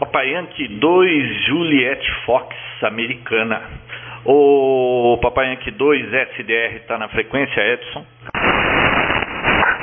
[0.00, 3.60] Papai Yankee 2 Juliette Fox americana.
[4.24, 8.06] O Papai Yankee 2 SDR está na frequência, Edson?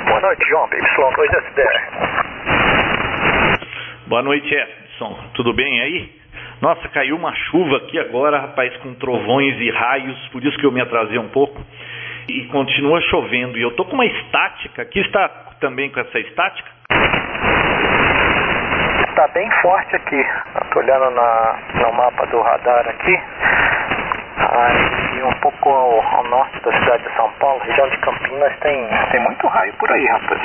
[0.08, 0.68] Boa noite, João.
[0.68, 1.80] Y2 SDR.
[4.08, 5.16] Boa noite, Edson.
[5.34, 6.10] Tudo bem aí?
[6.60, 10.72] Nossa, caiu uma chuva aqui agora, rapaz, com trovões e raios, por isso que eu
[10.72, 11.64] me atrasei um pouco.
[12.28, 13.56] E continua chovendo.
[13.56, 14.82] E eu tô com uma estática.
[14.82, 15.28] Aqui está
[15.60, 16.77] também com essa estática?
[19.18, 20.24] Está bem forte aqui.
[20.62, 23.20] Estou olhando na, no mapa do radar aqui.
[24.36, 28.88] Aí um pouco ao, ao, norte da cidade de São Paulo, região de Campinas, tem,
[29.10, 30.40] tem muito raio por aí, rapaz.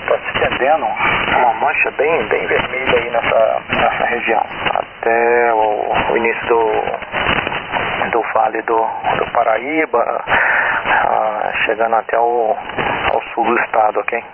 [0.00, 4.44] Está se estendendo uma mancha bem, bem vermelha aí nessa, nessa região.
[4.74, 8.84] Até o, o início do, do vale do,
[9.16, 12.56] do Paraíba, ah, chegando até o,
[13.14, 14.24] ao sul do estado, ok?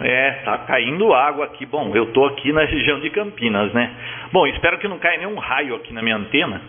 [0.00, 1.64] É, tá caindo água aqui.
[1.66, 3.90] Bom, eu tô aqui na região de Campinas, né?
[4.32, 6.60] Bom, espero que não caia nenhum raio aqui na minha antena.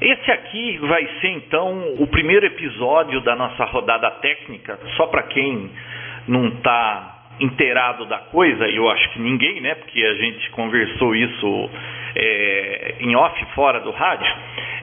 [0.00, 5.70] Esse aqui vai ser então o primeiro episódio da nossa rodada técnica, só para quem
[6.26, 9.74] não está inteirado da coisa, eu acho que ninguém, né?
[9.74, 11.70] Porque a gente conversou isso
[12.14, 14.32] é, em off fora do rádio.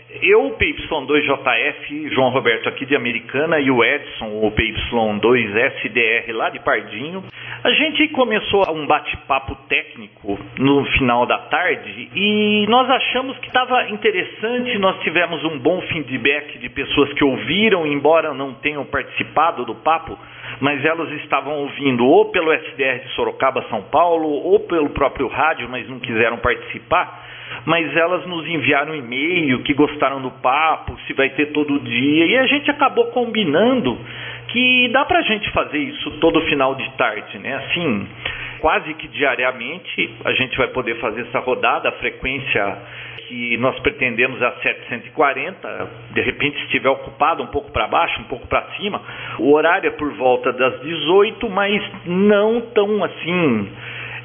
[0.10, 6.62] Eu, o PY2JF, João Roberto aqui de Americana e o Edson, o PY2SDR lá de
[6.62, 7.26] Pardinho.
[7.62, 13.90] A gente começou um bate-papo técnico no final da tarde e nós achamos que estava
[13.90, 19.76] interessante, nós tivemos um bom feedback de pessoas que ouviram, embora não tenham participado do
[19.76, 20.18] papo,
[20.62, 25.68] mas elas estavam ouvindo ou pelo SDR de Sorocaba, São Paulo, ou pelo próprio rádio,
[25.70, 27.27] mas não quiseram participar
[27.66, 32.26] mas elas nos enviaram um e-mail que gostaram do papo, se vai ter todo dia,
[32.26, 33.98] e a gente acabou combinando
[34.48, 37.56] que dá pra gente fazer isso todo final de tarde, né?
[37.56, 38.08] Assim,
[38.60, 42.78] quase que diariamente a gente vai poder fazer essa rodada, a frequência
[43.28, 48.26] que nós pretendemos é a 740, de repente estiver ocupado um pouco para baixo, um
[48.26, 49.02] pouco para cima,
[49.40, 53.70] o horário é por volta das 18, mas não tão assim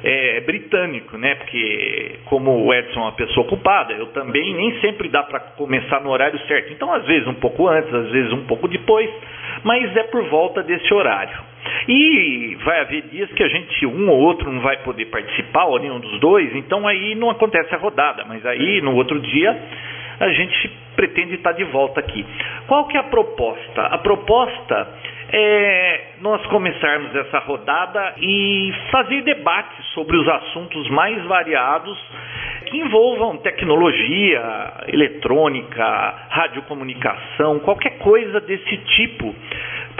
[0.03, 1.35] é, britânico, né?
[1.35, 6.01] Porque como o Edson é uma pessoa ocupada, eu também nem sempre dá para começar
[6.01, 6.73] no horário certo.
[6.73, 9.09] Então, às vezes um pouco antes, às vezes um pouco depois,
[9.63, 11.37] mas é por volta desse horário.
[11.87, 15.79] E vai haver dias que a gente, um ou outro, não vai poder participar, ou
[15.79, 19.57] nenhum dos dois, então aí não acontece a rodada, mas aí no outro dia
[20.19, 22.25] a gente pretende estar de volta aqui.
[22.67, 23.81] Qual que é a proposta?
[23.81, 24.87] A proposta
[25.33, 31.97] é nós começarmos essa rodada e fazer debates sobre os assuntos mais variados
[32.67, 35.83] que envolvam tecnologia, eletrônica,
[36.29, 39.35] radiocomunicação, qualquer coisa desse tipo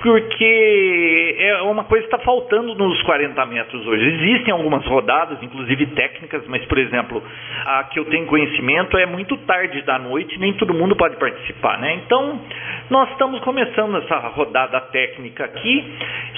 [0.03, 4.03] porque é uma coisa que está faltando nos 40 metros hoje.
[4.03, 7.23] Existem algumas rodadas, inclusive técnicas, mas, por exemplo,
[7.65, 11.79] a que eu tenho conhecimento é muito tarde da noite, nem todo mundo pode participar,
[11.79, 12.01] né?
[12.05, 12.41] Então,
[12.89, 15.85] nós estamos começando essa rodada técnica aqui,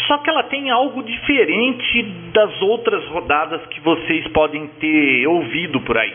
[0.06, 5.98] só que ela tem algo diferente das outras rodadas que vocês podem ter ouvido por
[5.98, 6.14] aí.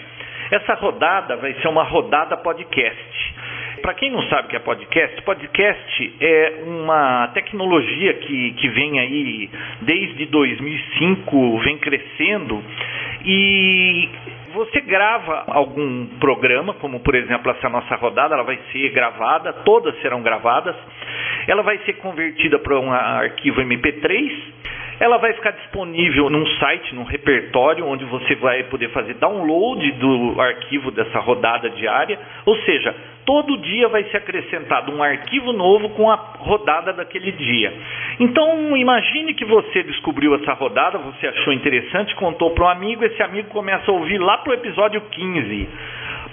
[0.53, 3.35] Essa rodada vai ser uma rodada podcast.
[3.83, 8.99] Para quem não sabe o que é podcast, podcast é uma tecnologia que, que vem
[8.99, 9.51] aí
[9.83, 12.63] desde 2005, vem crescendo.
[13.25, 14.09] E
[14.53, 19.99] você grava algum programa, como por exemplo essa nossa rodada, ela vai ser gravada, todas
[20.01, 20.77] serão gravadas,
[21.47, 24.31] ela vai ser convertida para um arquivo MP3
[25.01, 30.39] ela vai ficar disponível num site, num repertório, onde você vai poder fazer download do
[30.39, 32.19] arquivo dessa rodada diária.
[32.45, 32.95] Ou seja,
[33.25, 37.73] todo dia vai ser acrescentado um arquivo novo com a rodada daquele dia.
[38.21, 43.23] Então, imagine que você descobriu essa rodada, você achou interessante, contou para um amigo, esse
[43.23, 45.69] amigo começa a ouvir lá para o episódio 15.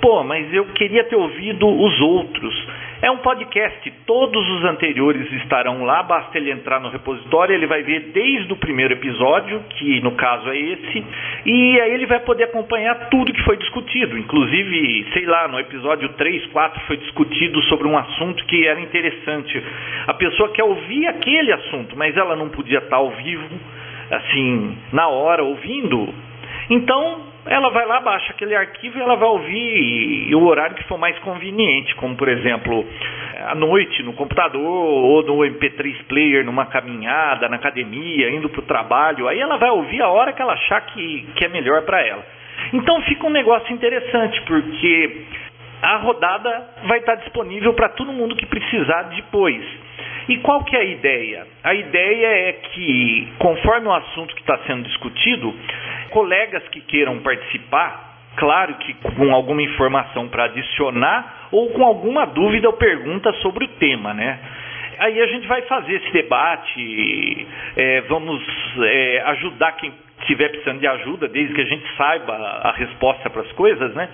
[0.01, 2.67] Pô, mas eu queria ter ouvido os outros.
[2.99, 7.83] É um podcast, todos os anteriores estarão lá, basta ele entrar no repositório, ele vai
[7.83, 11.05] ver desde o primeiro episódio, que no caso é esse,
[11.45, 14.17] e aí ele vai poder acompanhar tudo que foi discutido.
[14.17, 19.63] Inclusive, sei lá, no episódio 3, 4 foi discutido sobre um assunto que era interessante.
[20.07, 23.59] A pessoa quer ouvir aquele assunto, mas ela não podia estar ao vivo,
[24.09, 26.11] assim, na hora, ouvindo.
[26.67, 30.97] Então, ela vai lá, baixa aquele arquivo e ela vai ouvir o horário que for
[30.97, 32.85] mais conveniente, como por exemplo,
[33.47, 38.65] à noite no computador ou no MP3 player, numa caminhada, na academia, indo para o
[38.65, 39.27] trabalho.
[39.27, 42.23] Aí ela vai ouvir a hora que ela achar que, que é melhor para ela.
[42.73, 45.25] Então fica um negócio interessante, porque
[45.81, 49.63] a rodada vai estar disponível para todo mundo que precisar depois.
[50.27, 51.47] E qual que é a ideia?
[51.63, 55.55] A ideia é que, conforme o assunto que está sendo discutido,
[56.17, 62.67] colegas que queiram participar, claro que com alguma informação para adicionar ou com alguma dúvida
[62.67, 64.39] ou pergunta sobre o tema, né?
[64.97, 68.43] Aí a gente vai fazer esse debate, é, vamos
[68.79, 73.43] é, ajudar quem estiver precisando de ajuda, desde que a gente saiba a resposta para
[73.43, 74.09] as coisas, né?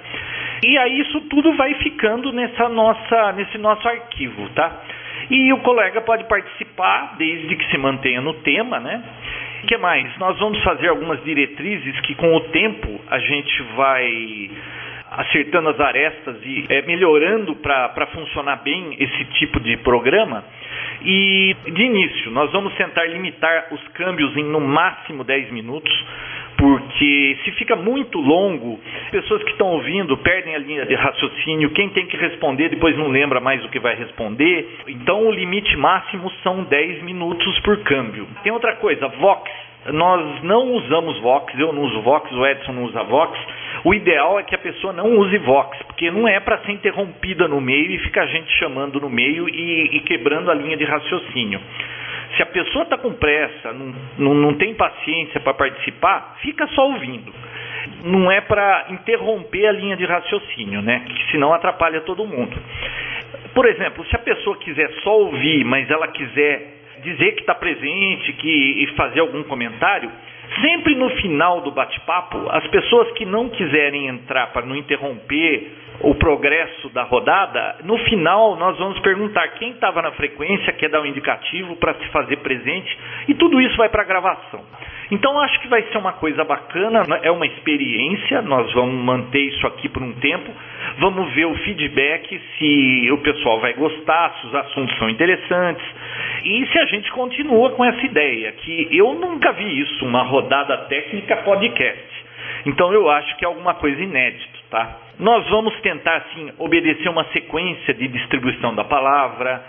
[0.62, 4.78] E aí isso tudo vai ficando nessa nossa, nesse nosso arquivo, tá?
[5.30, 9.02] E o colega pode participar desde que se mantenha no tema, né?
[9.64, 10.18] O que mais?
[10.18, 14.52] Nós vamos fazer algumas diretrizes que com o tempo a gente vai
[15.10, 20.44] acertando as arestas e é, melhorando para funcionar bem esse tipo de programa.
[21.06, 25.94] E de início, nós vamos tentar limitar os câmbios em no máximo 10 minutos,
[26.64, 28.80] porque se fica muito longo,
[29.12, 33.10] pessoas que estão ouvindo perdem a linha de raciocínio, quem tem que responder depois não
[33.10, 34.78] lembra mais o que vai responder.
[34.88, 38.26] Então o limite máximo são 10 minutos por câmbio.
[38.44, 39.52] Tem outra coisa, Vox.
[39.88, 43.38] Nós não usamos Vox, eu não uso Vox, o Edson não usa Vox
[43.84, 47.50] o ideal é que a pessoa não use Vox, porque não é para ser interrompida
[47.50, 51.60] no meio e ficar gente chamando no meio e, e quebrando a linha de raciocínio.
[52.36, 56.88] Se a pessoa está com pressa, não, não, não tem paciência para participar, fica só
[56.88, 57.34] ouvindo.
[58.04, 61.04] Não é para interromper a linha de raciocínio, né?
[61.06, 62.58] Que senão atrapalha todo mundo.
[63.54, 68.34] Por exemplo, se a pessoa quiser só ouvir, mas ela quiser dizer que está presente
[68.34, 70.10] que, e fazer algum comentário,
[70.62, 75.72] Sempre no final do bate-papo, as pessoas que não quiserem entrar para não interromper
[76.02, 81.02] o progresso da rodada, no final nós vamos perguntar quem estava na frequência, quer dar
[81.02, 82.98] um indicativo para se fazer presente,
[83.28, 84.62] e tudo isso vai para a gravação.
[85.12, 89.66] Então acho que vai ser uma coisa bacana, é uma experiência, nós vamos manter isso
[89.68, 90.52] aqui por um tempo,
[90.98, 95.86] vamos ver o feedback, se o pessoal vai gostar, se os assuntos são interessantes,
[96.44, 100.78] e se a gente continua com essa ideia, que eu nunca vi isso, uma rodada
[100.90, 102.26] técnica podcast.
[102.66, 104.98] Então eu acho que é alguma coisa inédita, tá?
[105.20, 109.64] Nós vamos tentar, assim, obedecer uma sequência de distribuição da palavra.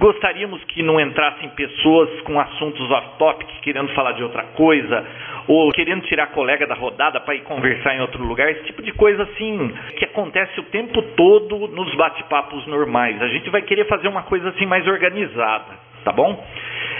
[0.00, 5.06] Gostaríamos que não entrassem pessoas com assuntos off-topic, querendo falar de outra coisa,
[5.46, 8.50] ou querendo tirar colega da rodada para ir conversar em outro lugar.
[8.50, 13.22] Esse tipo de coisa, assim, que acontece o tempo todo nos bate-papos normais.
[13.22, 16.44] A gente vai querer fazer uma coisa, assim, mais organizada, tá bom?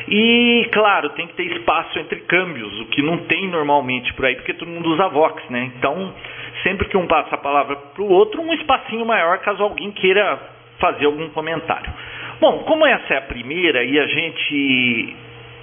[0.08, 4.36] E, claro, tem que ter espaço entre câmbios, o que não tem normalmente por aí,
[4.36, 5.72] porque todo mundo usa Vox, né?
[5.76, 6.14] Então
[6.62, 10.38] sempre que um passa a palavra para o outro, um espacinho maior caso alguém queira
[10.78, 11.92] fazer algum comentário.
[12.40, 15.16] Bom, como essa é a primeira e a gente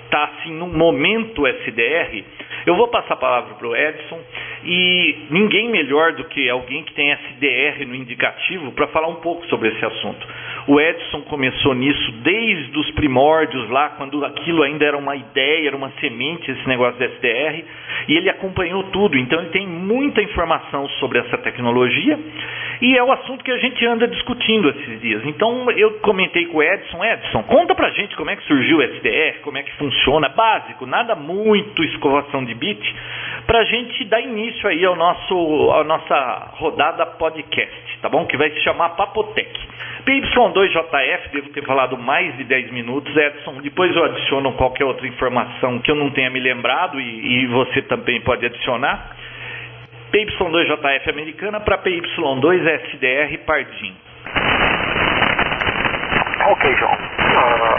[0.10, 2.24] está assim num momento SDR,
[2.66, 4.20] eu vou passar a palavra para o Edson
[4.66, 9.46] e ninguém melhor do que alguém que tem SDR no indicativo para falar um pouco
[9.48, 10.28] sobre esse assunto.
[10.68, 15.76] O Edson começou nisso desde os primórdios lá, quando aquilo ainda era uma ideia, era
[15.76, 17.64] uma semente, esse negócio de SDR,
[18.08, 19.18] e ele acompanhou tudo.
[19.18, 22.20] Então ele tem muita informação sobre essa tecnologia
[22.82, 25.26] e é o assunto que a gente anda discutindo esses dias.
[25.26, 28.82] Então eu comentei com o Edson, Edson, conta pra gente como é que surgiu o
[28.82, 29.99] SDR, como é que funciona,
[30.36, 32.96] básico, nada muito escovação de bit,
[33.46, 38.26] pra gente dar início aí ao nosso, à nossa rodada podcast, tá bom?
[38.26, 39.50] Que vai se chamar Papotec.
[40.06, 45.80] PY2JF, devo ter falado mais de 10 minutos, Edson, depois eu adiciono qualquer outra informação
[45.80, 49.16] que eu não tenha me lembrado e, e você também pode adicionar.
[50.12, 53.96] PY2JF americana para PY2SDR Pardim.
[56.50, 56.94] Ok, João.
[56.94, 57.78] Uh,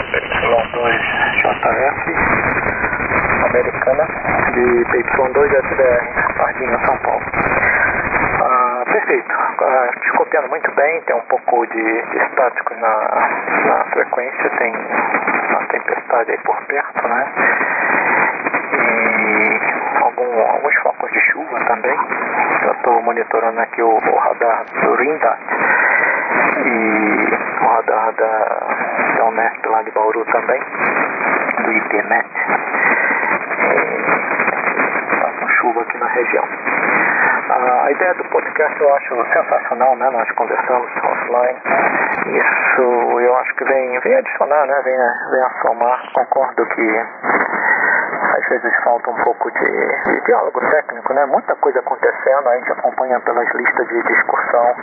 [1.43, 1.97] PY2JF
[3.43, 4.05] americana
[4.53, 6.03] de PY2SDR
[6.37, 7.25] Pardim, São Paulo.
[8.39, 9.33] Uh, perfeito.
[9.33, 12.95] Uh, te copiando muito bem, tem um pouco de, de estático na,
[13.65, 14.73] na frequência, tem
[15.49, 17.25] uma tempestade aí por perto, né?
[20.01, 21.97] algum, alguns focos de chuva também.
[22.63, 25.39] Eu estou monitorando aqui o, o radar do Rindat
[26.65, 27.40] e
[28.13, 30.59] da, da Unesp lá de Bauru também,
[31.63, 32.29] do IPNet.
[35.13, 36.47] Está com chuva aqui na região.
[37.51, 40.09] A ideia do podcast eu acho sensacional, né?
[40.09, 41.59] Nós conversamos offline.
[42.27, 44.81] Isso eu acho que vem, vem adicionar, né?
[44.83, 44.97] Vem,
[45.31, 46.01] vem a somar.
[46.13, 47.05] Concordo que
[48.37, 51.25] às vezes falta um pouco de, de, diálogo técnico, né?
[51.25, 54.75] Muita coisa acontecendo, a gente acompanha pelas listas de discussão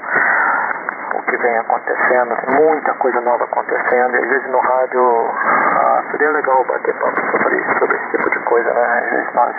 [1.29, 6.95] que vem acontecendo, muita coisa nova acontecendo, às vezes no rádio ah, seria legal bater
[6.95, 9.03] papo sobre, sobre esse tipo de coisa, né?
[9.05, 9.57] Às vezes nós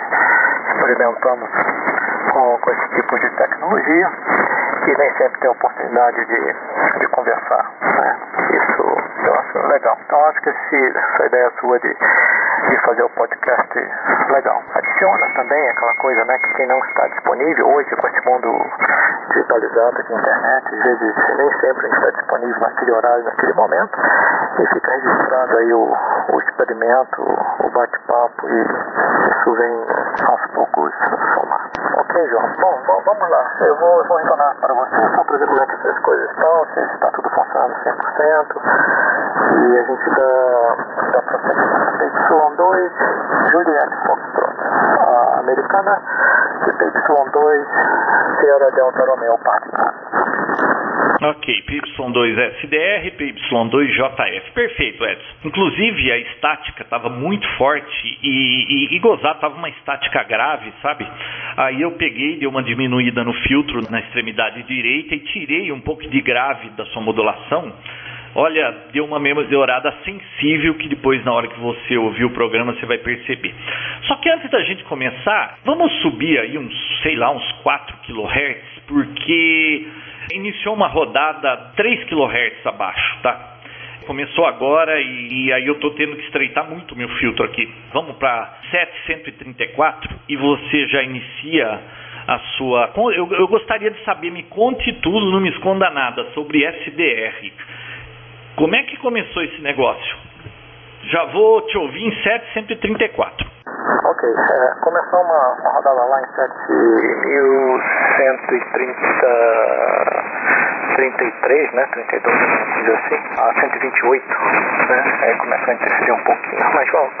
[0.74, 1.48] experimentamos
[2.32, 4.10] com, com esse tipo de tecnologia
[4.86, 6.56] e nem sempre tem oportunidade de,
[6.98, 8.16] de conversar, né?
[8.50, 8.96] Isso
[9.26, 9.98] eu acho legal.
[10.06, 11.96] Então acho que esse, essa ideia sua de
[12.68, 13.74] de fazer o podcast
[14.30, 14.62] legal.
[15.00, 18.48] Funciona também, aquela coisa, né, que quem não está disponível hoje com esse mundo
[19.30, 23.98] digitalizado de internet, às vezes nem sempre está disponível naquele horário, naquele momento,
[24.58, 25.96] e fica registrado aí o,
[26.32, 29.86] o experimento, o bate-papo, e isso vem
[30.28, 30.92] aos poucos
[31.34, 31.70] somar.
[31.96, 32.48] Ok, João.
[32.60, 33.52] Bom, vamos lá.
[33.60, 36.66] Eu vou, vou retornar para você só para ver como é que essas coisas estão,
[36.74, 38.60] se está tudo funcionando 100%,
[39.56, 41.80] e a gente dá, dá prosseguimento.
[42.30, 44.29] Y2, Juliette Foxtrot.
[45.40, 46.00] Americana,
[46.66, 47.66] Y2,
[48.40, 49.70] Sierra Delta Romeo Party.
[51.22, 54.52] Ok, PY2SDR, PY2JF.
[54.54, 55.34] Perfeito, Edson.
[55.44, 61.06] Inclusive, a estática estava muito forte e, e, e gozar estava uma estática grave, sabe?
[61.58, 66.06] Aí eu peguei, dei uma diminuída no filtro na extremidade direita e tirei um pouco
[66.08, 67.70] de grave da sua modulação.
[68.34, 72.86] Olha, deu uma melhorada sensível que depois, na hora que você ouvir o programa, você
[72.86, 73.52] vai perceber.
[74.02, 76.72] Só que antes da gente começar, vamos subir aí uns,
[77.02, 79.86] sei lá, uns 4 kHz, porque
[80.32, 83.56] iniciou uma rodada 3 kHz abaixo, tá?
[84.06, 87.68] Começou agora e, e aí eu estou tendo que estreitar muito meu filtro aqui.
[87.92, 91.80] Vamos para 734 e você já inicia
[92.26, 92.92] a sua.
[92.96, 97.52] Eu, eu gostaria de saber, me conte tudo, não me esconda nada sobre SDR.
[98.56, 100.16] Como é que começou esse negócio?
[101.04, 103.50] Já vou te ouvir em 734.
[104.04, 106.26] Ok, é, começou uma, uma rodada lá em
[110.96, 114.26] 7.133, né, 32, vamos dizer assim, a 128,
[114.88, 117.12] né, aí começou a interferir um pouquinho, mas vamos,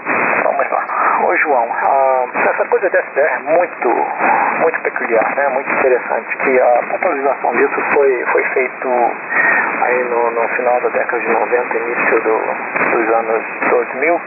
[0.44, 0.99] vamos lá.
[1.22, 3.88] Ô João, ah, essa coisa de SDR é muito,
[4.60, 8.88] muito peculiar, né, muito interessante, que a popularização disso foi, foi feito
[9.82, 12.38] aí no, no final da década de 90, início do,
[12.90, 14.20] dos anos 2000,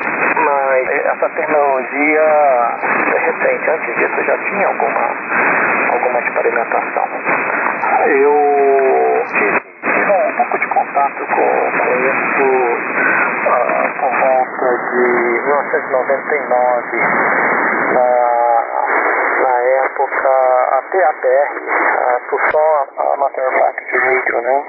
[0.45, 5.09] mas essa tecnologia é recente, antes disso já tinha alguma,
[5.93, 7.07] alguma experimentação.
[8.05, 10.67] Eu tive, tive um pouco de
[11.03, 11.43] contato com,
[12.00, 12.48] isso
[13.43, 15.07] uh, por volta de
[15.43, 16.98] 1999,
[17.93, 18.10] na,
[19.41, 20.31] na época
[20.72, 21.51] até a BR,
[21.98, 24.63] a Tucson Amateur Package Radio, né?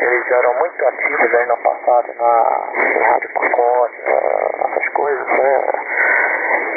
[0.00, 2.32] Eles eram muito ativos aí no passado na,
[2.76, 5.60] em rádio pacote, essas coisas, né?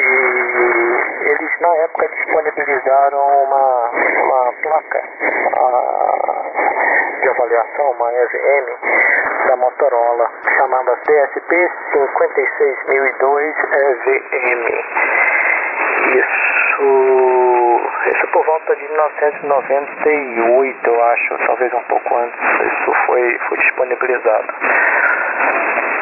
[0.00, 0.87] E
[1.20, 5.02] eles na época disponibilizaram uma, uma placa
[5.56, 6.42] a,
[7.20, 8.66] de avaliação, uma EVM
[9.48, 14.64] da Motorola, chamada DSP 56002 EVM.
[16.14, 16.48] Isso
[18.06, 24.54] isso por volta de 1998, eu acho, talvez um pouco antes, isso foi, foi disponibilizado.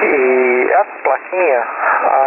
[0.02, 1.66] E a plaquinha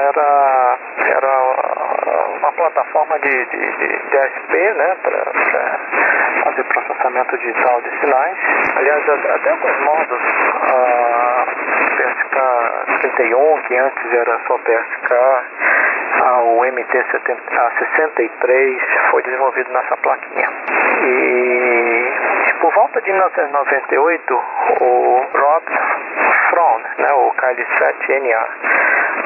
[0.10, 0.78] era,
[1.10, 5.32] era uma plataforma de, de, de, de ASP, né, para
[6.44, 8.38] fazer processamento digital de sinais.
[8.76, 10.22] Aliás, até alguns modos,
[10.62, 11.46] a
[11.98, 15.12] PSK31, que antes era só PSK,
[16.44, 18.80] o MT-63
[19.12, 20.50] foi desenvolvido nessa plaquinha.
[21.04, 22.12] E
[22.60, 24.34] por volta de 1998,
[24.82, 25.64] o Rob
[26.50, 28.48] Frown, né, o KL7NA,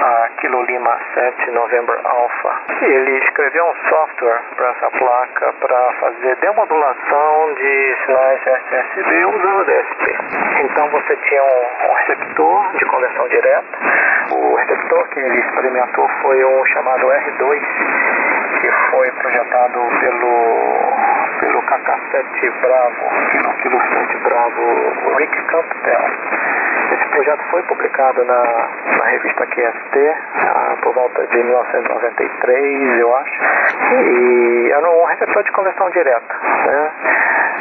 [0.01, 6.35] a Kilo Lima 7 November Alpha, ele escreveu um software para essa placa para fazer
[6.37, 10.17] demodulação de sinais SSB usando DSP.
[10.61, 13.77] Então você tinha um, um receptor de conversão direta.
[14.31, 17.61] O receptor que ele experimentou foi um chamado R2,
[18.63, 26.00] que foi projetado pelo pelo KK7 Bravo, pelo Kilo 7 Bravo Rick Campbell.
[26.93, 30.15] Esse projeto foi publicado na, na revista QST
[30.82, 33.41] por volta de 1993, eu acho.
[33.91, 36.91] E era um receptor de conversão direta, né?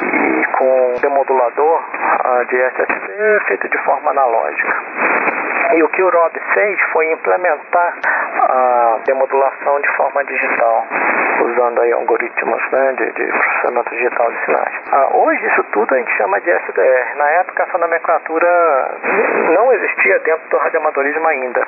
[0.03, 1.83] E com demodulador
[2.25, 4.77] ah, de SSD feito de forma analógica.
[5.75, 7.95] E o que o Rob fez foi implementar
[8.43, 10.87] a demodulação de forma digital,
[11.43, 14.75] usando aí algoritmos né, de, de processamento digital de sinais.
[14.93, 17.17] Ah, hoje isso tudo a gente chama de SDR.
[17.17, 18.99] Na época essa nomenclatura
[19.55, 21.67] não existia dentro do radioamadorismo ainda.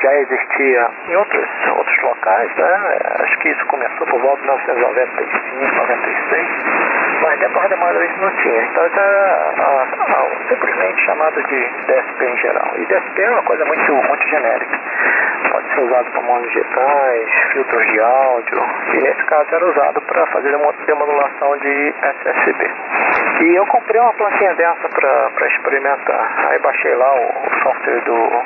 [0.00, 2.98] Já existia em outros, outros locais, né?
[3.20, 8.62] acho que isso começou por volta de 1995, 96, mas dentro do radioamadorismo não tinha.
[8.62, 12.70] Então era ah, ah, simplesmente chamado de DSP em geral.
[12.76, 14.78] E DSP é uma coisa muito, muito genérica.
[15.50, 18.58] Pode ser usado para modos digitais, filtros de áudio,
[18.94, 20.50] e nesse caso era usado para fazer
[20.86, 22.70] demodulação de SSB.
[23.40, 26.50] E eu comprei uma plaquinha dessa para experimentar.
[26.50, 28.42] Aí baixei lá o, o software do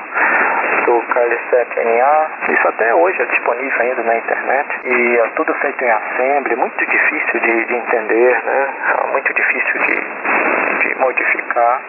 [0.85, 2.29] do KL7NA.
[2.49, 4.81] Isso até hoje é disponível ainda na internet.
[4.85, 8.69] E é tudo feito em assembly, muito difícil de, de entender, né?
[9.13, 11.81] Muito difícil de, de modificar.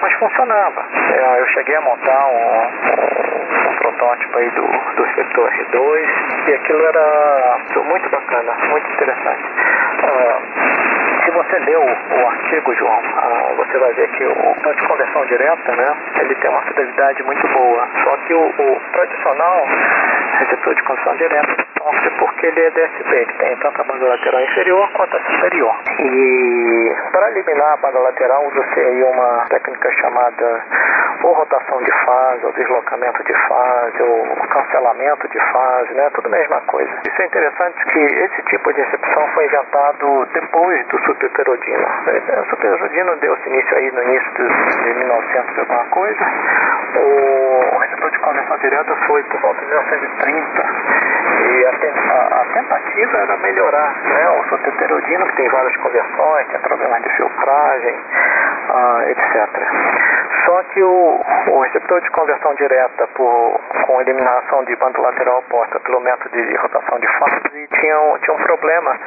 [0.00, 0.84] Mas funcionava.
[1.14, 4.66] É, eu cheguei a montar um, um, um protótipo aí do,
[4.96, 9.44] do receptor R2 e aquilo era muito bacana, muito interessante.
[10.02, 15.24] Uh, se você lê o, artigo, João, ah, você vai ver que o de conversão
[15.26, 15.86] direta, né,
[16.20, 17.88] ele tem uma fidelidade muito boa.
[18.02, 19.64] Só que o, o tradicional
[20.40, 24.40] receptor de conversão direta sofre porque ele é DSP, ele tem tanto a banda lateral
[24.42, 25.76] inferior quanto a superior.
[26.00, 30.64] E para eliminar a banda lateral usa-se aí uma técnica chamada
[31.22, 36.10] ou rotação de fase, ou deslocamento de fase, ou cancelamento de fase, né?
[36.14, 36.90] Tudo a mesma coisa.
[37.06, 41.86] Isso é interessante que esse tipo de recepção foi inventado depois do superperodino.
[42.40, 46.24] O superperodino deu-se início aí no início de 1900 e alguma coisa.
[46.96, 50.62] O receptor de conversão direta foi por volta de 1930.
[51.40, 56.60] E a, a, a tentativa era melhorar né, o soteterodino, que tem várias conversões, tem
[56.60, 59.48] problemas de filtragem, uh, etc.
[60.44, 65.78] Só que o, o receptor de conversão direta por, com eliminação de banda lateral oposta
[65.80, 67.40] pelo método de rotação de fase
[67.80, 68.98] tinha, tinha um problema,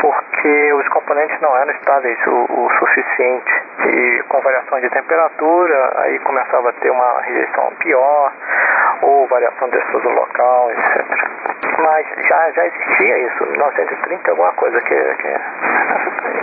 [0.00, 3.62] porque os componentes não eram estáveis o, o suficiente.
[3.86, 8.32] E com variação de temperatura, aí começava a ter uma rejeição pior,
[9.02, 11.04] ou variação de estudo local, etc.
[11.78, 15.40] Mas já, já existia isso, em 1930, alguma coisa que, que é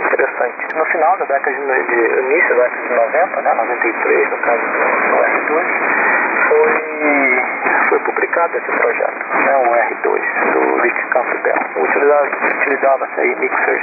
[0.06, 0.76] interessante.
[0.76, 4.62] No final da década de, de início da década de 90, né, 93, no caso
[4.62, 7.42] do R2, foi,
[7.88, 11.54] foi publicado esse projeto, né, o R2, do Rick Campbell.
[11.76, 13.82] Utilizava-se utilizava aí mixers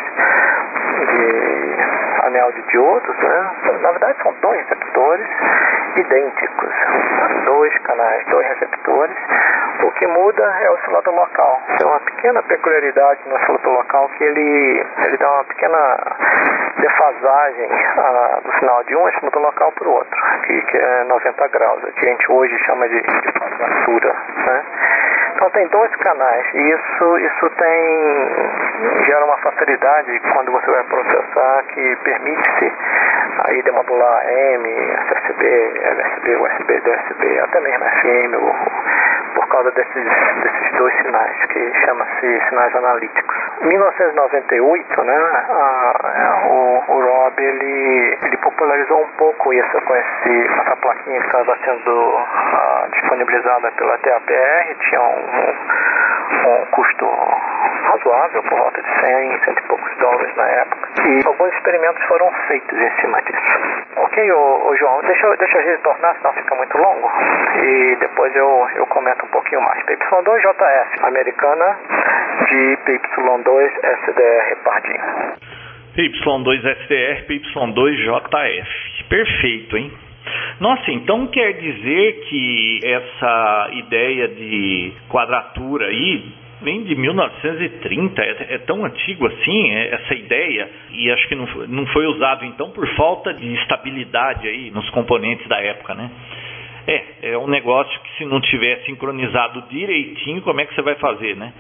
[1.10, 3.52] de anel de diodos, né?
[3.82, 5.28] Na verdade são dois receptores
[5.96, 6.74] idênticos,
[7.46, 9.16] dois canais, dois receptores.
[9.84, 11.62] O que muda é o oscilador local.
[11.78, 15.98] Tem uma pequena peculiaridade no oscilador local que ele, ele dá uma pequena
[16.80, 21.48] defasagem ah, do sinal de um oscilador local para o outro, que, que é 90
[21.48, 24.16] graus, a gente hoje chama de, de quadratura,
[24.46, 24.64] né?
[25.36, 31.64] Então tem dois canais e isso, isso tem gera uma facilidade quando você vai processar
[31.74, 32.72] que permite-se
[33.48, 34.70] aí demodular M,
[35.10, 35.46] SSB,
[35.84, 40.06] LSB, USB, DSB, até mesmo FM, por causa desses,
[40.42, 43.38] desses dois sinais que chama-se sinais analíticos.
[43.62, 45.18] Em 1998, né,
[45.50, 51.26] a, o, o Rob ele, ele popularizou um pouco isso com esse, essa plaquinha que
[51.26, 55.54] estava sendo uh, disponibilizada pela TAPR, tinha um, um,
[56.46, 57.06] um custo
[57.86, 60.90] razoável, por volta de 100, cento e poucos dólares na época.
[61.08, 63.60] E alguns experimentos foram feitos em cima disso.
[63.98, 67.12] Ok, ô, ô João, deixa, deixa eu retornar, senão fica muito longo.
[67.64, 69.84] E depois eu, eu comento um pouquinho mais.
[69.86, 71.78] PY2JF, americana,
[72.50, 75.34] de PY2SDR Pardinho.
[75.96, 78.68] PY2SDR, PY2JF.
[79.10, 80.05] Perfeito, hein?
[80.60, 86.24] Nossa, então quer dizer que essa ideia de quadratura aí
[86.62, 91.46] vem de 1930, é, é tão antigo assim é, essa ideia e acho que não,
[91.68, 96.10] não foi usado então por falta de estabilidade aí nos componentes da época, né?
[96.88, 100.96] É, é um negócio que se não tiver sincronizado direitinho, como é que você vai
[100.96, 101.52] fazer, né?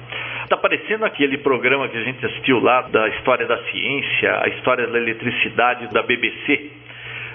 [0.48, 4.86] Tá parecendo aquele programa que a gente assistiu lá da história da ciência, a história
[4.86, 6.72] da eletricidade da BBC.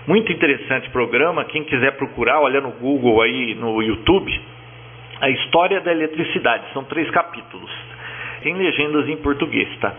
[0.07, 4.41] Muito interessante programa, quem quiser procurar, olha no Google aí, no YouTube,
[5.21, 7.71] a história da eletricidade, são três capítulos.
[8.43, 9.95] Tem legendas em português, tá?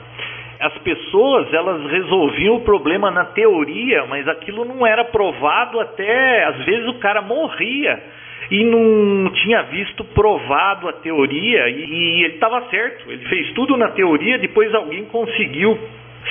[0.59, 6.65] As pessoas, elas resolviam o problema na teoria, mas aquilo não era provado até, às
[6.65, 8.01] vezes o cara morria
[8.49, 13.11] e não tinha visto provado a teoria e, e ele estava certo.
[13.11, 15.79] Ele fez tudo na teoria, depois alguém conseguiu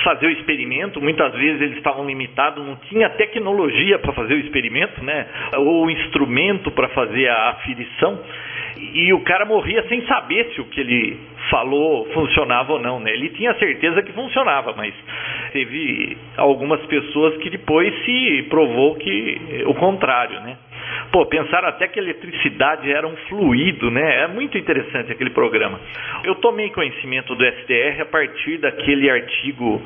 [0.03, 5.03] fazer o experimento, muitas vezes eles estavam limitados, não tinha tecnologia para fazer o experimento,
[5.03, 5.27] né?
[5.57, 8.19] Ou instrumento para fazer a aferição.
[8.77, 13.11] E o cara morria sem saber se o que ele falou funcionava ou não, né?
[13.11, 14.93] Ele tinha certeza que funcionava, mas
[15.51, 20.57] teve algumas pessoas que depois se provou que o contrário, né?
[21.11, 24.23] Pô, pensaram até que eletricidade era um fluido, né?
[24.23, 25.79] É muito interessante aquele programa.
[26.23, 29.81] Eu tomei conhecimento do SDR a partir daquele artigo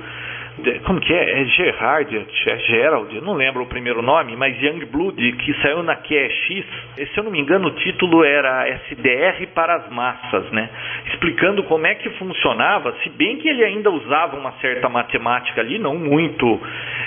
[0.85, 1.41] como que é?
[1.41, 6.65] É Gerard, é Gerald, não lembro o primeiro nome, mas Youngblood, que saiu na QX.
[6.95, 10.69] Se eu não me engano, o título era SDR para as massas, né?
[11.07, 15.77] Explicando como é que funcionava, se bem que ele ainda usava uma certa matemática ali,
[15.77, 16.61] não muito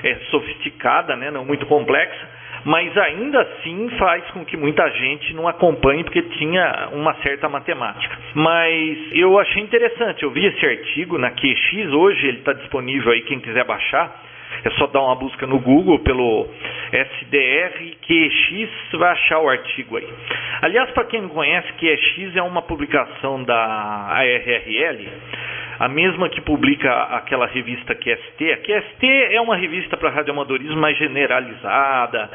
[0.04, 1.30] é, sofisticada, né?
[1.30, 2.37] Não muito complexa,
[2.68, 8.18] mas ainda assim faz com que muita gente não acompanhe porque tinha uma certa matemática.
[8.34, 13.22] Mas eu achei interessante, eu vi esse artigo na QX hoje, ele está disponível aí
[13.22, 14.14] quem quiser baixar.
[14.64, 16.46] É só dar uma busca no Google pelo
[16.92, 20.08] SDR QX, vai achar o artigo aí.
[20.60, 25.08] Aliás, para quem não conhece, QX é uma publicação da ARRL,
[25.78, 28.52] a mesma que publica aquela revista QST.
[28.52, 32.30] A QST é uma revista para radioamadorismo mais generalizada,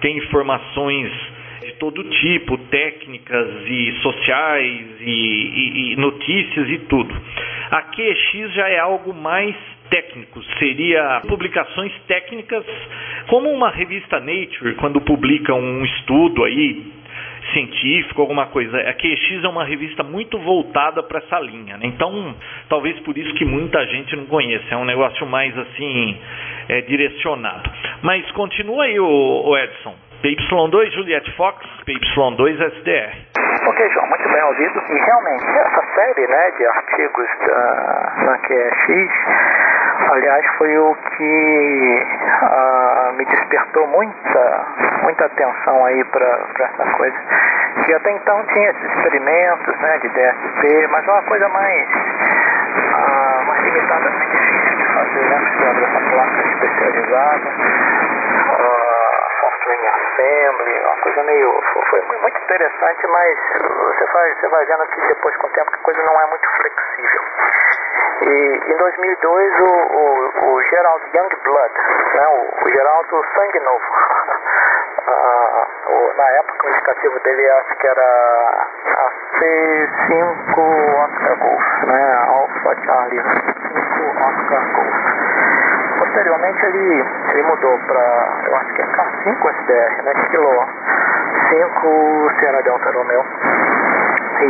[0.00, 1.10] tem informações
[1.62, 7.14] de todo tipo, técnicas e sociais e, e, e notícias e tudo.
[7.70, 9.54] A QX já é algo mais
[9.90, 12.64] técnico, seria publicações técnicas,
[13.26, 16.97] como uma revista Nature, quando publica um estudo aí
[17.52, 18.76] científico, alguma coisa.
[18.78, 21.86] A QX é uma revista muito voltada para essa linha, né?
[21.86, 22.34] então
[22.68, 24.66] talvez por isso que muita gente não conheça.
[24.70, 26.18] É um negócio mais assim
[26.68, 27.70] é, direcionado.
[28.02, 29.94] Mas continua aí, o, Edson.
[30.22, 33.28] PY2 Juliette Fox, PY2 SDR.
[33.68, 34.82] Ok, João, muito bem ouvido.
[34.88, 39.12] E realmente, essa série né, de artigos da, na QX,
[40.10, 42.06] aliás, foi o que
[42.42, 44.66] uh, me despertou muita,
[45.02, 47.16] muita atenção aí para essa coisa.
[47.84, 53.46] Que até então tinha esses experimentos né, de DSP, mas é uma coisa mais, uh,
[53.46, 55.40] mais limitada, mais difícil de fazer, né?
[56.10, 58.07] Placa especializada.
[59.68, 61.62] Em assembly, uma coisa meio.
[61.90, 65.78] Foi muito interessante, mas você vai, você vai vendo que depois com o tempo que
[65.78, 67.22] a coisa não é muito flexível.
[68.22, 71.74] E em 2002 o, o, o Gerald Youngblood,
[72.14, 73.84] né, o, o Geraldo Sangue Novo,
[75.06, 80.58] ah, o, na época o indicativo dele acho que era a C5
[81.04, 85.67] Oscar Golf, né, Alpha Charlie 5 Oscar Golf.
[85.98, 90.12] Posteriormente ele, ele mudou para, eu acho que é K5 SDR, né?
[90.30, 90.68] Kilo
[91.48, 93.24] 5 Sierra Delta Romeo.
[94.40, 94.44] E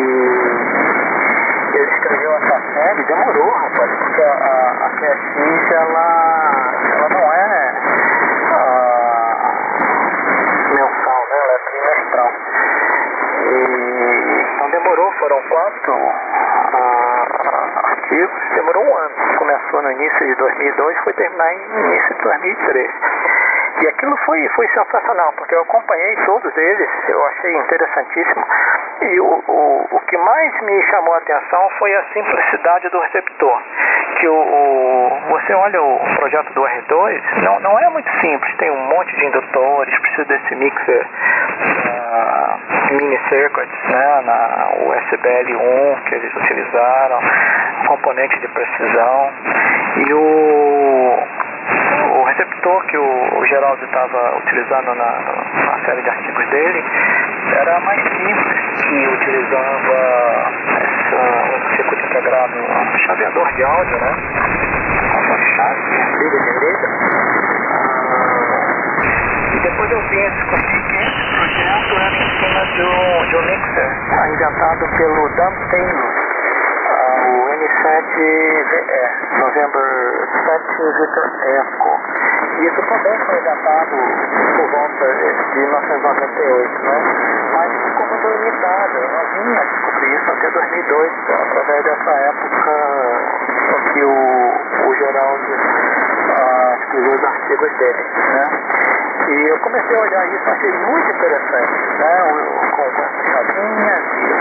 [1.76, 7.74] ele escreveu essa série, demorou, rapaz, porque a, a, a QX ela, ela não é
[8.52, 8.62] a,
[10.74, 11.36] mensal, né?
[11.44, 12.32] Ela é trimestral.
[13.46, 13.58] E,
[14.54, 15.94] então demorou, foram quatro
[18.54, 19.14] demorou um ano.
[19.38, 22.90] Começou no início de 2002 foi terminar em início de 2003.
[23.80, 28.44] E aquilo foi, foi sensacional, porque eu acompanhei todos eles, eu achei interessantíssimo.
[29.02, 33.62] E o, o, o que mais me chamou a atenção foi a simplicidade do receptor.
[34.18, 38.70] Que o, o, você olha o projeto do R2, não, não é muito simples, tem
[38.70, 46.34] um monte de indutores, precisa desse mixer uh, mini circuits, né, na USBL1 que eles
[46.34, 47.20] utilizaram,
[47.86, 49.32] componente de precisão.
[50.04, 51.47] E o
[52.12, 56.84] o receptor que o, o Geraldo estava utilizando na, na, série de artigos dele
[57.56, 61.16] era mais simples, que utilizava essa,
[61.56, 64.16] um circuito integrado, um chaveador de áudio, né?
[65.18, 65.80] Uma chave,
[66.18, 66.88] liga de liga.
[67.70, 67.96] Ah,
[69.54, 73.90] e depois eu que esse projeto era em cima de um, de um mixer
[74.34, 76.37] inventado pelo Dan Taylor
[77.58, 80.62] o N7VE, November 7
[80.98, 81.92] Victor Echo.
[82.58, 83.96] E isso também foi datado
[84.56, 86.98] por volta de 1998, né?
[87.52, 88.98] Mas ficou muito limitado.
[88.98, 92.72] Eu não vinha descobrir isso até 2002, através dessa época
[93.68, 95.56] em que o, o Geraldo
[96.38, 98.44] ah, escreveu os artigos dele, né?
[99.28, 102.18] E eu comecei a olhar isso, achei muito interessante, né?
[102.72, 104.37] Com, essas chavinhas e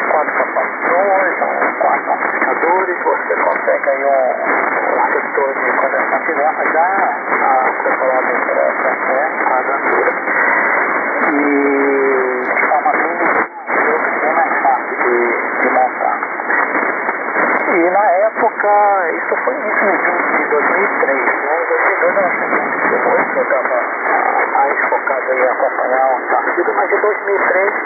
[0.00, 7.18] quatro capacitores, um, quatro amplificadores, você consegue aí um, um receptor de condensação direta já
[7.82, 10.12] preparado para café, quadratura.
[11.28, 11.34] E
[12.42, 13.14] de forma bem,
[14.20, 16.18] bem mais fácil de, montar.
[17.68, 18.70] E na época,
[19.12, 19.86] isso foi início
[20.36, 21.62] de 2003, né?
[21.62, 23.76] Em 2002 eu achei muito, eu estava
[24.52, 27.77] mais focado em acompanhar o partido, mas em 2003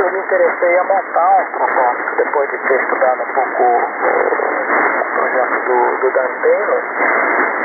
[0.00, 5.64] eu me interessei a montar um protótipo, depois de ter estudado um pouco o projeto
[5.66, 6.82] do, do Dan Taylor,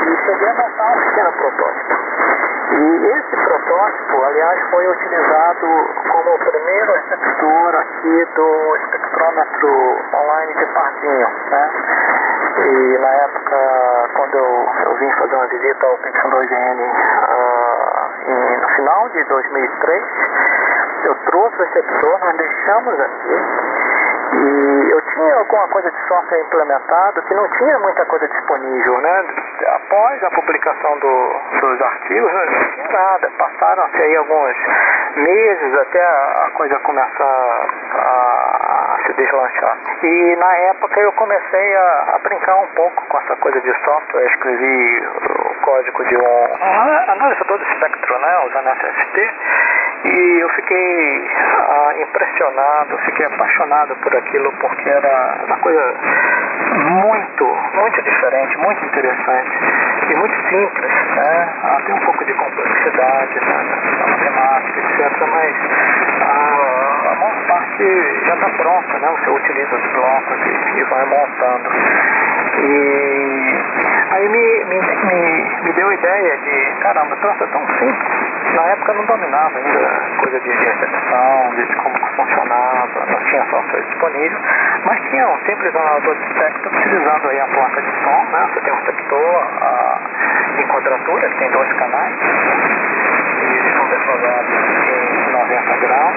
[0.06, 1.96] e cheguei a montar um pequeno protótipo.
[2.68, 5.66] E esse protótipo, aliás, foi utilizado
[6.10, 11.70] como o primeiro receptor aqui do espectrômetro online de Parzinho, né?
[12.58, 13.56] E na época,
[14.16, 16.80] quando eu, eu vim fazer uma visita ao Pixel 2N
[17.28, 20.04] uh, no final de 2003,
[21.06, 27.22] eu trouxe o receptor, nós deixamos aqui e eu tinha alguma coisa de software implementado
[27.22, 29.24] que não tinha muita coisa disponível, né?
[29.68, 33.30] Após a publicação do, dos artigos, não tinha nada.
[33.38, 34.56] Passaram-se aí alguns
[35.16, 39.78] meses até a, coisa começar a, a, se deslanchar.
[40.02, 44.22] E na época eu comecei a, a, brincar um pouco com essa coisa de software.
[44.22, 49.34] Eu escrevi o código de um, um analisador de espectro, né, usando SFT.
[50.06, 55.94] E eu fiquei ah, impressionado, fiquei apaixonado por aquilo porque era uma coisa
[57.02, 59.58] muito, muito diferente, muito interessante
[60.08, 61.48] e muito simples, né?
[61.64, 65.28] Ah, tem um pouco de complexidade na, na matemática, etc.
[65.28, 65.56] Mas
[66.22, 69.08] ah, a maior parte já está pronta, né?
[69.18, 71.70] Você utiliza os blocos e, e vai montando.
[72.58, 73.64] E
[74.12, 78.05] aí me, me, me, me deu a ideia de, caramba, troço é tão simples
[78.56, 84.38] na época não dominava ainda coisa de recepção, de como funcionava, não tinha software disponível,
[84.84, 88.48] mas tinha um simples analisador de espectro utilizando aí a placa de som, né?
[88.52, 89.46] Você tem um receptor
[90.58, 94.54] em quadratura, que tem dois canais, e eles são deflagrados
[94.88, 96.16] em 90 graus.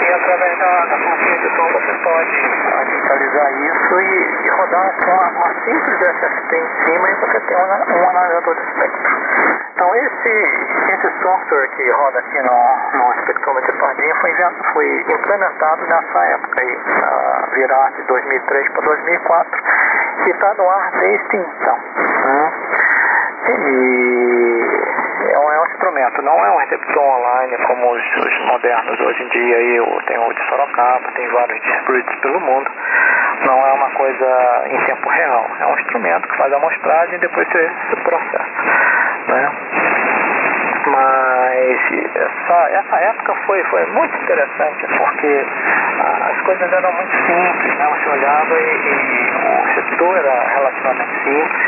[0.00, 5.54] E através da, da de som você pode digitalizar isso e, e rodar uma, uma
[5.64, 9.20] simples SFT em cima e você tem um, um analisador de espectro.
[9.80, 14.32] Então esse, esse software que roda aqui no, no espectrômetro Pardinho foi,
[14.72, 19.62] foi implementado nessa época aí, na virada de 2003 para 2004,
[20.26, 21.78] e está no ar desde então.
[22.24, 22.52] Né?
[23.48, 29.00] E é um, é um, instrumento, não é um receptor online como os, os, modernos
[29.00, 29.56] hoje em dia.
[29.56, 32.70] Aí tenho o de Sorocaba, tem vários distribuídos pelo mundo.
[33.46, 37.18] Não é uma coisa em tempo real, é um instrumento que faz a amostragem e
[37.18, 38.44] depois você, você processa.
[39.28, 39.99] Né?
[41.50, 41.80] Mas
[42.14, 45.46] essa, essa época foi, foi muito interessante porque
[46.30, 47.88] as coisas eram muito simples, né?
[47.90, 51.66] Você olhava e, e o setor era relativamente simples,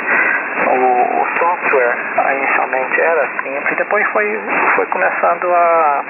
[0.69, 1.97] o, o, software
[2.37, 4.41] inicialmente era simples, depois foi,
[4.77, 6.05] foi começando a,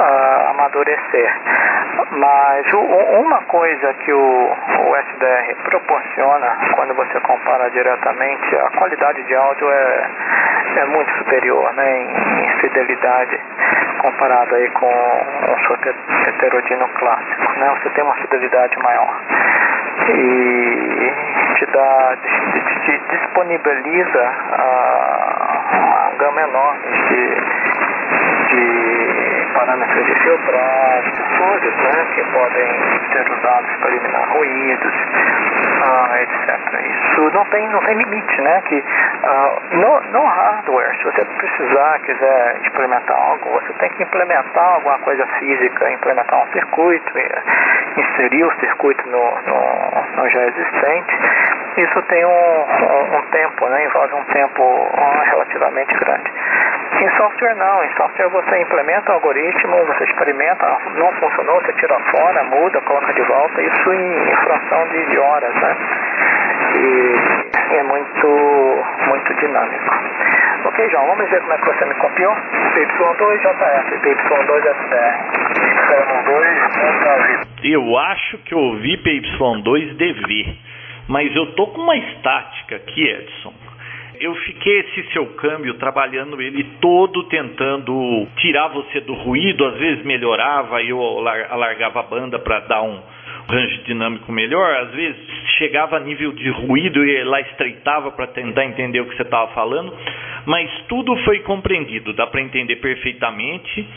[0.00, 1.36] a amadurecer.
[2.12, 4.56] Mas o, uma coisa que o,
[4.88, 10.10] o SDR proporciona quando você compara diretamente, a qualidade de áudio é,
[10.76, 13.40] é muito superior né, em, em fidelidade
[13.98, 15.94] comparado aí com um software
[16.28, 17.58] heterodino clássico.
[17.58, 17.74] Né?
[17.82, 19.20] Você tem uma fidelidade maior
[20.08, 21.12] e
[21.56, 22.16] te dá,
[22.52, 27.34] te, te, te disponibiliza uh, uma gama enorme de,
[28.50, 32.68] de parâmetros de filtragem, coisas né, que podem
[33.12, 36.56] ser usados para eliminar ruídos, uh, etc.
[36.84, 38.62] Isso não tem, não tem limite, né?
[38.66, 38.84] Que,
[39.26, 44.98] uh, no, no hardware, se você precisar, quiser implementar algo, você tem que implementar alguma
[45.00, 47.12] coisa física, implementar um circuito,
[47.96, 51.18] inserir o circuito no, no, no já existente.
[51.76, 53.84] Isso tem um, um, um tempo, né?
[53.84, 54.90] envolve um tempo
[55.24, 56.32] relativamente grande.
[56.98, 61.98] Em software não, em software você implementa o algoritmo, você experimenta, não funcionou, você tira
[62.10, 65.76] fora, muda, coloca de volta, isso em fração de, de horas, né?
[66.76, 67.14] E
[67.74, 68.26] é muito,
[69.08, 69.94] muito dinâmico.
[70.66, 72.34] Ok, João, vamos ver como é que você me copiou.
[72.74, 75.36] PY2JF, PY2SDR.
[77.62, 80.56] Eu acho que eu ouvi PY2DV,
[81.08, 83.54] mas eu tô com uma estática aqui, Edson
[84.20, 90.04] eu fiquei esse seu câmbio trabalhando ele todo tentando tirar você do ruído, às vezes
[90.04, 91.00] melhorava e eu
[91.50, 93.00] alargava a banda para dar um
[93.48, 95.20] range dinâmico melhor, às vezes
[95.58, 99.52] chegava a nível de ruído e lá estreitava para tentar entender o que você estava
[99.52, 99.92] falando,
[100.44, 103.88] mas tudo foi compreendido, dá para entender perfeitamente.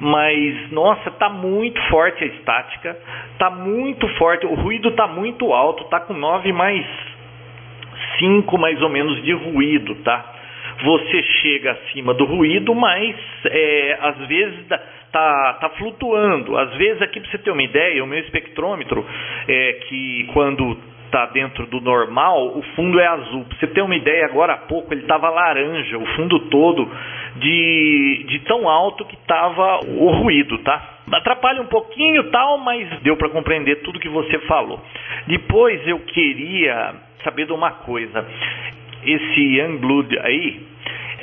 [0.00, 2.98] Mas nossa, tá muito forte a estática,
[3.38, 6.84] tá muito forte, o ruído tá muito alto, tá com 9 mais
[8.18, 10.33] 5 mais ou menos de ruído, tá?
[10.82, 14.66] Você chega acima do ruído, mas é, às vezes
[15.12, 16.56] tá, tá flutuando.
[16.58, 19.06] Às vezes, aqui para você ter uma ideia, o meu espectrômetro,
[19.48, 20.76] é que quando
[21.14, 23.44] está dentro do normal, o fundo é azul.
[23.44, 26.90] Para você ter uma ideia, agora há pouco ele estava laranja, o fundo todo,
[27.36, 30.98] de, de tão alto que estava o ruído, tá?
[31.12, 34.80] Atrapalha um pouquinho tal, mas deu para compreender tudo que você falou.
[35.28, 38.26] Depois eu queria saber de uma coisa.
[39.04, 40.60] Esse Youngblood aí,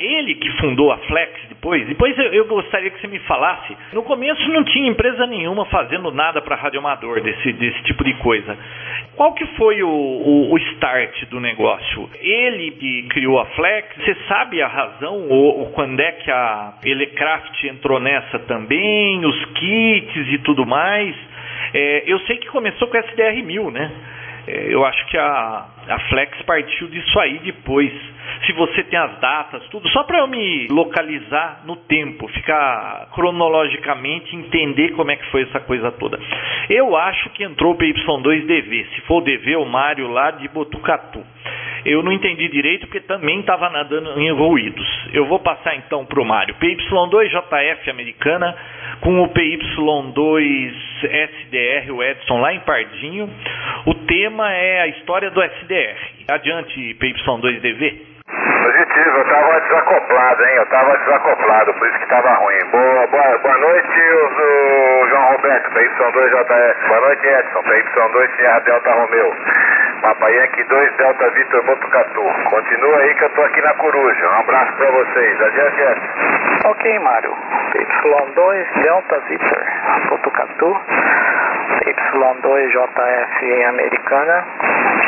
[0.02, 1.86] ele que fundou a Flex depois.
[1.86, 3.76] Depois eu, eu, gostaria que você me falasse.
[3.92, 8.56] No começo não tinha empresa nenhuma fazendo nada para radioamador desse, desse tipo de coisa.
[9.16, 12.10] Qual que foi o, o, o, start do negócio?
[12.20, 16.74] Ele que criou a Flex, você sabe a razão ou, ou quando é que a
[16.84, 21.14] Elecraft entrou nessa também, os kits e tudo mais?
[21.74, 23.92] É, eu sei que começou com a SDR1000, né?
[24.46, 27.92] É, eu acho que a, a Flex partiu disso aí depois.
[28.46, 34.34] Se você tem as datas, tudo, só para eu me localizar no tempo, ficar cronologicamente,
[34.34, 36.18] entender como é que foi essa coisa toda.
[36.68, 38.86] Eu acho que entrou o PY2DV.
[38.94, 41.24] Se for o DV, o Mário lá de Botucatu.
[41.84, 44.86] Eu não entendi direito porque também estava nadando em ruídos.
[45.12, 46.54] Eu vou passar então para o Mário.
[46.56, 48.56] PY2JF americana
[49.00, 53.28] com o PY2SDR, o Edson lá em Pardinho.
[53.86, 55.96] O tema é a história do SDR.
[56.28, 58.11] Adiante, PY2DV.
[58.26, 60.54] Positivo, eu tava desacoplado, hein?
[60.56, 62.64] Eu tava desacoplado, por isso que tava ruim.
[62.70, 66.88] Boa, boa, boa noite, o, o João Roberto, PY2JF.
[66.88, 69.34] Boa noite, Edson, PY2 Sierra Delta Romeu.
[70.02, 72.22] Papai Yankee 2 Delta Vitor Botucatu.
[72.50, 74.28] Continua aí que eu tô aqui na Coruja.
[74.28, 75.40] Um abraço pra vocês.
[75.40, 76.68] Adiante, Edson.
[76.68, 77.36] Ok, Mário.
[77.74, 79.64] Y2 Delta Vitor
[80.08, 80.80] Botucatu.
[81.86, 84.44] Y2JF em Americana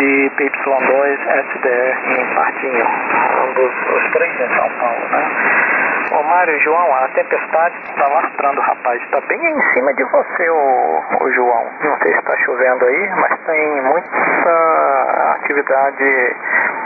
[0.01, 2.87] e PY2 SDR em Partinho,
[3.97, 5.75] os três em São Paulo, né?
[6.13, 11.03] Ô Mário, João, a tempestade está lastrando, rapaz, está bem em cima de você, ô,
[11.21, 11.67] ô João.
[11.83, 16.37] Não sei se está chovendo aí, mas tem muita atividade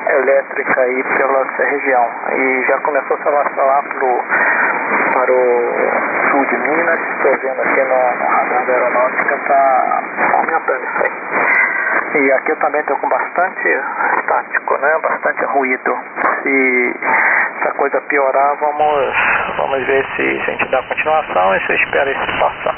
[0.08, 2.10] elétrica aí pela região.
[2.36, 4.24] E já começou a se alastrar lá pro,
[5.12, 10.02] para o sul de Minas, estou vendo aqui no, no radar da aeronáutica, está
[10.32, 11.67] aumentando isso aí.
[12.14, 13.68] E aqui eu também estou com bastante
[14.18, 14.98] estático, né?
[15.02, 15.98] Bastante ruído.
[16.42, 16.94] Se
[17.60, 19.14] essa coisa piorar, vamos,
[19.56, 22.76] vamos ver se, a gente dá continuação e se eu espero isso passar.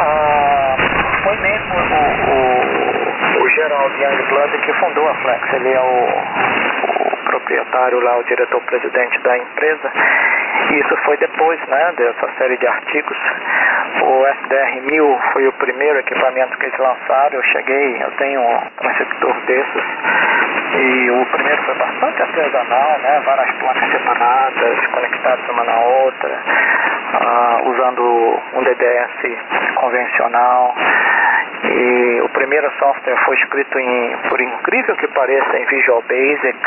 [0.00, 0.76] Ah,
[1.22, 5.52] foi mesmo o, o, o Gerald Youngblood que fundou a Flex.
[5.54, 6.08] Ele é o,
[7.12, 9.92] o proprietário lá, o diretor-presidente da empresa.
[10.70, 13.18] E isso foi depois né, dessa série de artigos.
[14.02, 17.34] O SDR-1000 foi o primeiro equipamento que eles lançaram.
[17.34, 19.84] Eu cheguei, eu tenho um receptor desses.
[20.74, 26.38] E o primeiro foi bastante artesanal, né, várias placas separadas, conectadas uma na outra,
[27.14, 30.74] uh, usando um DDS convencional.
[31.64, 36.58] E o primeiro software foi escrito em, por incrível que pareça, em Visual Basic.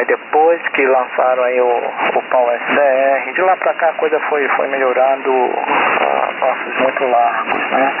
[0.00, 4.18] Aí depois que lançaram aí o, o Power SDR, de lá pra cá a coisa
[4.30, 7.92] foi, foi melhorando a passos muito largos, né?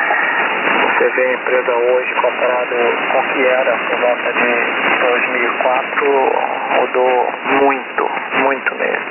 [0.96, 2.74] Você vê a empresa hoje comparado
[3.12, 6.32] com o que era por volta de 2004,
[6.80, 7.28] mudou
[7.60, 8.10] muito,
[8.44, 9.10] muito mesmo.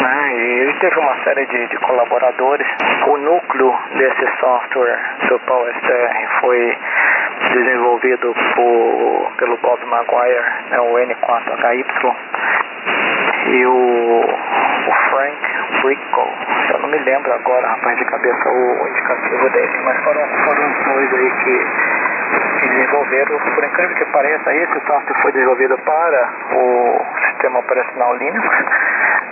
[0.00, 0.32] Né?
[0.34, 2.66] E teve uma série de, de colaboradores.
[3.06, 6.78] O núcleo desse software do PowerSTR foi
[7.50, 11.84] desenvolvido por, pelo Bob Maguire, né, o N4HY,
[13.46, 15.38] e o, o Frank
[15.82, 16.32] Brickle.
[16.72, 20.70] Eu não me lembro agora, rapaz, de cabeça o, o indicativo dele, mas foram, foram
[20.70, 21.66] os dois aí que,
[22.60, 23.38] que desenvolveram.
[23.38, 28.48] Por incrível que pareça, esse software foi desenvolvido para o sistema operacional Linux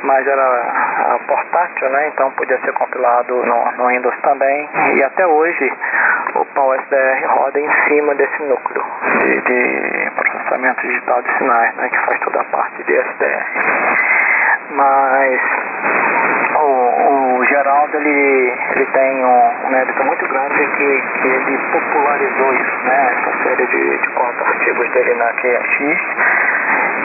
[0.03, 2.09] mas era portátil, né?
[2.09, 4.69] Então podia ser compilado no, no Windows também.
[4.95, 5.73] E até hoje
[6.35, 8.85] o PowerSDR roda em cima desse núcleo
[9.19, 11.89] de, de processamento digital de sinais, né?
[11.89, 13.47] Que faz toda a parte de SDR.
[14.71, 15.41] Mas
[16.61, 22.55] o, o Geraldo ele, ele tem um, um mérito muito grande que, que ele popularizou
[22.55, 23.17] isso, né?
[23.19, 26.50] Essa série de, de quatro artigos dele na QX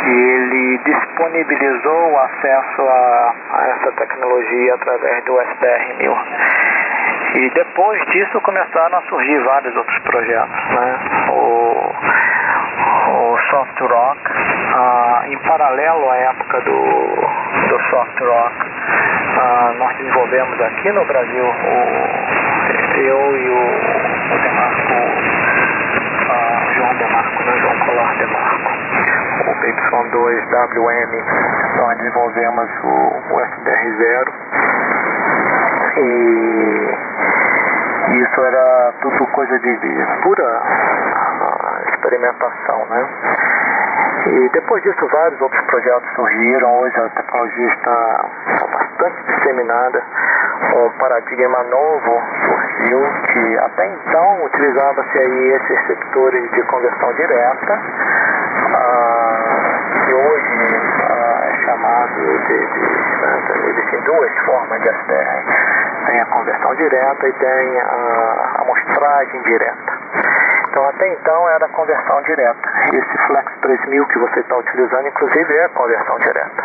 [0.04, 6.18] e ele disponibilizou o acesso a, a essa tecnologia através do SDR1000.
[7.36, 11.00] E depois disso começaram a surgir vários outros projetos, né?
[11.32, 11.94] O,
[13.12, 14.22] o Soft Rock,
[15.28, 18.56] em paralelo à época do, do Soft Rock,
[19.78, 24.94] nós desenvolvemos aqui no Brasil, o, eu e o, o Demarco,
[26.30, 27.58] ah, João Demarco, né?
[27.60, 28.95] João Colar Demarco
[29.56, 31.24] o PY2WM,
[31.78, 32.88] nós desenvolvemos o,
[33.34, 34.34] o SDR0
[35.98, 37.06] e
[38.22, 43.08] isso era tudo coisa de, de pura uh, experimentação, né?
[44.28, 48.26] E depois disso vários outros projetos surgiram, hoje a tecnologia está,
[48.72, 50.04] bastante disseminada,
[50.76, 53.00] um paradigma novo surgiu
[53.32, 57.82] que até então utilizava-se aí esses receptores de conversão direta,
[60.06, 60.76] que hoje
[61.10, 66.06] ah, é chamado de, de né, existem duas formas de SDR.
[66.06, 69.94] Tem a conversão direta e tem a amostragem direta.
[70.70, 72.70] Então até então era a conversão direta.
[72.94, 76.64] Esse Flex 3000 que você está utilizando, inclusive, é conversão direta.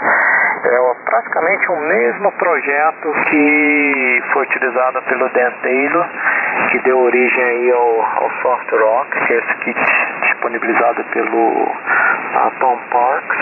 [0.64, 6.06] É praticamente o mesmo projeto que foi utilizado pelo Dan Taylor
[6.70, 9.80] que deu origem aí ao, ao Soft Rock, que é esse kit
[10.22, 11.66] disponibilizado pelo
[12.60, 13.38] Tom Parks,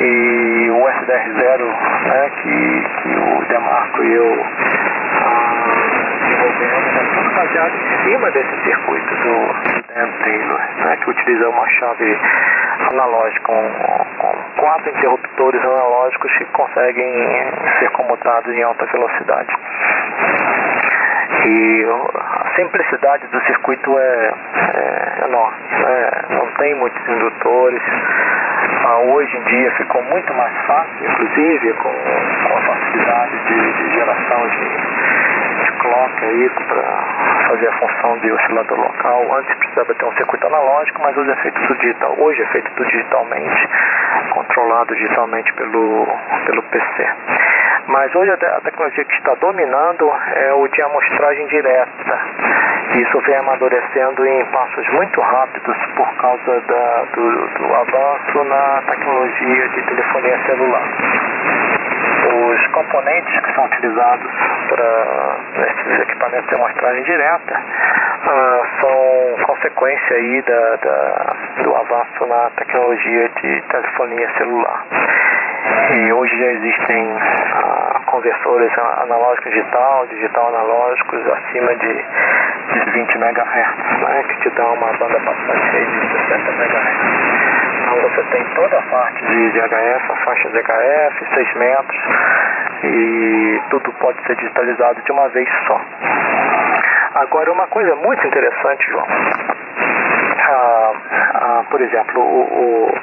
[0.00, 1.74] e o SDR0,
[2.04, 4.46] né, que, que o Demarco e eu
[5.22, 5.56] ah,
[6.20, 11.68] desenvolvemos, é tudo baseado em cima desse circuito do Dan Taylor, né, que utiliza uma
[11.68, 12.18] chave
[12.90, 13.70] analógica, com,
[14.18, 17.12] com quatro interruptores analógicos que conseguem
[17.78, 19.56] ser comutados em alta velocidade.
[21.44, 24.34] E a simplicidade do circuito é,
[24.74, 26.10] é enorme, né?
[26.30, 27.82] não tem muitos indutores.
[28.84, 33.94] Ah, hoje em dia ficou muito mais fácil, inclusive com, com a facilidade de, de
[33.94, 39.36] geração de, de clock aí para fazer a função de oscilador local.
[39.38, 42.14] Antes precisava ter um circuito analógico, mas hoje é feito tudo digital.
[42.18, 43.68] Hoje é feito tudo digitalmente,
[44.30, 46.06] controlado digitalmente pelo,
[46.46, 47.08] pelo PC.
[47.88, 52.20] Mas hoje a, tecnologia que está dominando é o de amostragem direta.
[52.96, 59.68] Isso vem amadurecendo em passos muito rápidos por causa da, do, do avanço na tecnologia
[59.68, 60.88] de telefonia celular.
[62.32, 64.32] Os componentes que são utilizados
[64.70, 72.50] para esses equipamentos de amostragem direta uh, são consequência aí da, da, do avanço na
[72.56, 74.84] tecnologia de telefonia celular.
[75.92, 82.04] E hoje já existem uh, conversores analógicos digital, digital analógicos acima de,
[82.72, 87.56] de 20 MHz, né, que te dão uma banda passante de 60 MHz.
[87.82, 92.02] Então você tem toda a parte de, de HF, a faixa de HF, 6 metros,
[92.84, 95.80] e tudo pode ser digitalizado de uma vez só.
[97.14, 99.06] Agora, uma coisa muito interessante, João.
[100.48, 102.94] Ah, ah, por exemplo, o, o,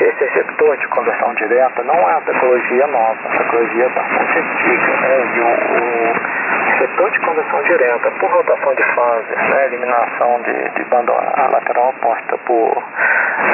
[0.00, 5.00] esse receptor de conversão direta não é uma tecnologia nova, é uma tecnologia bastante antiga.
[5.00, 5.32] Né?
[5.36, 9.66] E o, o receptor de conversão direta por rotação de fase, né?
[9.66, 11.12] eliminação de, de banda
[11.52, 12.82] lateral oposta por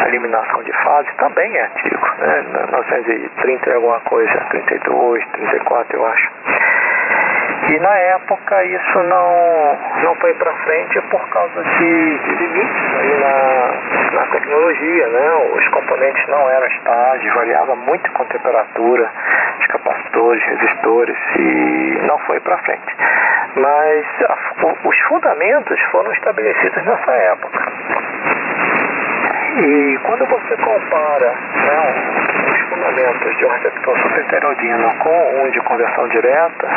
[0.07, 2.07] eliminação de fase, também é antigo.
[2.19, 2.45] Né?
[2.73, 6.31] 1930 e alguma coisa, 32, 34 eu acho.
[7.69, 13.19] E na época isso não, não foi para frente por causa de, de limites aí
[13.19, 15.31] na, na tecnologia, né?
[15.53, 19.11] Os componentes não eram estáveis, variava muito com temperatura
[19.59, 22.97] de capacitores, resistores e não foi para frente.
[23.57, 27.67] Mas a, os fundamentos foram estabelecidos nessa época.
[29.59, 31.95] E quando você compara né,
[32.53, 36.69] os fundamentos de um receptor superheterodino com um de conversão direta,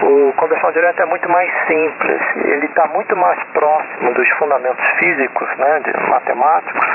[0.00, 5.48] o conversão direta é muito mais simples, ele está muito mais próximo dos fundamentos físicos,
[5.58, 6.88] né, de matemáticos,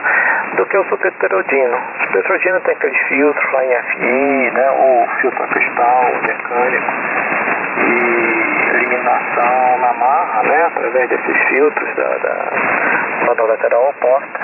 [0.56, 1.78] do que o superheterodino.
[1.78, 6.94] O superheterodino tem aqueles filtros lá em FI, né, o filtro cristal, mecânico,
[7.78, 12.52] e eliminação na marra, né, através desses filtros da, da
[13.26, 14.40] banda lateral oposta.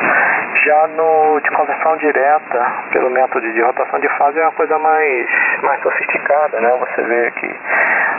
[0.66, 5.28] Já no de conversão direta, pelo método de rotação de fase, é uma coisa mais,
[5.62, 6.70] mais sofisticada, né?
[6.80, 7.56] Você vê que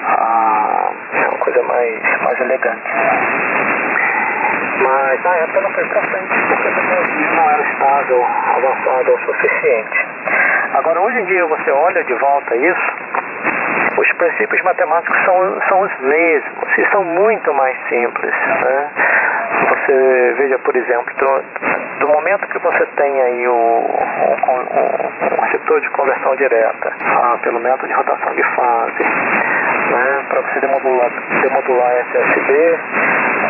[0.06, 2.90] ah, é uma coisa mais, mais elegante.
[4.82, 10.06] Mas na época não foi para frente, porque a não era estável, avançada o suficiente.
[10.74, 12.96] Agora, hoje em dia, você olha de volta isso,
[14.00, 18.32] os princípios matemáticos são, são os mesmos e são muito mais simples.
[18.32, 18.90] Né?
[19.68, 21.12] Você veja, por exemplo,
[21.98, 26.92] do, momento que você tem aí o, o receptor de conversão direta,
[27.42, 31.10] pelo método de rotação de fase, né, para você demodular,
[31.42, 32.78] demodular SSB,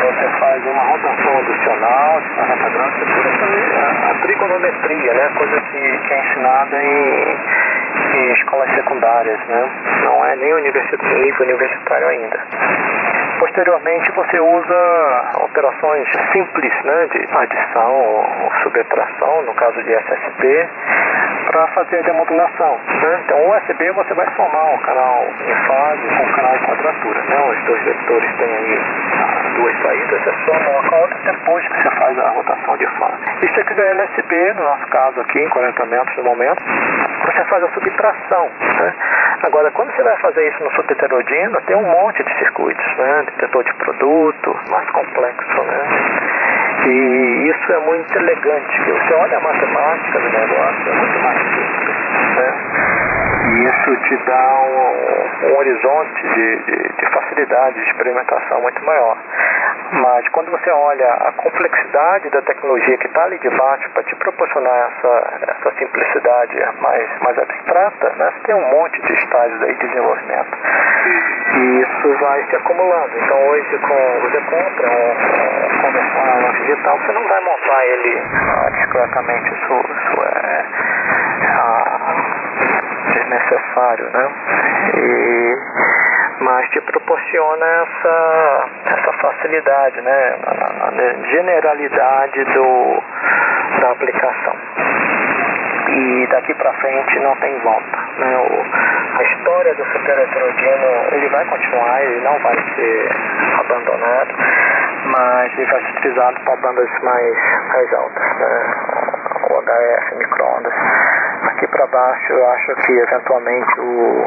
[0.01, 5.99] você faz uma rotação adicional de forma grande, você a, a trigonometria, né, coisa que,
[5.99, 7.37] que é ensinada em,
[8.15, 9.71] em escolas secundárias, né,
[10.05, 12.41] não é nem universitário, universitário ainda.
[13.41, 20.69] Posteriormente você usa operações simples né, de adição ou subtração, no caso de SSB,
[21.47, 22.79] para fazer a demodulação.
[23.03, 23.23] Né?
[23.25, 27.23] Então o USB você vai formar um canal em fase com um canal em quadratura.
[27.23, 27.51] Né?
[27.51, 28.81] Os dois vetores têm aí
[29.57, 32.87] duas saídas, você soma uma com a outra depois que você faz a rotação de
[32.99, 33.25] fase.
[33.43, 36.63] E se você quiser LSB, no nosso caso aqui, em 40 metros no momento,
[37.25, 38.51] você faz a subtração.
[38.61, 38.95] Né?
[39.43, 43.25] Agora, quando você vai fazer isso no subheterodino, tem um monte de circuitos, né?
[43.37, 45.81] Detetor de produto, mais complexo, né?
[46.87, 51.97] E isso é muito elegante, você olha a matemática do negócio, é muito mais simples,
[52.37, 53.20] né?
[53.51, 59.17] E isso te dá um, um horizonte de, de, de, facilidade de experimentação muito maior.
[59.93, 64.93] Mas quando você olha a complexidade da tecnologia que está ali debaixo para te proporcionar
[64.93, 69.89] essa, essa simplicidade mais, mais abstrata, né, você tem um monte de estágios aí de
[69.89, 70.59] desenvolvimento.
[71.57, 73.19] E isso vai se acumulando.
[73.19, 78.71] Então hoje com, você compra um, um conversor digital, você não vai montar ele ah,
[78.71, 79.55] discretamente.
[79.55, 80.65] Isso, isso é
[81.43, 82.60] ah,
[83.13, 84.31] desnecessário, né?
[84.97, 85.57] E,
[86.41, 90.37] mas te proporciona essa, essa facilidade, né?
[90.47, 93.03] A generalidade do,
[93.81, 94.57] da aplicação.
[95.89, 97.99] E daqui para frente não tem volta.
[98.19, 98.37] Né?
[98.37, 103.09] O, a história do super heterogêneo ele vai continuar, ele não vai ser
[103.59, 104.35] abandonado,
[105.07, 107.37] mas ele vai ser utilizado para bandas mais,
[107.69, 109.40] mais altas, né?
[109.51, 110.73] O HF, microondas.
[111.43, 114.27] Aqui para baixo eu acho que eventualmente o,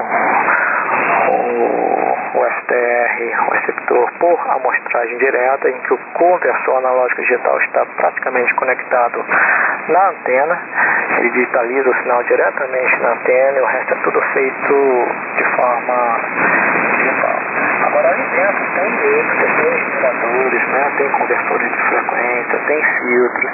[1.29, 2.03] o
[2.33, 8.53] o FTR, o receptor por amostragem direta, em que o conversor analógico digital está praticamente
[8.55, 9.23] conectado
[9.87, 10.59] na antena,
[11.19, 15.07] ele digitaliza o sinal diretamente na antena e o resto é tudo feito
[15.37, 16.19] de forma
[16.97, 17.39] digital.
[17.85, 20.91] Agora ali dentro tem outros, tem geradores, né?
[20.97, 23.51] tem conversores de frequência, tem filtros,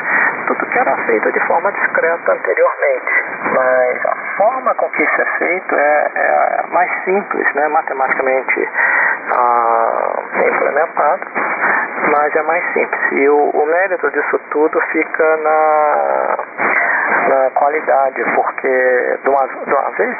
[0.49, 3.23] tudo que era feito de forma discreta anteriormente.
[3.53, 7.67] Mas a forma com que isso é feito é, é mais simples, né?
[7.67, 8.69] matematicamente
[9.37, 11.27] ah, implementado,
[12.11, 13.11] mas é mais simples.
[13.11, 16.37] E o, o mérito disso tudo fica na,
[17.29, 20.17] na qualidade, porque de uma, de uma vez,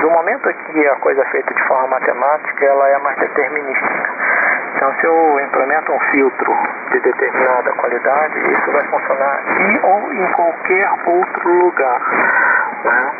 [0.00, 4.10] do momento que a coisa é feita de forma matemática, ela é mais determinística.
[4.80, 6.56] Então, se eu implemento um filtro
[6.90, 12.00] de determinada qualidade, isso vai funcionar em ou em qualquer outro lugar.
[12.82, 13.12] Né?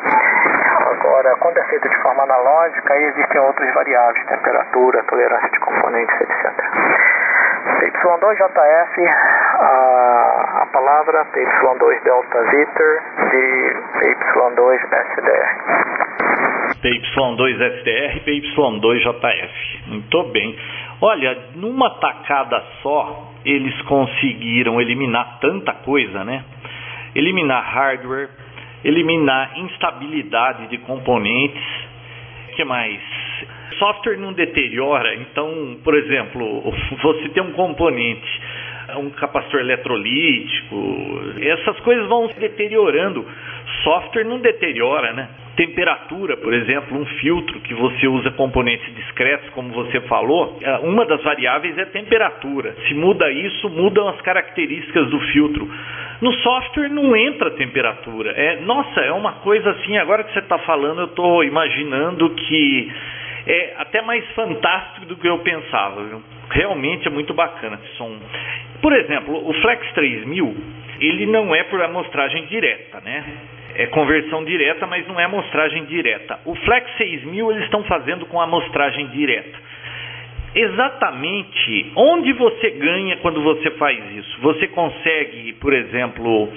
[0.91, 6.21] Agora, quando é feito de forma analógica, aí existem outras variáveis, temperatura, tolerância de componentes,
[6.23, 6.51] etc.
[7.79, 9.15] PY2JF,
[9.61, 15.61] a, a palavra PY2 Delta Viter de PY2SDR.
[16.83, 19.89] PY2SDR, PY2JF.
[19.89, 20.57] Muito bem.
[21.03, 26.45] Olha, numa tacada só, eles conseguiram eliminar tanta coisa, né?
[27.15, 28.29] Eliminar hardware,
[28.85, 31.63] eliminar instabilidade de componentes,
[32.55, 33.01] que mais?
[33.79, 36.71] Software não deteriora, então, por exemplo,
[37.03, 38.43] você tem um componente,
[38.99, 43.27] um capacitor eletrolítico, essas coisas vão se deteriorando.
[43.85, 45.29] Software não deteriora, né?
[45.61, 51.05] Temperatura, por exemplo, um filtro que você usa componentes discretos, como você falou, é, uma
[51.05, 52.75] das variáveis é temperatura.
[52.89, 55.71] Se muda isso, mudam as características do filtro.
[56.23, 58.31] No software não entra temperatura.
[58.31, 62.91] É, nossa, é uma coisa assim, agora que você está falando, eu estou imaginando que
[63.47, 66.03] é até mais fantástico do que eu pensava.
[66.05, 66.23] Viu?
[66.53, 68.17] Realmente é muito bacana esse som.
[68.81, 70.57] Por exemplo, o Flex 3000,
[71.01, 73.25] ele não é por amostragem direta, né?
[73.75, 76.39] é conversão direta, mas não é amostragem direta.
[76.45, 79.59] O Flex 6000 eles estão fazendo com amostragem direta.
[80.55, 84.41] Exatamente onde você ganha quando você faz isso?
[84.41, 86.53] Você consegue, por exemplo,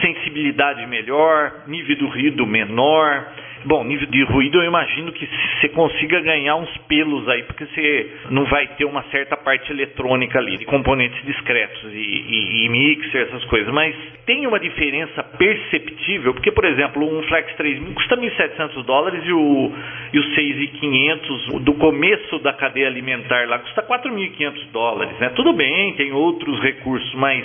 [0.00, 3.26] sensibilidade melhor, nível do ruído menor,
[3.64, 5.28] Bom, nível de ruído eu imagino que
[5.60, 10.38] você consiga ganhar uns pelos aí, porque você não vai ter uma certa parte eletrônica
[10.38, 13.72] ali, de componentes discretos e, e, e mixer, essas coisas.
[13.72, 13.94] Mas
[14.24, 19.72] tem uma diferença perceptível, porque, por exemplo, um Flex 3000 custa 1.700 dólares e o,
[20.12, 25.18] e o 6.500 do começo da cadeia alimentar lá custa 4.500 dólares.
[25.18, 25.30] Né?
[25.30, 27.44] Tudo bem, tem outros recursos, mas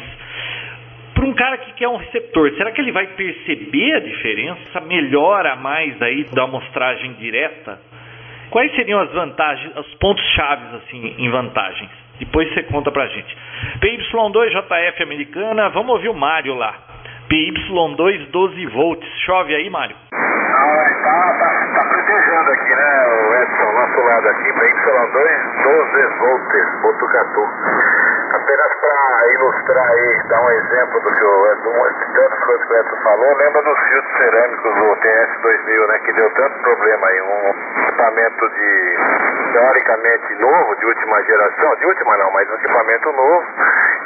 [1.15, 4.81] para um cara que quer um receptor, será que ele vai perceber a diferença?
[4.81, 7.79] Melhora mais aí da amostragem direta?
[8.51, 11.89] Quais seriam as vantagens, os pontos chaves assim em vantagens?
[12.19, 13.37] Depois você conta pra gente.
[13.79, 16.75] PY2JF americana, vamos ouvir o Mário lá.
[17.29, 19.09] PY2 12 volts.
[19.25, 19.95] Chove aí, Mário?
[19.95, 20.17] É,
[21.03, 24.49] tá, tá, tá aqui, né, o Edson, nosso lado aqui.
[24.51, 28.14] PY2 12 volts, Botucatu.
[28.33, 32.77] Apenas para ilustrar aí, dar um exemplo do que o de tantas coisas que o
[32.77, 37.83] Edson falou, lembra dos filtros cerâmicos do TS2000, né, que deu tanto problema aí, um
[37.83, 38.97] equipamento de
[39.53, 43.45] teoricamente novo, de última geração, de última não, mas um equipamento novo,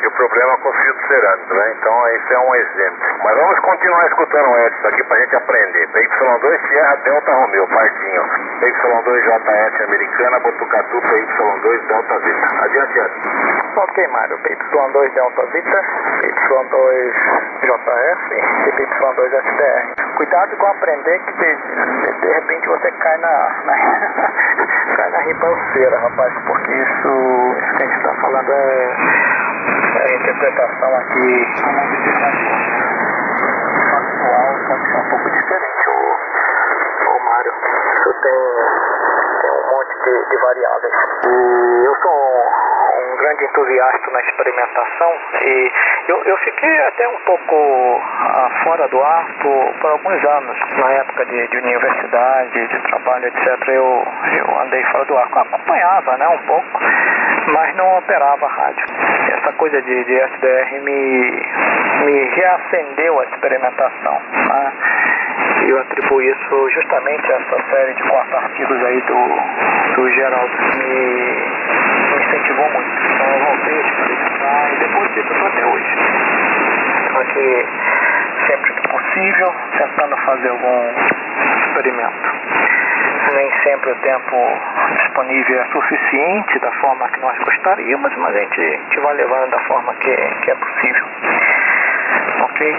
[0.01, 1.73] e o problema com filtros cerâmicos, né?
[1.77, 2.99] Então esse é um exemplo.
[3.23, 5.87] Mas vamos continuar escutando o Edson aqui para a gente aprender.
[5.89, 8.23] PY2 Sierra Delta Romeo, parquinho.
[8.61, 12.63] PY2 JS americana, Botucatu, PY2 Delta Vita.
[12.63, 13.29] Adiante, Edson.
[13.75, 14.37] Ok, Mário.
[14.39, 15.81] PY2 Delta Vita,
[16.21, 17.13] PY2
[17.61, 20.15] JF e PY2 SDR.
[20.15, 21.55] Cuidado com aprender que de,
[22.19, 23.73] de, repente você cai na, na
[24.95, 28.95] cai na ribanceira, rapaz, porque isso, isso que a gente está falando é,
[29.99, 31.45] é interpretação aqui.
[33.91, 35.88] Factual pode ser um pouco diferente,
[37.43, 38.31] tem,
[39.41, 40.93] tem um monte de, de variáveis.
[41.25, 45.71] E eu sou um, grande entusiasta na experimentação e
[46.07, 50.91] eu, eu fiquei até um pouco uh, fora do ar por, por, alguns anos, na
[50.93, 53.67] época de, de universidade, de trabalho, etc.
[53.67, 55.29] Eu, eu andei fora do ar.
[55.29, 56.79] Acompanhava né, um pouco,
[57.53, 58.85] mas não operava rádio.
[59.37, 61.45] Essa coisa de, de SDR me,
[62.05, 64.21] me reacendeu a experimentação.
[64.31, 64.73] Né?
[65.67, 70.77] Eu atribuo isso justamente a essa série de quatro artigos aí do, do Geraldo que
[70.79, 70.95] me,
[72.09, 73.13] me incentivou muito.
[73.13, 75.95] Então eu voltei a experimentar e depois disso estou até hoje.
[77.13, 77.65] Só que
[78.47, 80.93] sempre que possível, tentando fazer algum
[81.65, 82.39] experimento.
[83.33, 84.35] Nem sempre o tempo
[84.97, 89.49] disponível é suficiente da forma que nós gostaríamos, mas a gente, a gente vai levando
[89.51, 91.05] da forma que, que é possível.
[92.41, 92.77] Ok?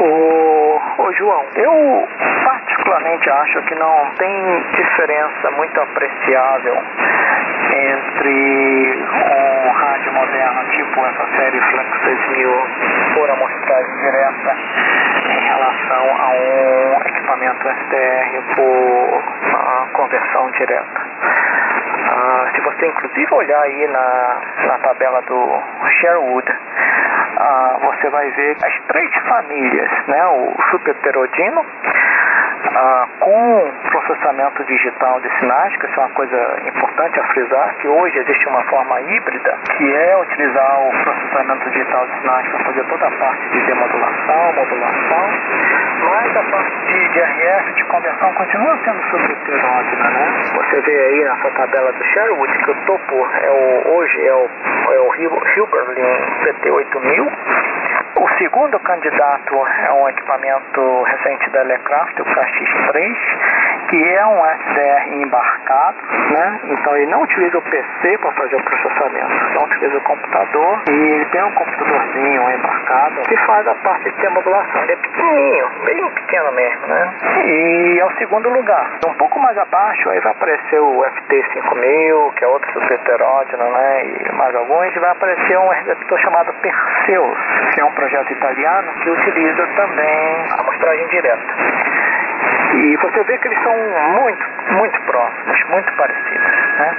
[0.00, 2.08] O, o João, eu
[2.44, 6.76] particularmente acho que não tem diferença muito apreciável
[7.72, 12.66] entre um rádio moderno tipo essa série Flex 6000
[13.14, 14.56] por amostragem direta
[15.30, 21.00] em relação a um equipamento SDR por uh, conversão direta.
[22.08, 25.62] Uh, se você inclusive olhar aí na, na tabela do
[26.00, 30.26] Sherwood, uh, você vai ver as três famílias, né?
[30.26, 31.64] o superterodino,
[32.74, 37.88] ah, com processamento digital de sinais, que isso é uma coisa importante a frisar, que
[37.88, 42.84] hoje existe uma forma híbrida, que é utilizar o processamento digital de sinais para fazer
[42.84, 45.28] toda a parte de demodulação, modulação,
[46.08, 50.42] mas a parte de, RF, de conversão, continua sendo subheterógena, né?
[50.54, 54.50] Você vê aí nessa tabela do Sherwood que o topo é o, hoje é o,
[54.92, 56.02] é o Hilberlin
[56.42, 57.32] PT8000,
[58.20, 63.16] o segundo candidato é um equipamento recente da Elecraft, o KX3,
[63.88, 65.96] que é um SDR embarcado,
[66.30, 66.60] né?
[66.64, 70.92] Então ele não utiliza o PC para fazer o processamento, não utiliza o computador e
[70.92, 74.82] ele tem um computadorzinho embarcado que faz a parte de modulação.
[74.82, 77.14] Ele é pequenininho, bem pequeno mesmo, né?
[77.46, 78.98] E é o segundo lugar.
[79.06, 84.04] Um pouco mais abaixo aí vai aparecer o FT5000, que é outro subheterógeno, né?
[84.04, 84.94] E mais alguns.
[84.94, 87.38] E vai aparecer um receptor chamado Perseus,
[87.74, 91.97] que é um projeto italiano que utiliza também a amostragem direta.
[92.74, 93.74] E você vê que eles são
[94.20, 96.78] muito, muito próximos, muito parecidos.
[96.78, 96.96] Né?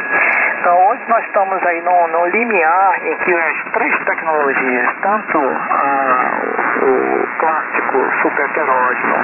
[0.60, 6.42] Então hoje nós estamos aí no, no limiar em que as três tecnologias, tanto ah,
[6.82, 9.16] o, clássico superheterógeno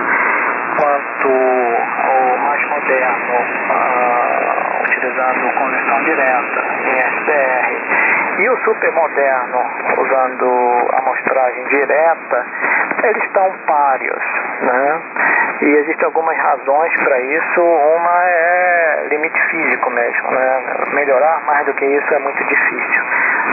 [0.77, 3.33] quanto o mais moderno,
[3.71, 7.94] ah, utilizando conversão direta em SDR,
[8.37, 9.63] e o supermoderno
[9.97, 12.45] usando amostragem direta,
[13.03, 14.23] eles estão páreos,
[14.61, 15.01] né?
[15.61, 17.61] E existem algumas razões para isso.
[17.61, 20.63] Uma é limite físico mesmo, né?
[20.93, 23.03] Melhorar mais do que isso é muito difícil.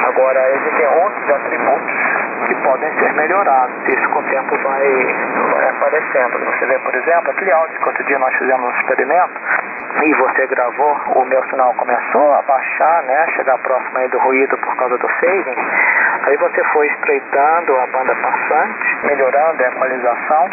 [0.07, 3.75] Agora, existem outros atributos que podem ser melhorados.
[3.89, 6.39] Isso com o tempo vai, aparecendo.
[6.45, 9.41] Você vê, por exemplo, aquele áudio que outro dia nós fizemos um experimento
[10.05, 13.27] e você gravou, o meu sinal começou a baixar, né?
[13.37, 15.57] Chegar próximo aí do ruído por causa do fading.
[16.27, 20.49] Aí você foi estreitando a banda passante, melhorando a equalização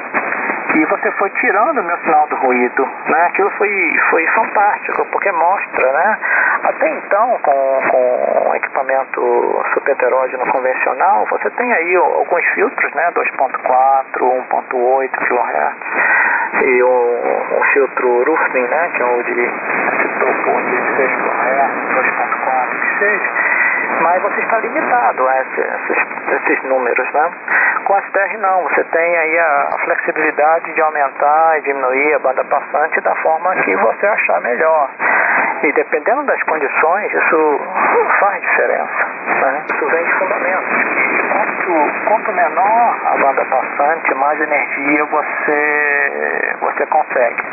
[0.75, 3.25] e você foi tirando o meu sinal do ruído, né?
[3.27, 6.17] Aquilo foi, foi fantástico, porque mostra, né?
[6.63, 13.11] Até então, com, com equipamento superheterógeno convencional, você tem aí alguns filtros, né?
[13.11, 18.89] 2.4, 1.8 kHz e um, um filtro Rufin, né?
[18.93, 23.58] Que é o de esse topo de 6 kHz, 2.4, que seja
[24.01, 27.31] mas você está limitado a esses, esses, esses números, né?
[27.85, 32.43] Com a SDR não, você tem aí a flexibilidade de aumentar e diminuir a banda
[32.45, 34.89] passante da forma que você achar melhor.
[35.63, 37.59] E dependendo das condições, isso
[38.19, 39.05] faz diferença.
[39.41, 39.65] Né?
[39.73, 41.19] Isso vem de fundamentos.
[42.05, 47.43] Quanto, menor a banda passante, mais energia você, você consegue.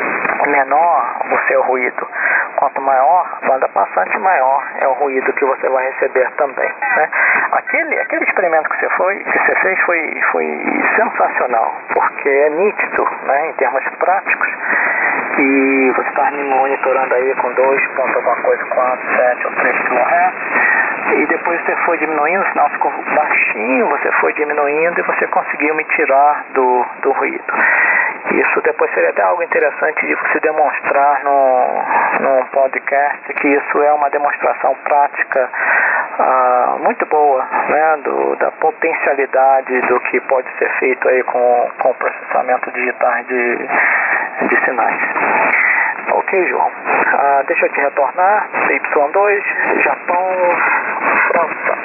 [0.47, 2.07] Menor o seu ruído.
[2.55, 6.69] Quanto maior a banda passante, maior é o ruído que você vai receber também.
[6.69, 7.09] Né?
[7.51, 10.45] Aquele, aquele experimento que você, foi, que você fez foi, foi
[10.95, 14.47] sensacional, porque é nítido né, em termos práticos
[15.37, 19.77] e você está me monitorando aí com 2 ponto alguma coisa, 4, 7 ou 3
[19.77, 20.77] kHz
[21.13, 25.75] e depois você foi diminuindo, o sinal ficou baixinho, você foi diminuindo e você conseguiu
[25.75, 27.53] me tirar do, do ruído.
[28.31, 34.09] Isso depois seria até algo interessante de você demonstrar num podcast, que isso é uma
[34.09, 35.49] demonstração prática
[36.29, 41.89] ah, muito boa, né, do, da potencialidade do que pode ser feito aí com, com
[41.89, 43.57] o processamento digital de,
[44.49, 44.99] de sinais.
[46.11, 46.69] Ok, João.
[47.13, 48.49] Ah, deixa eu te retornar.
[48.67, 49.43] PY2,
[49.83, 50.27] Japão,
[51.31, 51.77] França.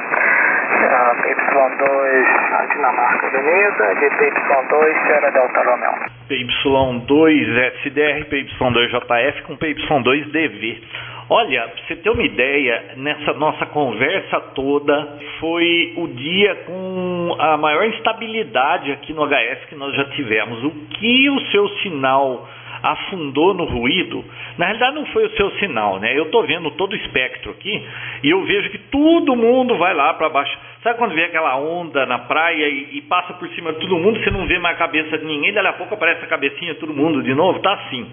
[0.90, 5.94] Ah, PY2, Dinamarca, Avenida, de PY2, Sierra Delta Romeo.
[6.28, 10.82] PY2 SDR, PY2JF com PY2DV.
[11.28, 17.56] Olha, pra você ter uma ideia, nessa nossa conversa toda foi o dia com a
[17.56, 20.64] maior instabilidade aqui no HS que nós já tivemos.
[20.64, 22.48] O que o seu sinal
[22.82, 24.24] afundou no ruído,
[24.58, 26.18] na realidade não foi o seu sinal, né?
[26.18, 27.86] Eu estou vendo todo o espectro aqui
[28.24, 30.58] e eu vejo que todo mundo vai lá para baixo.
[30.82, 34.18] Sabe quando vê aquela onda na praia e, e, passa por cima de todo mundo,
[34.18, 36.80] você não vê mais a cabeça de ninguém, dali a pouco aparece a cabecinha de
[36.80, 37.60] todo mundo de novo?
[37.60, 38.04] Tá assim.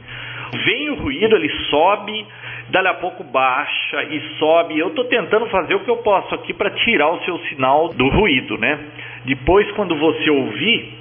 [0.66, 2.26] Vem o ruído, ele sobe,
[2.70, 4.78] dali a pouco baixa e sobe.
[4.78, 8.08] Eu estou tentando fazer o que eu posso aqui para tirar o seu sinal do
[8.10, 8.80] ruído, né?
[9.26, 11.00] Depois, quando você ouvir,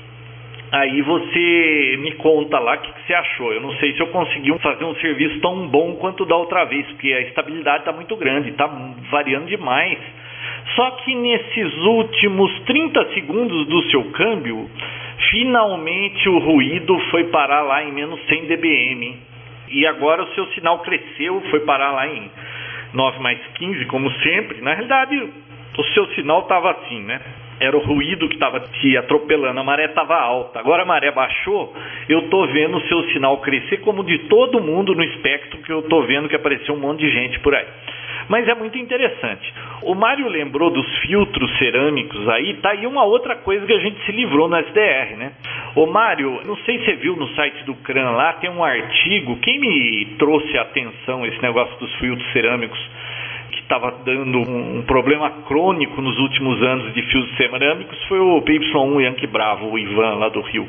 [0.70, 3.52] Aí você me conta lá o que, que, você achou.
[3.54, 6.86] Eu não sei se eu consegui fazer um serviço tão bom quanto da outra vez,
[6.88, 8.66] porque a estabilidade está muito grande, está
[9.10, 9.98] variando demais.
[10.76, 14.68] Só que nesses últimos 30 segundos do seu câmbio,
[15.30, 19.27] finalmente o ruído foi parar lá em menos 100 dBm.
[19.70, 22.30] E agora o seu sinal cresceu, foi parar lá em
[22.92, 24.60] 9 mais 15, como sempre.
[24.60, 25.30] Na realidade,
[25.76, 27.20] o seu sinal estava assim, né?
[27.60, 30.60] era o ruído que estava te atropelando, a maré estava alta.
[30.60, 31.74] Agora a maré baixou,
[32.08, 35.80] eu estou vendo o seu sinal crescer como de todo mundo no espectro que eu
[35.80, 37.66] estou vendo que apareceu um monte de gente por aí.
[38.28, 39.52] Mas é muito interessante.
[39.82, 44.04] O Mário lembrou dos filtros cerâmicos aí, tá aí uma outra coisa que a gente
[44.04, 45.32] se livrou no SDR, né?
[45.74, 49.36] Ô Mário, não sei se você viu no site do CRAN lá, tem um artigo,
[49.36, 52.78] quem me trouxe a atenção esse negócio dos filtros cerâmicos
[53.50, 58.42] que estava dando um, um, problema crônico nos últimos anos de fios cerâmicos foi o
[58.42, 60.68] PY1 Yankee Bravo, o Ivan lá do Rio.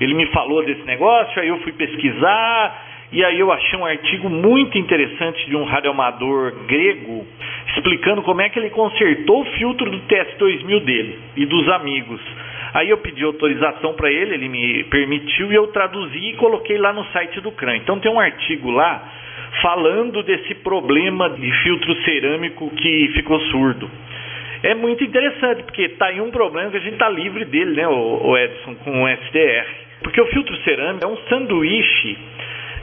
[0.00, 4.28] Ele me falou desse negócio, aí eu fui pesquisar e aí eu achei um artigo
[4.28, 7.26] muito interessante de um radioamador grego
[7.74, 12.20] explicando como é que ele consertou o filtro do TS2000 dele e dos amigos.
[12.72, 16.92] Aí eu pedi autorização para ele, ele me permitiu e eu traduzi e coloquei lá
[16.92, 17.78] no site do CRAN.
[17.78, 19.02] Então tem um artigo lá
[19.60, 23.90] falando desse problema de filtro cerâmico que ficou surdo.
[24.62, 27.88] É muito interessante, porque está aí um problema que a gente está livre dele, né,
[27.88, 29.66] o Edson, com o SDR.
[30.02, 32.16] Porque o filtro cerâmico é um sanduíche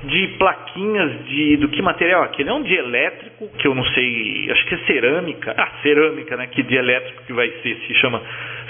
[0.04, 2.50] de plaquinhas de do que material aquele?
[2.50, 5.56] É um dielétrico, que eu não sei, acho que é cerâmica.
[5.58, 6.48] Ah, cerâmica, né?
[6.48, 7.76] Que dielétrico que vai ser?
[7.88, 8.22] Se chama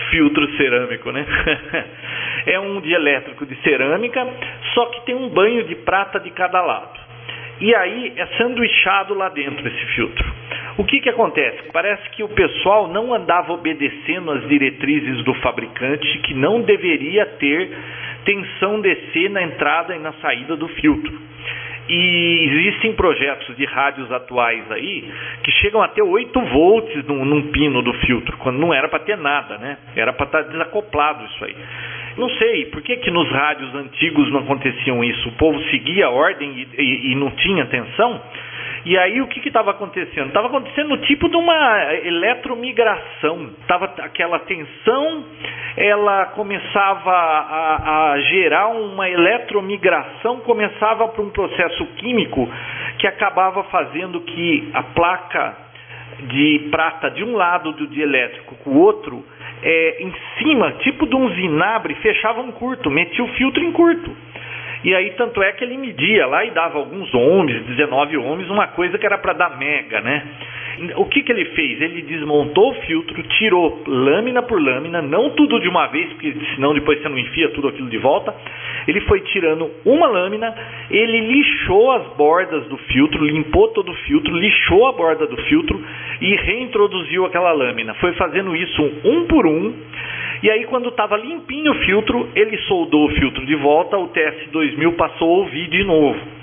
[0.09, 1.25] filtro cerâmico, né?
[2.47, 4.25] é um dielétrico de cerâmica,
[4.73, 6.97] só que tem um banho de prata de cada lado.
[7.59, 10.36] E aí é sanduichado lá dentro esse filtro.
[10.77, 11.71] O que, que acontece?
[11.73, 17.71] Parece que o pessoal não andava obedecendo as diretrizes do fabricante que não deveria ter
[18.23, 21.27] tensão DC na entrada e na saída do filtro.
[21.89, 25.09] E existem projetos de rádios atuais aí
[25.41, 28.99] que chegam a ter 8 volts num, num pino do filtro, quando não era para
[28.99, 29.77] ter nada, né?
[29.95, 31.55] Era para estar tá desacoplado isso aí.
[32.17, 35.29] Não sei, por que, que nos rádios antigos não aconteciam isso?
[35.29, 38.21] O povo seguia a ordem e, e, e não tinha tensão?
[38.87, 40.27] E aí o que estava acontecendo?
[40.27, 43.49] Estava acontecendo o tipo de uma eletromigração.
[43.67, 45.25] Tava aquela tensão,
[45.75, 52.49] ela começava a, a gerar uma eletromigração, começava por um processo químico
[52.97, 55.57] que acabava fazendo que a placa
[56.29, 59.21] de prata de um lado do dielétrico com o outro
[59.63, 64.15] é, em cima, tipo de um zinabre, fechava um curto, metia o filtro em curto.
[64.83, 68.67] E aí, tanto é que ele media lá e dava alguns ohms, 19 ohms, uma
[68.67, 70.23] coisa que era para dar mega, né?
[70.95, 71.81] O que, que ele fez?
[71.81, 76.73] Ele desmontou o filtro, tirou lâmina por lâmina, não tudo de uma vez, porque senão
[76.73, 78.33] depois você não enfia tudo aquilo de volta.
[78.87, 80.53] Ele foi tirando uma lâmina,
[80.91, 85.83] ele lixou as bordas do filtro, limpou todo o filtro, lixou a borda do filtro
[86.21, 87.95] e reintroduziu aquela lâmina.
[87.95, 89.73] Foi fazendo isso um por um.
[90.43, 94.95] E aí, quando estava limpinho o filtro, ele soldou o filtro de volta, o TS2000
[94.95, 96.36] passou a ouvir de novo.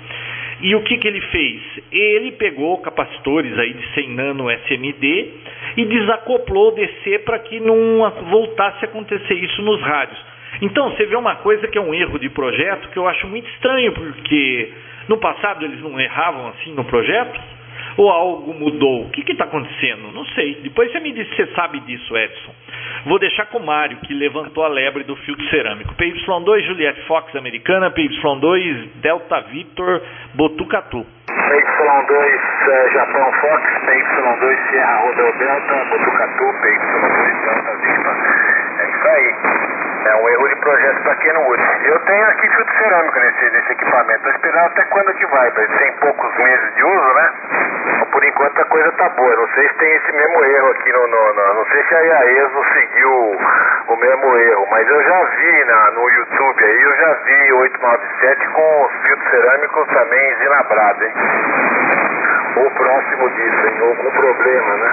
[0.61, 1.61] E o que, que ele fez?
[1.91, 5.29] Ele pegou capacitores aí de 100 nano SMD
[5.77, 10.19] e desacoplou o DC para que não voltasse a acontecer isso nos rádios.
[10.61, 13.49] Então, você vê uma coisa que é um erro de projeto que eu acho muito
[13.49, 14.71] estranho, porque
[15.09, 17.54] no passado eles não erravam assim no projeto.
[17.97, 19.03] Ou algo mudou?
[19.03, 20.11] O que está acontecendo?
[20.11, 20.55] Não sei.
[20.63, 22.53] Depois você me diz se você sabe disso, Edson.
[23.05, 25.93] Vou deixar com o Mário, que levantou a lebre do filtro cerâmico.
[25.95, 30.01] PY2 Juliette Fox americana, PY2 Delta Victor
[30.33, 31.05] Botucatu.
[31.27, 32.11] PY2
[32.67, 38.54] é, Japão Fox, PY2 Sierra Rodel Delta, Botucatu, PY2 Delta Victor.
[39.05, 39.35] Isso aí.
[40.05, 41.61] É um erro de projeto para quem não usa.
[41.83, 44.17] Eu tenho aqui filtro cerâmico nesse, nesse equipamento.
[44.17, 45.51] Estou esperando até quando que vai.
[45.51, 47.31] Tem poucos meses de uso, né?
[48.11, 49.35] Por enquanto a coisa tá boa.
[49.35, 51.07] Não sei se tem esse mesmo erro aqui no.
[51.07, 53.39] no, no não sei se a IAESO seguiu
[53.89, 58.47] o mesmo erro, mas eu já vi na, no YouTube aí, eu já vi 897
[58.49, 61.13] com os filtros cerâmicos também zinabrados, hein?
[62.55, 63.81] Ou próximo disso, hein?
[63.81, 64.91] Ou com problema, né?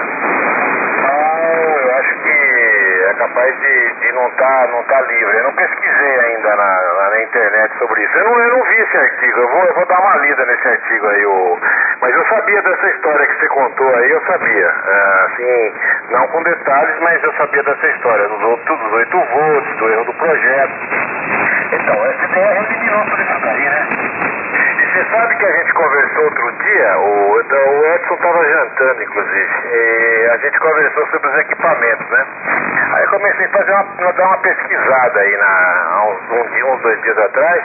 [0.99, 5.37] Então, eu acho que é capaz de, de não estar tá, não tá livre.
[5.37, 8.19] Eu não pesquisei ainda na, na, internet sobre isso.
[8.19, 10.69] Eu não, eu não vi esse artigo, eu vou, eu vou dar uma lida nesse
[10.69, 11.23] artigo aí.
[12.01, 14.75] Mas eu sabia dessa história que você contou aí, eu sabia.
[14.87, 15.75] É, assim,
[16.11, 20.05] não com detalhes, mas eu sabia dessa história, dos, outros, dos 8 volts, do erro
[20.05, 20.73] do projeto.
[21.73, 23.89] Então, o SDR eliminou tudo isso daí, né?
[24.93, 30.29] Você sabe que a gente conversou outro dia, o, o Edson estava jantando, inclusive, e
[30.31, 32.27] a gente conversou sobre os equipamentos, né?
[33.03, 37.03] Aí comecei a fazer uma, dar uma pesquisada aí na, há uns, um uns dois
[37.03, 37.65] dias atrás,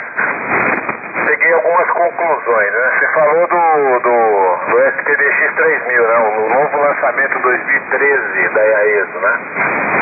[1.27, 2.91] peguei algumas conclusões, né?
[2.97, 6.17] Você falou do, do, do STDX 3000, né?
[6.17, 9.39] O novo lançamento 2013 da IAESO, né?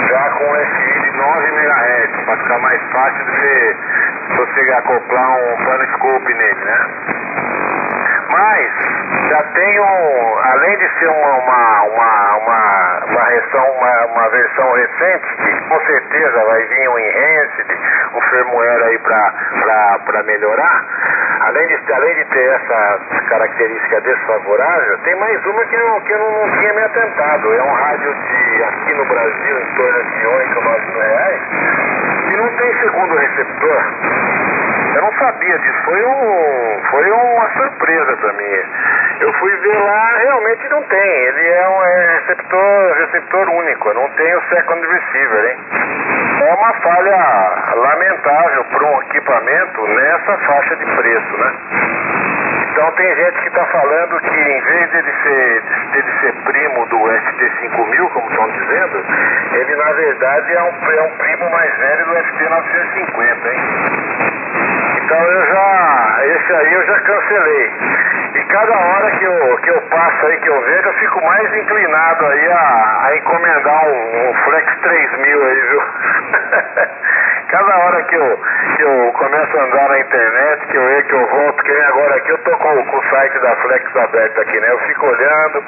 [0.07, 3.77] Já com FI de 9 MHz, para ficar mais fácil de você,
[4.37, 7.24] você acoplar um panoscope nele, né?
[8.45, 8.71] Mas
[9.29, 14.71] já tem um, além de ser uma, uma, uma, uma, uma, versão, uma, uma versão
[14.73, 17.79] recente, que com certeza vai vir um enhanced,
[18.13, 20.85] um firmware aí para melhorar,
[21.41, 26.19] além de, além de ter essa característica desfavorável, tem mais uma que eu, que eu
[26.19, 27.51] não, tinha me atentado.
[27.51, 31.41] É um rádio de, aqui no Brasil, em torno de 8 ou 9 mil reais,
[32.31, 34.34] e não tem segundo receptor.
[34.95, 38.63] Eu não sabia disso, foi, um, foi uma surpresa para mim.
[39.19, 41.09] Eu fui ver lá, realmente não tem.
[41.25, 45.57] Ele é um é receptor, receptor único, não tem o second receiver, hein?
[46.47, 51.53] É uma falha lamentável para um equipamento nessa faixa de preço, né?
[52.71, 56.97] Então tem gente que está falando que em vez dele ser, dele ser primo do
[56.99, 59.05] ST5000, como estão dizendo,
[59.55, 64.34] ele na verdade é um, é um primo mais velho do ST950, hein?
[65.03, 67.71] Então eu já, esse aí eu já cancelei.
[68.35, 71.55] E cada hora que eu, que eu passo aí, que eu vejo, eu fico mais
[71.55, 75.83] inclinado aí a, a encomendar um, um Flex 3000 aí, viu?
[77.55, 78.39] cada hora que eu,
[78.75, 82.15] que eu começo a andar na internet, que eu vejo que eu volto, que agora
[82.15, 84.67] aqui, eu tô com, com o site da Flex aberto aqui, né?
[84.69, 85.63] Eu fico olhando,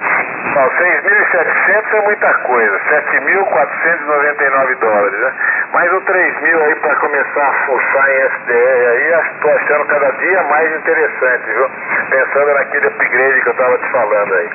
[0.57, 5.33] ó, 6.700 é muita coisa, 7.499 dólares, né?
[5.73, 10.43] Mais o 3.000 aí para começar a fuçar em SDR aí, estou achando cada dia
[10.43, 11.69] mais interessante, viu?
[12.09, 14.49] Pensando naquele upgrade que eu estava te falando aí.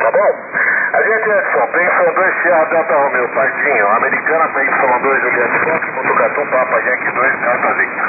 [0.00, 0.64] Tá bom?
[0.94, 7.10] A gente, Edson, PY2 Sierra Delta Romeo, Pardinho, Americana, PY2 Juliette Fox, Mutucatu, Papa Yankee
[7.10, 8.04] 2 Delta Victor.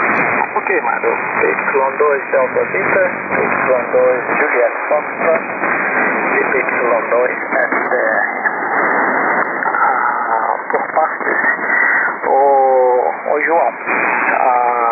[0.55, 1.17] Ok, mano.
[1.41, 3.97] PY2 Delta Victor, PY2
[4.39, 5.05] Juliette Fox
[6.31, 7.13] e PY2
[7.65, 8.45] SDR.
[9.65, 11.39] Ah, por partes,
[12.27, 13.73] o, o João,
[14.39, 14.84] ah,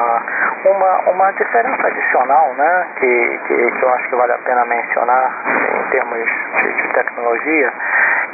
[0.70, 5.44] uma, uma diferença adicional né, que, que, que, eu acho que vale a pena mencionar
[5.76, 6.20] em termos
[6.62, 7.74] de, de tecnologia,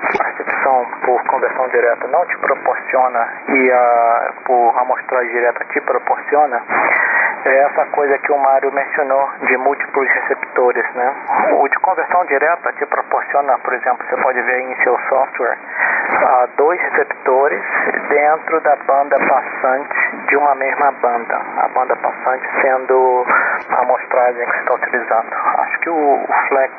[0.10, 5.82] que a recepção por conversão direta não te proporciona e a, por amostragem direta te
[5.82, 6.62] proporciona,
[7.46, 10.86] é essa coisa que o Mário mencionou de múltiplos receptores.
[10.94, 11.16] Né?
[11.54, 16.50] O de conversão direta te proporciona, por exemplo, você pode ver em seu software, uh,
[16.58, 17.19] dois receptores
[18.10, 21.40] dentro da banda passante de uma mesma banda.
[21.58, 23.26] A banda passante sendo
[23.70, 25.30] a amostragem que está utilizando.
[25.60, 26.74] Acho que o, o Flex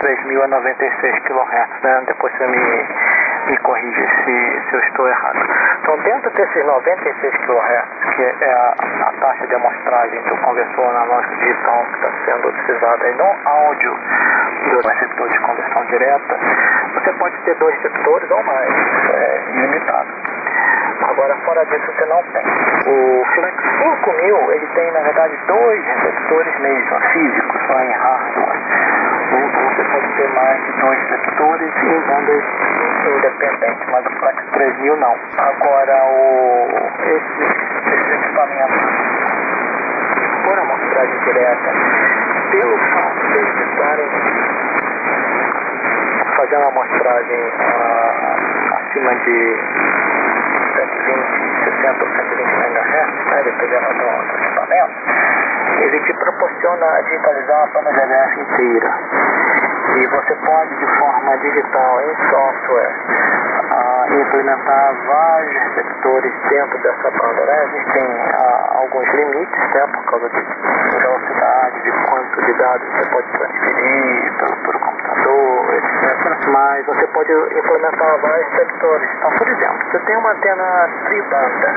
[0.00, 2.02] 3000 é 96 kHz, né?
[2.06, 2.88] Depois você me,
[3.50, 5.38] me corrige se, se eu estou errado.
[5.86, 8.74] Então, dentro desses 96 kHz, que é a,
[9.06, 13.96] a taxa de amostragem do conversor analógico digital que está sendo utilizado aí no áudio
[14.68, 16.38] do receptor de conversão direta,
[16.92, 18.68] você pode ter dois receptores ou mais,
[19.14, 20.08] é ilimitado.
[21.02, 22.42] Agora, fora disso, você não tem.
[22.92, 28.58] O Flex 5000, ele tem, na verdade, dois receptores mesmo, físicos, lá em hardware.
[29.34, 32.44] Ou você pode ter mais de dois receptores em bandas
[33.10, 35.16] independentes, mas o Flex 3000 não.
[35.38, 36.68] Agora, o,
[37.04, 37.56] esses,
[37.92, 38.80] esses equipamentos
[40.44, 41.72] por amostragem direta,
[42.50, 44.08] pelo fato de eles estarem
[46.36, 49.56] fazendo uma amostragem uh, acima de
[50.76, 54.94] 120, 60 ou 120 MHz, né, dependendo do, do equipamento,
[55.80, 58.90] ele te proporciona a digitalizar a banda GHF inteira.
[59.96, 62.94] E você pode, de forma digital, em software,
[63.72, 67.46] uh, implementar vários receptores dentro dessa banda.
[67.46, 67.64] Né?
[67.64, 73.26] Existem uh, alguns limites, né, por causa de velocidade, de quanto de dados você pode
[73.38, 76.48] transferir pelo, pelo computador, etc.
[76.48, 79.10] Mas você pode implementar vários receptores.
[79.16, 81.68] Então, por exemplo, você tem uma antena tribanda,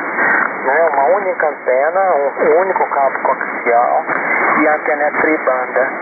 [0.65, 4.05] né, uma única antena, um, um único cabo coaxial
[4.59, 5.98] e a antena é tribanda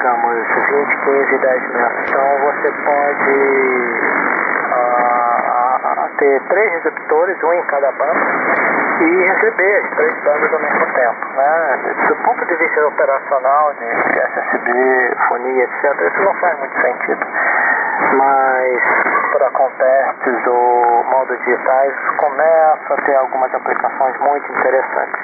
[0.00, 2.08] digamos 20, 15, 10 metros.
[2.08, 3.70] Então você pode
[6.16, 8.20] ter três receptores, um em cada banda,
[9.00, 11.26] e receber as três bandas ao mesmo tempo.
[11.36, 11.94] Né?
[12.08, 17.26] Do ponto de vista operacional, de SSB, fonia, etc., isso não faz muito sentido.
[18.16, 18.82] Mas
[19.32, 25.19] para contextos ou modos digitais começa a ter algumas aplicações muito interessantes.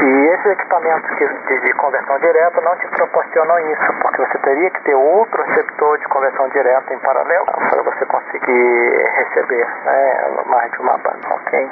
[0.00, 4.82] E esses equipamentos de, de, conversão direta não te proporcionam isso, porque você teria que
[4.82, 10.80] ter outro receptor de conversão direta em paralelo para você conseguir receber né, mais de
[10.80, 11.70] uma banda, ok?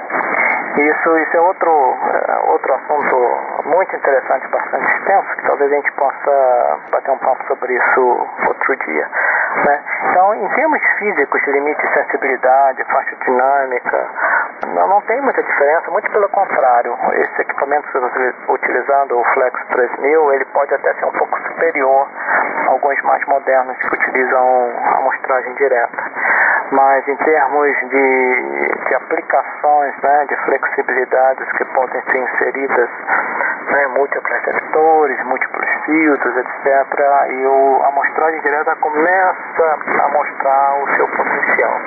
[0.77, 3.17] Isso, isso é outro, é, outro assunto
[3.65, 8.77] muito interessante, bastante extenso, que talvez a gente possa bater um papo sobre isso outro
[8.77, 9.09] dia.
[9.65, 9.83] Né?
[10.11, 14.09] Então, em termos físicos, limite de sensibilidade, faixa dinâmica,
[14.75, 16.97] não, não tem muita diferença, muito pelo contrário.
[17.13, 21.39] Esse equipamento que você está utilizando, o Flex 3000, ele pode até ser um pouco
[21.49, 22.09] superior
[22.67, 26.03] a alguns mais modernos que utilizam amostragem direta.
[26.71, 32.91] Mas em termos de, de aplicações, né, de flexibilidades que podem ser inseridas,
[33.71, 36.67] né, múltiplos receptores, múltiplos filtros, etc.,
[37.31, 41.81] e a amostragem direta começa a mostrar o seu potencial.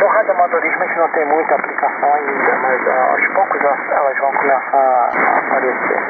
[0.00, 5.10] No radioamadorismo a gente não tem muita aplicação ainda, mas aos poucos elas vão começar
[5.14, 6.02] a aparecer.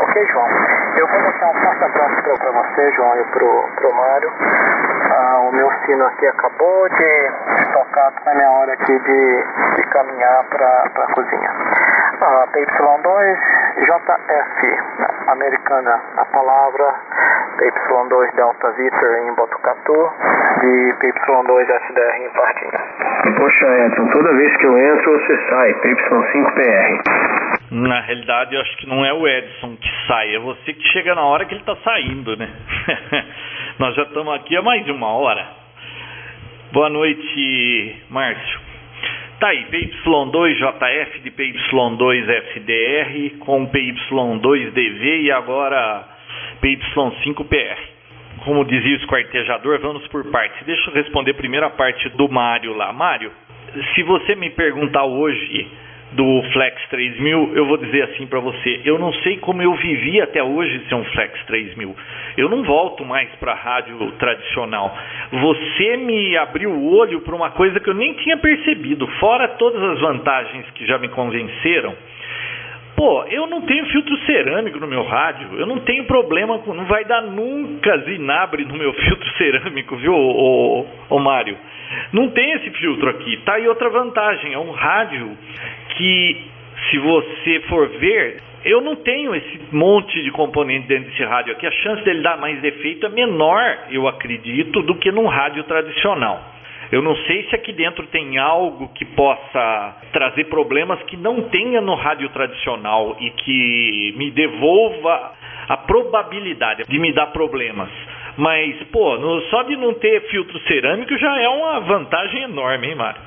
[0.00, 0.48] Ok, João?
[0.96, 4.28] Eu vou deixar um forte abraço para você, João, e pro, pro Mário.
[4.28, 7.32] Uh, o meu sino aqui acabou de
[7.72, 9.44] tocar, tá na minha hora aqui de,
[9.76, 11.50] de caminhar para a cozinha.
[12.20, 13.38] Uh, PY2,
[13.78, 14.78] JF,
[15.28, 16.94] americana, a palavra
[17.58, 20.12] PY2 Delta Victor em Botucatu,
[20.60, 22.80] de PY2 SDR em Partinha.
[23.36, 27.02] Poxa, Edson, toda vez que eu entro você sai, PY5PR.
[27.70, 31.14] Na realidade, eu acho que não é o Edson que sai, é você que chega
[31.14, 32.48] na hora que ele está saindo, né?
[33.78, 35.46] Nós já estamos aqui há mais de uma hora.
[36.72, 38.60] Boa noite, Márcio.
[39.38, 46.04] Tá aí, PY2JF de PY2FDR com PY2DV e agora
[46.62, 47.95] PY5PR
[48.46, 50.64] como dizia o esquartejador, vamos por partes.
[50.64, 52.92] Deixa eu responder primeiro a parte do Mário lá.
[52.92, 53.32] Mário,
[53.92, 55.68] se você me perguntar hoje
[56.12, 60.20] do Flex 3000, eu vou dizer assim para você, eu não sei como eu vivi
[60.20, 61.96] até hoje sem um Flex 3000.
[62.36, 64.96] Eu não volto mais para a rádio tradicional.
[65.32, 69.82] Você me abriu o olho para uma coisa que eu nem tinha percebido, fora todas
[69.82, 71.96] as vantagens que já me convenceram
[72.96, 76.72] Pô, eu não tenho filtro cerâmico no meu rádio, eu não tenho problema com.
[76.72, 81.58] Não vai dar nunca zinabre no meu filtro cerâmico, viu, ô, ô, ô Mário?
[82.10, 83.36] Não tem esse filtro aqui.
[83.44, 85.36] Tá aí outra vantagem, é um rádio
[85.90, 86.40] que,
[86.90, 91.66] se você for ver, eu não tenho esse monte de componente dentro desse rádio aqui.
[91.66, 96.55] A chance dele dar mais defeito é menor, eu acredito, do que num rádio tradicional.
[96.92, 101.80] Eu não sei se aqui dentro tem algo que possa trazer problemas que não tenha
[101.80, 105.32] no rádio tradicional e que me devolva
[105.68, 107.88] a probabilidade de me dar problemas.
[108.36, 112.94] Mas, pô, no, só de não ter filtro cerâmico já é uma vantagem enorme, hein,
[112.94, 113.20] Mário?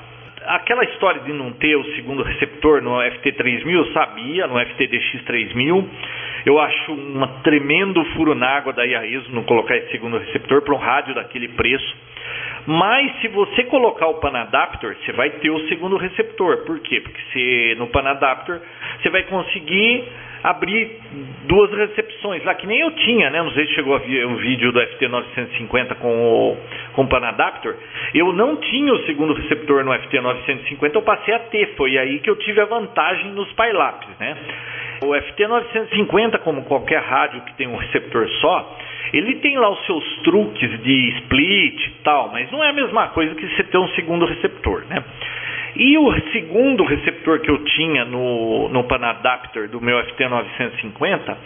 [0.45, 5.85] Aquela história de não ter o segundo receptor no FT3000, eu sabia, no FTDX3000.
[6.45, 10.73] Eu acho um tremendo furo na água da IAESO não colocar esse segundo receptor para
[10.73, 11.95] um rádio daquele preço.
[12.69, 16.57] Mas se você colocar o Panadaptor, você vai ter o segundo receptor.
[16.65, 17.01] Por quê?
[17.01, 18.59] Porque no Panadaptor
[19.01, 20.03] você vai conseguir
[20.43, 20.99] abrir
[21.47, 23.41] duas recepções lá, que nem eu tinha, né?
[23.41, 26.57] Não sei se chegou a ver um vídeo do FT950 com o,
[26.93, 27.09] com o.
[28.13, 31.73] Eu não tinha o segundo receptor no FT950, eu passei a ter.
[31.75, 34.37] Foi aí que eu tive a vantagem nos Pylaps, né?
[35.01, 38.77] O FT950, como qualquer rádio que tem um receptor só,
[39.13, 43.07] ele tem lá os seus truques de split e tal, mas não é a mesma
[43.09, 45.03] coisa que você ter um segundo receptor, né?
[45.75, 51.37] E o segundo receptor que eu tinha no, no Panadapter do meu FT950,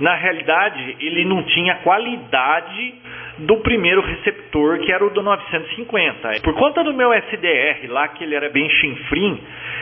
[0.00, 2.94] na realidade ele não tinha qualidade
[3.38, 6.40] do primeiro receptor, que era o do 950.
[6.42, 9.38] Por conta do meu SDR lá, que ele era bem chinfrim,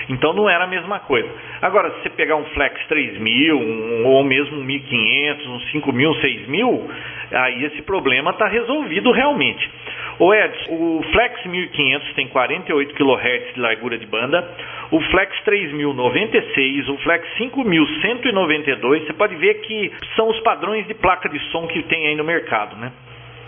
[0.08, 1.28] então não era a mesma coisa.
[1.62, 6.14] Agora, se você pegar um Flex 3000, um, ou mesmo um 1500, um 5000, um
[6.14, 6.90] 6000,
[7.32, 9.70] aí esse problema está resolvido realmente.
[10.18, 14.48] O Edson, o Flex 1500 tem 48 kHz de largura de banda,
[14.95, 20.86] o Flex 3000 96, o Flex 5000 192, você pode ver que são os padrões
[20.86, 22.92] de placa de som que tem aí no mercado, né?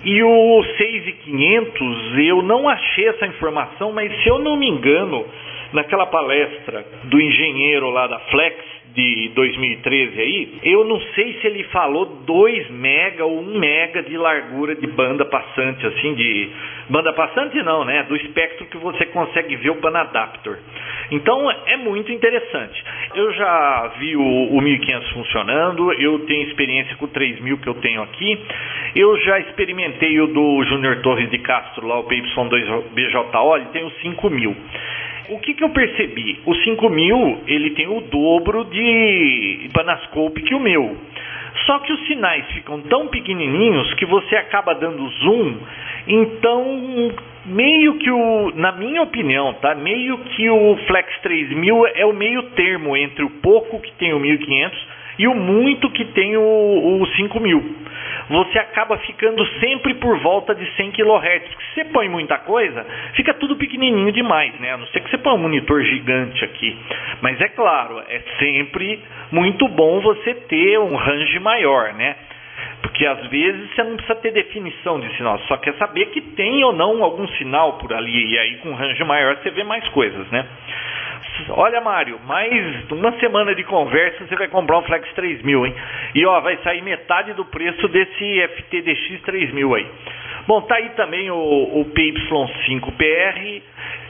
[0.04, 5.24] E o 6500, eu não achei essa informação, mas se eu não me engano,
[5.72, 11.64] naquela palestra do engenheiro lá da Flex de 2013 aí, eu não sei se ele
[11.64, 16.48] falou 2 mega ou 1 mega de largura de banda passante, assim, de
[16.88, 20.56] banda passante não, né, do espectro que você consegue ver o Panadaptor.
[21.10, 22.82] Então é muito interessante.
[23.14, 27.74] Eu já vi o, o 1500 funcionando, eu tenho experiência com o 3000 que eu
[27.74, 28.40] tenho aqui,
[28.94, 33.90] eu já experimentei o do Júnior Torres de Castro lá, o PY2BJO, ele tem o
[34.00, 34.56] 5000
[35.30, 36.40] o que, que eu percebi?
[36.44, 40.96] O 5000 ele tem o dobro de Panascope que o meu.
[41.64, 45.56] Só que os sinais ficam tão pequenininhos que você acaba dando zoom.
[46.06, 47.12] Então,
[47.46, 49.74] meio que o, na minha opinião, tá?
[49.74, 54.20] Meio que o Flex 3000 é o meio termo entre o pouco que tem o
[54.20, 57.86] 1500 e o muito que tem o, o 5000
[58.28, 61.42] você acaba ficando sempre por volta de 100 kHz.
[61.48, 64.72] Porque se você põe muita coisa, fica tudo pequenininho demais, né?
[64.72, 66.76] A não ser que você põe um monitor gigante aqui.
[67.20, 69.00] Mas é claro, é sempre
[69.30, 72.16] muito bom você ter um range maior, né?
[72.82, 76.64] Porque às vezes você não precisa ter definição de sinal, só quer saber que tem
[76.64, 78.32] ou não algum sinal por ali.
[78.32, 80.46] E aí com range maior você vê mais coisas, né?
[81.50, 85.74] Olha, Mário, mais uma semana de conversa você vai comprar um Flex 3000, hein?
[86.14, 89.86] E ó, vai sair metade do preço desse FTDX 3000 aí.
[90.46, 93.62] Bom, tá aí também o, o PY5PR.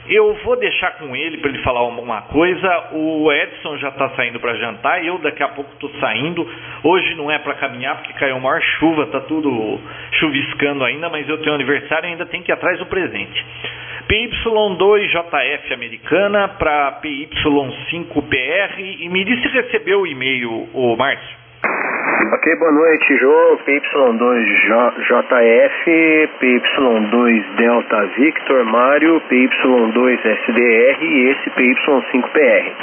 [0.09, 2.89] Eu vou deixar com ele para ele falar uma coisa.
[2.93, 5.03] O Edson já está saindo para jantar.
[5.03, 6.47] Eu daqui a pouco estou saindo.
[6.83, 9.81] Hoje não é para caminhar porque caiu maior chuva, tá tudo
[10.13, 11.09] chuviscando ainda.
[11.09, 13.45] Mas eu tenho aniversário e ainda tem que ir atrás do presente.
[14.07, 21.46] PY2JF americana para PY5PR e me disse se recebeu o e-mail, o Márcio.
[21.63, 23.57] Ok, boa noite, João.
[23.57, 32.73] PY2JF, PY2 Delta Victor Mário, PY2SDR e esse PY5PR.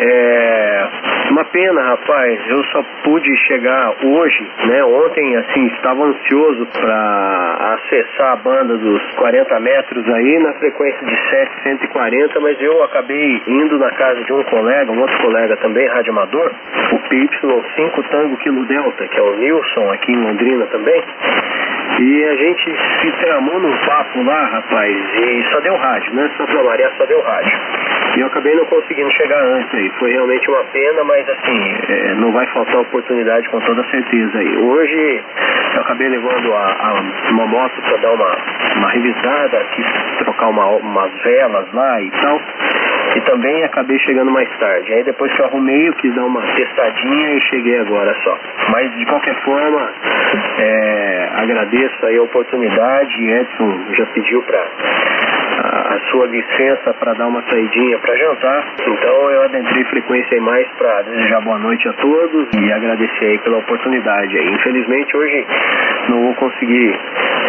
[0.00, 0.88] É
[1.30, 2.40] uma pena, rapaz.
[2.48, 4.84] Eu só pude chegar hoje, né?
[4.84, 11.16] Ontem, assim, estava ansioso para acessar a banda dos 40 metros aí na frequência de
[11.30, 16.12] 740, mas eu acabei indo na casa de um colega, um outro colega também, rádio
[16.12, 16.52] amador,
[16.92, 21.02] o PY5 Tango Kilo Delta, que é o Nilson, aqui em Londrina também.
[22.00, 26.30] E a gente se tramou num papo lá, rapaz, e só deu rádio, né?
[26.36, 27.58] Só pra variar, só deu rádio.
[28.16, 29.88] E eu acabei não conseguindo chegar antes aí.
[29.98, 34.56] Foi realmente uma pena, mas assim, é, não vai faltar oportunidade com toda certeza aí.
[34.56, 35.24] Hoje
[35.74, 38.36] eu acabei levando a, a uma moto para dar uma,
[38.76, 39.86] uma revisada, quis
[40.18, 42.40] trocar uma, umas velas lá e tal.
[43.14, 44.92] E também acabei chegando mais tarde.
[44.92, 48.38] Aí depois que eu arrumei, eu quis dar uma testadinha e cheguei agora só.
[48.70, 49.92] Mas de qualquer forma,
[50.58, 53.24] é, agradeço aí a oportunidade.
[53.24, 55.33] Edson já pediu para
[55.94, 58.66] a sua licença para dar uma saidinha para jantar.
[58.80, 63.38] Então eu adentrei frequência aí mais para desejar boa noite a todos e agradecer aí
[63.38, 64.36] pela oportunidade.
[64.36, 65.46] Infelizmente hoje
[66.08, 66.98] não vou conseguir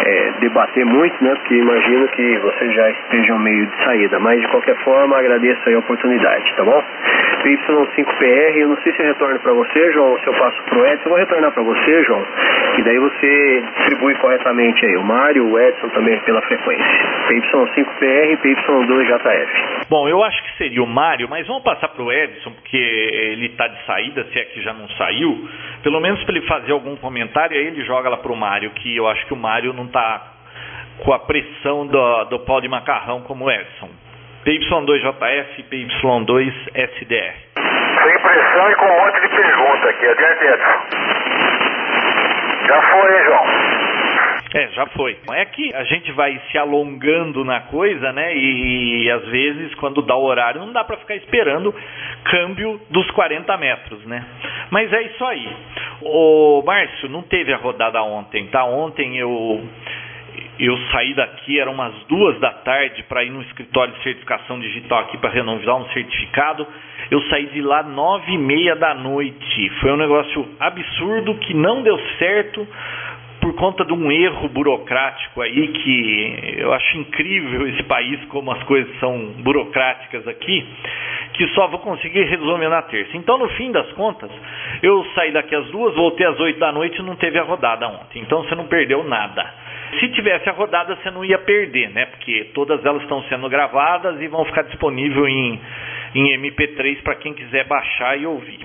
[0.06, 1.34] é, debater muito, né?
[1.34, 4.18] Porque imagino que vocês já estejam meio de saída.
[4.20, 6.82] Mas de qualquer forma agradeço aí a oportunidade, tá bom?
[7.42, 10.86] PY5PR, eu não sei se eu retorno para você, João, ou se eu passo pro
[10.86, 12.24] Edson, eu vou retornar para você, João.
[12.78, 16.84] E daí você distribui corretamente aí o Mário, o Edson também pela frequência.
[17.28, 19.86] PY5PR e PY2JF.
[19.88, 23.68] Bom, eu acho que seria o Mário, mas vamos passar pro Edson, porque ele está
[23.68, 25.48] de saída, se é que já não saiu.
[25.82, 29.06] Pelo menos para ele fazer algum comentário, aí ele joga lá pro Mário, que eu
[29.08, 30.32] acho que o Mário não está
[31.04, 33.88] com a pressão do, do pau de macarrão como o Edson.
[34.44, 37.34] PY2JF, PY2SDR.
[37.56, 40.06] Sem pressão e com um monte de pergunta aqui.
[40.06, 41.16] Adiante, Edson.
[42.66, 43.95] Já foi, hein, João?
[44.54, 45.16] É, já foi.
[45.32, 48.34] É que a gente vai se alongando na coisa, né?
[48.36, 51.74] E, e às vezes, quando dá o horário, não dá para ficar esperando
[52.24, 54.24] câmbio dos 40 metros, né?
[54.70, 55.48] Mas é isso aí.
[56.02, 58.64] O Márcio, não teve a rodada ontem, tá?
[58.64, 59.62] Ontem eu
[60.58, 65.00] Eu saí daqui, eram umas duas da tarde, para ir no escritório de certificação digital
[65.00, 66.66] aqui para renovar um certificado.
[67.10, 69.70] Eu saí de lá nove e meia da noite.
[69.80, 72.66] Foi um negócio absurdo que não deu certo
[73.46, 78.60] por conta de um erro burocrático aí que eu acho incrível esse país como as
[78.64, 80.66] coisas são burocráticas aqui,
[81.34, 83.16] que só vou conseguir resolver na terça.
[83.16, 84.28] Então, no fim das contas,
[84.82, 87.86] eu saí daqui às duas, voltei às oito da noite e não teve a rodada
[87.86, 88.20] ontem.
[88.20, 89.48] Então, você não perdeu nada.
[90.00, 92.06] Se tivesse a rodada, você não ia perder, né?
[92.06, 95.60] Porque todas elas estão sendo gravadas e vão ficar disponível em,
[96.16, 98.58] em MP3 para quem quiser baixar e ouvir.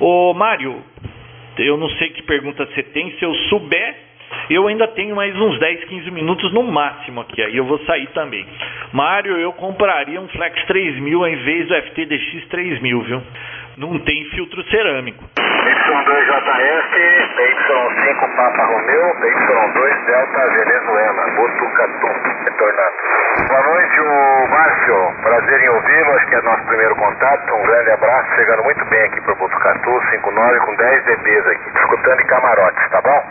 [0.00, 0.82] Ô, Mário,
[1.58, 4.05] eu não sei que pergunta você tem, se eu souber,
[4.50, 8.06] eu ainda tenho mais uns 10, 15 minutos no máximo aqui, aí eu vou sair
[8.08, 8.46] também.
[8.92, 13.22] Mário, eu compraria um Flex 3000 em vez do FTDX 3000, viu?
[13.76, 15.22] Não tem filtro cerâmico.
[15.36, 16.94] Y2JF,
[17.36, 22.06] PY5 Papa Romeu, PY2 Delta Venezuela, Botucatu,
[22.44, 22.96] retornando.
[23.48, 27.90] Boa noite, o Márcio, prazer em ouvi-lo, acho que é nosso primeiro contato, um grande
[27.90, 32.90] abraço, chegando muito bem aqui para Botucatu, 59 com 10 dBs aqui, escutando em camarotes,
[32.90, 33.22] tá bom?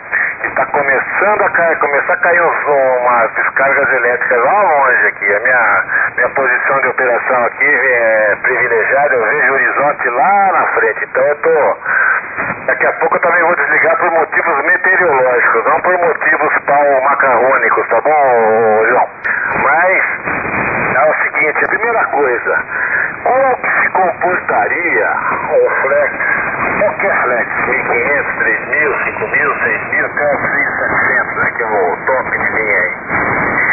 [0.56, 5.34] Está começando a cair, começar a cair umas descargas elétricas lá longe aqui.
[5.34, 5.84] A minha,
[6.16, 11.04] minha posição de operação aqui é privilegiada, eu vejo o horizonte lá na frente.
[11.04, 11.76] Então eu tô.
[12.64, 17.88] Daqui a pouco eu também vou desligar por motivos meteorológicos, não por motivos pau macarrônicos,
[17.88, 19.08] tá bom, João?
[19.62, 20.04] Mas
[20.96, 22.64] é o seguinte, a primeira coisa,
[23.24, 25.10] como que se comportaria
[25.52, 26.14] um flex,
[26.78, 32.80] qualquer flex, 1500, 3000, 5000, 6000, até 6700, né, que é o top de linha
[32.80, 32.94] aí.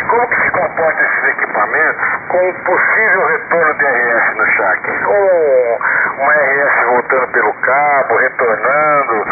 [0.10, 4.90] Como que se comporta esses equipamentos com o possível retorno de RF no chac?
[5.08, 9.26] Um, uma RF voltando pelo cabo, retornando,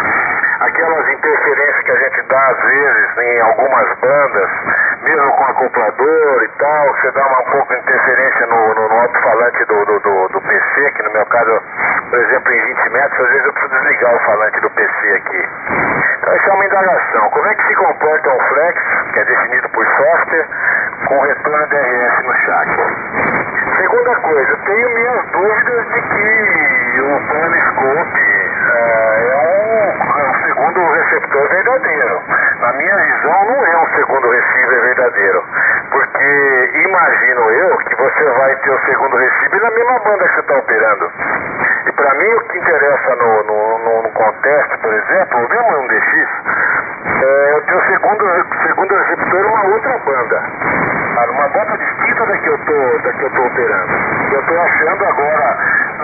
[0.61, 4.49] aquelas interferências que a gente dá às vezes em algumas bandas,
[5.01, 9.01] mesmo com acoplador e tal, você dá uma um pouco de interferência no, no, no
[9.01, 11.61] alto-falante do, do, do, do, PC, que no meu caso,
[12.09, 15.49] por exemplo, em 20 metros, às vezes eu preciso desligar o falante do PC aqui.
[16.19, 17.29] Então isso é uma indagação.
[17.31, 18.81] Como é que se comporta um flex,
[19.13, 20.47] que é definido por software,
[21.07, 22.69] com retorno de RF no chat?
[23.77, 30.40] Segunda coisa, tenho minhas dúvidas de que o Planescope é, um, um
[30.71, 32.21] segundo receptor verdadeiro.
[32.61, 35.43] Na minha visão, não é um segundo receiver verdadeiro.
[35.91, 40.39] Porque imagino eu que você vai ter o segundo receiver na mesma banda que você
[40.39, 41.11] está operando.
[41.87, 45.87] E para mim, o que interessa no, no, no, no por exemplo, o mesmo um
[45.87, 46.29] DX,
[47.21, 50.43] é eu ter o segundo, segundo receptor uma outra banda.
[51.31, 53.93] Uma banda distinta da que eu tô operando.
[54.31, 55.57] Eu estou achando agora,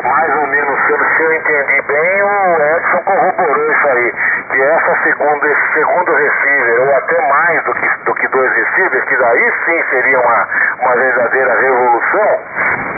[0.07, 4.13] mais ou menos, se eu entendi bem, o Edson corroborou isso aí,
[4.51, 9.05] que essa segunda, esse segundo receiver, ou até mais do que, do que dois receivers,
[9.05, 10.47] que daí sim seria uma,
[10.81, 12.39] uma verdadeira revolução,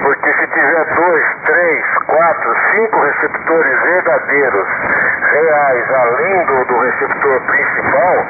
[0.04, 4.68] porque se tiver dois, três, quatro, cinco receptores verdadeiros,
[5.32, 8.26] reais, além do, do receptor principal,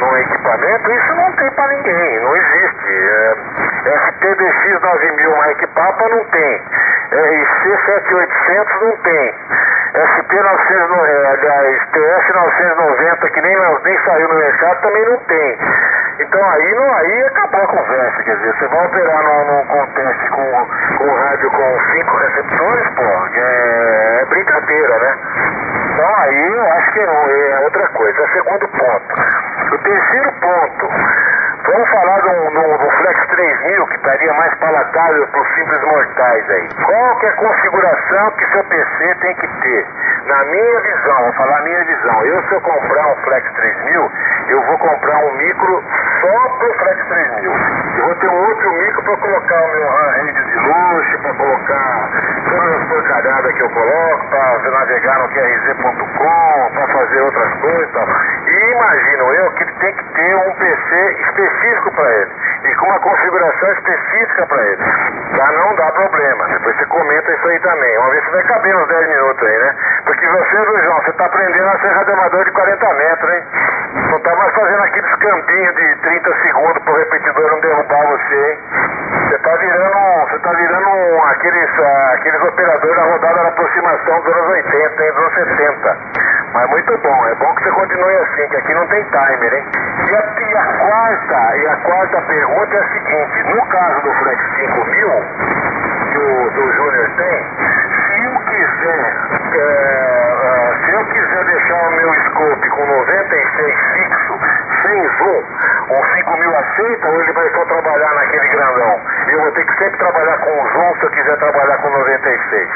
[0.00, 2.88] no equipamento, isso não tem para ninguém, não existe.
[2.88, 3.34] É,
[3.84, 6.62] FTDX 9000 Mike Papa não tem.
[7.12, 7.76] RC
[8.20, 9.34] 7800 não tem.
[9.90, 15.58] SP 990, aliás, TS 990 que nem, nem saiu no mercado também não tem.
[16.20, 20.30] Então aí, não, aí acabou a conversa, quer dizer, você vai operar num, num contexto
[20.30, 20.68] com,
[20.98, 23.02] com rádio com cinco receptores, pô,
[23.34, 25.16] é, é brincadeira, né?
[25.92, 28.22] Então aí eu acho que é, é outra coisa.
[28.22, 29.74] É segundo ponto.
[29.74, 30.88] O terceiro ponto,
[31.64, 36.50] vamos falar do, do, do Flex 3000 que estaria mais palatável para os simples mortais
[36.50, 36.68] aí.
[36.84, 37.99] Qual que é a configuração
[38.36, 39.86] que seu PC tem que ter?
[40.26, 44.12] Na minha visão, vou falar minha visão, eu se eu comprar um Flex 3000,
[44.48, 45.84] eu vou comprar um micro
[46.20, 47.52] só para o Flex 3000.
[47.98, 52.10] Eu vou ter um outro micro para colocar o meu rádio de luxo, para colocar
[52.48, 58.08] todas as porcalhadas que eu coloco, para navegar no QRZ.com, para fazer outras coisas
[58.46, 58.60] e.
[58.60, 62.30] E imagino eu que ele tem que ter um PC específico para ele
[62.62, 64.84] e com uma configuração específica para ele,
[65.30, 66.48] para não dar problema.
[66.48, 67.96] Depois você comenta isso aí também.
[67.96, 69.76] Vamos ver se vai caber uns 10 minutos aí, né?
[70.04, 73.44] Porque você, João, você está aprendendo a ser radioamador de 40 metros, hein?
[74.10, 78.50] Não está mais fazendo aqueles campinhos de 30 segundos para o repetidor não derrubar você,
[78.50, 78.58] hein?
[79.28, 84.36] Você está virando, você tá virando aqueles, uh, aqueles operadores da rodada da aproximação dos
[84.36, 85.98] anos 80, hein, dos anos 70.
[86.52, 89.64] Mas muito bom, é bom que você continue assim, que aqui não tem timer, hein?
[90.08, 94.12] E a, e a quarta, e a quarta pergunta é a seguinte, no caso do
[94.14, 95.24] Flex 5000,
[96.10, 97.44] que o, do Júnior tem,
[98.10, 99.16] se eu quiser,
[99.54, 104.40] é, uh, se eu quiser deixar o meu scope com 96 fixo,
[104.90, 105.42] sem zoom,
[105.88, 109.00] um 5000 a aceita ou ele vai só trabalhar naquele grandão?
[109.28, 112.68] Eu vou ter que sempre trabalhar com o Zoom se eu quiser trabalhar com 96.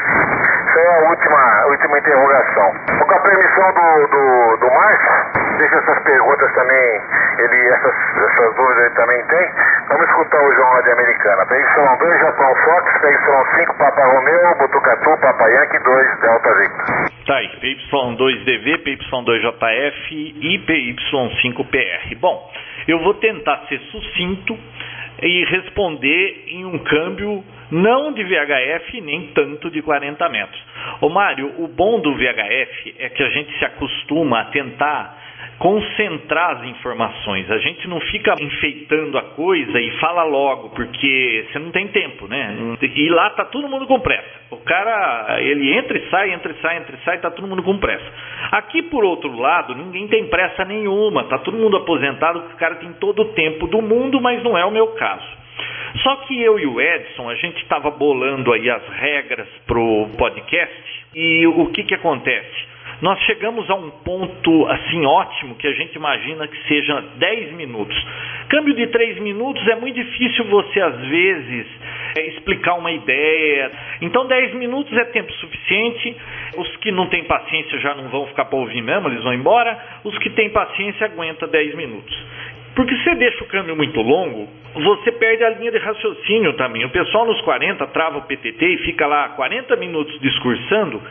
[0.65, 2.73] Essa é a última, última interrogação.
[2.99, 7.01] Com a permissão do, do, do Márcio, deixa essas perguntas também,
[7.39, 9.49] ele, essas, essas dúvidas ele também tem.
[9.87, 11.45] Vamos escutar o João de Americana.
[11.45, 16.85] PY2, Japão Fox, PY5, Papa Romeo, Botucatu, Papa Yankee 2, Delta Victor.
[17.25, 22.19] Tá aí, PY2DV, PY2JF e PY5PR.
[22.19, 22.51] Bom,
[22.87, 24.57] eu vou tentar ser sucinto
[25.21, 30.61] e responder em um câmbio não de VHF nem tanto de 40 metros.
[31.01, 35.24] Ô Mário, o bom do VHF é que a gente se acostuma a tentar
[35.57, 37.49] concentrar as informações.
[37.49, 42.27] A gente não fica enfeitando a coisa e fala logo, porque você não tem tempo,
[42.27, 42.77] né?
[42.81, 44.27] E lá tá todo mundo com pressa.
[44.51, 47.63] O cara, ele entra e sai, entra e sai, entra e sai, tá todo mundo
[47.63, 48.05] com pressa.
[48.51, 52.91] Aqui, por outro lado, ninguém tem pressa nenhuma, tá todo mundo aposentado, o cara tem
[52.93, 55.45] todo o tempo do mundo, mas não é o meu caso.
[56.03, 61.05] Só que eu e o Edson, a gente estava bolando aí as regras pro podcast
[61.15, 62.74] e o que que acontece?
[63.01, 67.95] Nós chegamos a um ponto assim ótimo que a gente imagina que seja 10 minutos.
[68.49, 71.67] Câmbio de 3 minutos é muito difícil você às vezes
[72.17, 73.71] é, explicar uma ideia.
[74.01, 76.15] Então 10 minutos é tempo suficiente.
[76.57, 79.77] Os que não têm paciência já não vão ficar para ouvir mesmo, eles vão embora.
[80.03, 82.15] Os que têm paciência aguenta 10 minutos.
[82.75, 86.83] Porque se você deixa o câmbio muito longo, você perde a linha de raciocínio também.
[86.83, 91.01] O pessoal nos 40 trava o PTT e fica lá 40 minutos discursando.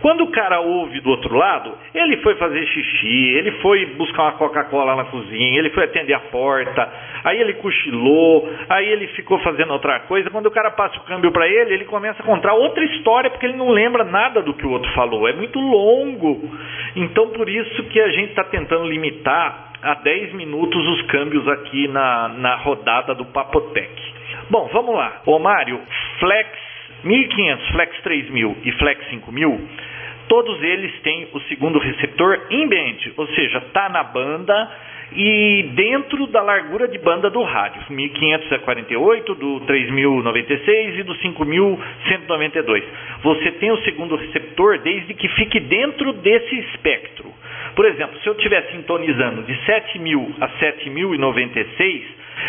[0.00, 4.32] Quando o cara ouve do outro lado, ele foi fazer xixi, ele foi buscar uma
[4.32, 6.90] Coca-Cola na cozinha, ele foi atender a porta,
[7.22, 10.30] aí ele cochilou, aí ele ficou fazendo outra coisa.
[10.30, 13.44] Quando o cara passa o câmbio para ele, ele começa a contar outra história porque
[13.44, 15.28] ele não lembra nada do que o outro falou.
[15.28, 16.50] É muito longo.
[16.96, 21.88] Então, por isso que a gente está tentando limitar a 10 minutos os câmbios aqui
[21.88, 23.90] na, na rodada do Papotec.
[24.48, 25.20] Bom, vamos lá.
[25.26, 25.78] Ô Mário,
[26.18, 26.48] Flex
[27.04, 29.89] 1500, Flex 3000 e Flex 5000
[30.30, 34.70] todos eles têm o segundo receptor band, ou seja, está na banda
[35.12, 41.16] e dentro da largura de banda do rádio, 1500 é 48, do 3096 e do
[41.16, 42.84] 5192.
[43.24, 47.34] Você tem o segundo receptor desde que fique dentro desse espectro.
[47.74, 52.04] Por exemplo, se eu estiver sintonizando de 7000 a 7096,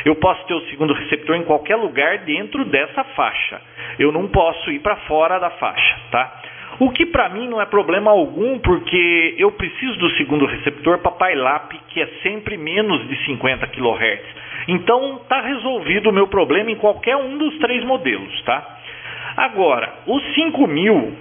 [0.05, 3.59] eu posso ter o segundo receptor em qualquer lugar dentro dessa faixa.
[3.97, 6.41] Eu não posso ir para fora da faixa, tá?
[6.81, 11.11] O que para mim não é problema algum, porque eu preciso do segundo receptor para
[11.11, 14.21] PyLap, que é sempre menos de 50 kHz.
[14.67, 18.79] Então está resolvido o meu problema em qualquer um dos três modelos, tá?
[19.37, 21.13] Agora, o 5000,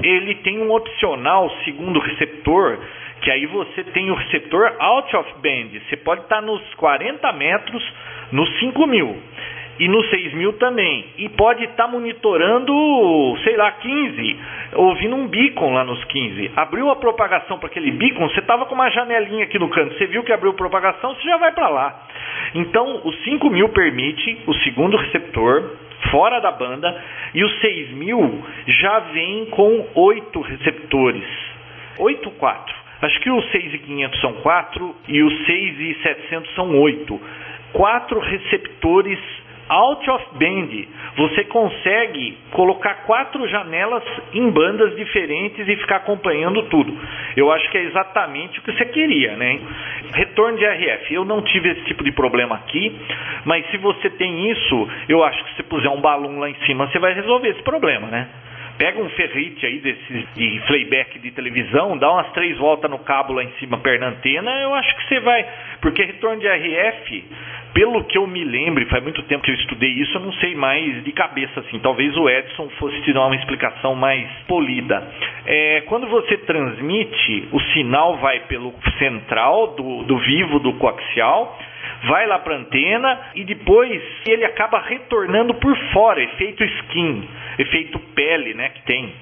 [0.00, 2.78] ele tem um opcional segundo receptor,
[3.22, 5.76] que aí você tem o receptor out of band.
[5.88, 7.82] Você pode estar tá nos 40 metros
[8.30, 9.18] no 5000
[9.80, 11.06] e no 6000 também.
[11.16, 12.72] E pode estar tá monitorando,
[13.42, 14.36] sei lá, 15,
[14.74, 16.52] ouvindo um beacon lá nos 15.
[16.54, 20.06] Abriu a propagação para aquele beacon, você estava com uma janelinha aqui no canto, você
[20.06, 22.06] viu que abriu propagação, você já vai para lá.
[22.54, 25.70] Então, o 5000 permite o segundo receptor
[26.10, 27.02] fora da banda
[27.34, 31.24] e o 6000 já vem com oito receptores.
[31.98, 32.74] 8 4.
[33.02, 37.20] Acho que o 6500 são 4 e o 6700 são 8.
[37.72, 39.18] Quatro receptores
[39.70, 40.68] out of band,
[41.16, 44.02] você consegue colocar quatro janelas
[44.34, 46.92] em bandas diferentes e ficar acompanhando tudo.
[47.36, 49.60] Eu acho que é exatamente o que você queria, né?
[50.12, 51.14] Retorno de RF.
[51.14, 53.00] Eu não tive esse tipo de problema aqui,
[53.44, 56.88] mas se você tem isso, eu acho que se puser um balão lá em cima,
[56.88, 58.28] você vai resolver esse problema, né?
[58.80, 63.34] Pega um ferrite aí desses de playback de televisão, dá umas três voltas no cabo
[63.34, 65.46] lá em cima perto da antena, eu acho que você vai.
[65.82, 67.24] Porque retorno de RF,
[67.72, 70.54] pelo que eu me lembro, faz muito tempo que eu estudei isso, eu não sei
[70.54, 71.78] mais de cabeça assim.
[71.78, 75.02] Talvez o Edson fosse te dar uma explicação mais polida.
[75.46, 81.58] É, quando você transmite, o sinal vai pelo central do, do vivo do coaxial
[82.04, 87.28] vai lá para a antena e depois ele acaba retornando por fora, efeito skin,
[87.58, 89.12] efeito pele, né, que tem.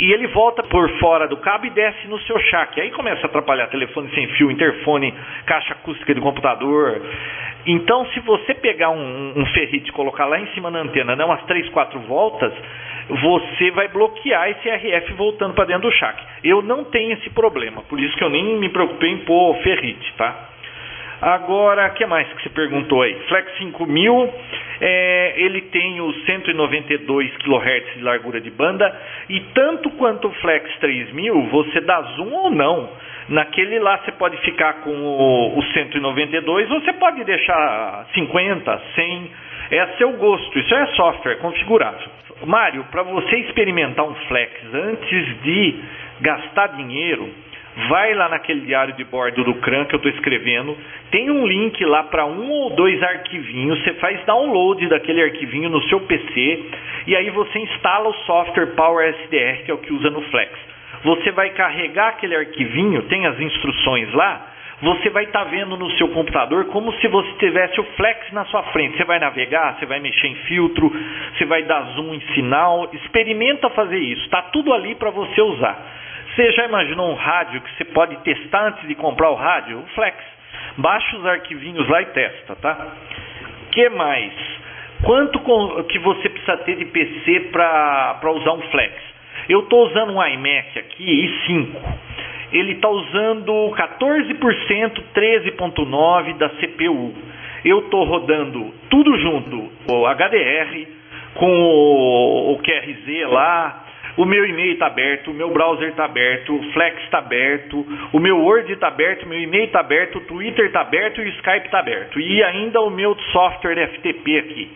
[0.00, 2.80] E ele volta por fora do cabo e desce no seu chaque.
[2.80, 5.14] Aí começa a atrapalhar telefone sem fio, interfone,
[5.44, 7.02] caixa acústica do computador.
[7.66, 11.26] Então, se você pegar um, um ferrite e colocar lá em cima na antena, dar
[11.26, 12.52] umas 3, 4 voltas,
[13.10, 16.24] você vai bloquear esse RF voltando para dentro do chaque.
[16.42, 20.14] Eu não tenho esse problema, por isso que eu nem me preocupei em pôr ferrite,
[20.16, 20.49] tá?
[21.20, 23.14] Agora, o que mais que você perguntou aí?
[23.28, 24.34] Flex 5000,
[24.80, 28.98] é, ele tem os 192 kHz de largura de banda
[29.28, 32.90] e tanto quanto o Flex 3000, você dá zoom ou não.
[33.28, 39.30] Naquele lá você pode ficar com o, o 192 ou você pode deixar 50, 100,
[39.72, 42.08] é seu gosto, isso é software configurável.
[42.46, 45.80] Mário, para você experimentar um Flex antes de
[46.22, 47.28] gastar dinheiro,
[47.88, 50.76] vai lá naquele diário de bordo do CRAN que eu estou escrevendo,
[51.10, 55.82] tem um link lá para um ou dois arquivinhos, você faz download daquele arquivinho no
[55.84, 56.64] seu PC
[57.06, 60.52] e aí você instala o software Power SDR, que é o que usa no Flex.
[61.04, 64.50] Você vai carregar aquele arquivinho, tem as instruções lá,
[64.82, 68.46] você vai estar tá vendo no seu computador como se você tivesse o Flex na
[68.46, 68.96] sua frente.
[68.96, 70.90] Você vai navegar, você vai mexer em filtro,
[71.36, 72.88] você vai dar zoom em sinal.
[72.92, 75.99] Experimenta fazer isso, está tudo ali para você usar.
[76.34, 79.78] Você já imaginou um rádio que você pode testar antes de comprar o rádio?
[79.78, 80.16] O Flex.
[80.76, 82.92] Baixa os arquivinhos lá e testa, tá?
[83.70, 84.32] que mais?
[85.02, 85.40] Quanto
[85.84, 88.94] que você precisa ter de PC para usar um Flex?
[89.48, 91.68] Eu estou usando um iMac aqui, i5.
[92.52, 97.14] Ele está usando 14%, 13.9 da CPU.
[97.64, 100.86] Eu estou rodando tudo junto, o HDR,
[101.34, 103.84] com o, o QRZ lá,
[104.20, 108.20] o meu e-mail está aberto, o meu browser está aberto, o Flex está aberto, o
[108.20, 111.28] meu Word está aberto, o meu e-mail está aberto, o Twitter está aberto e o
[111.28, 112.20] Skype está aberto.
[112.20, 114.70] E ainda o meu software FTP aqui.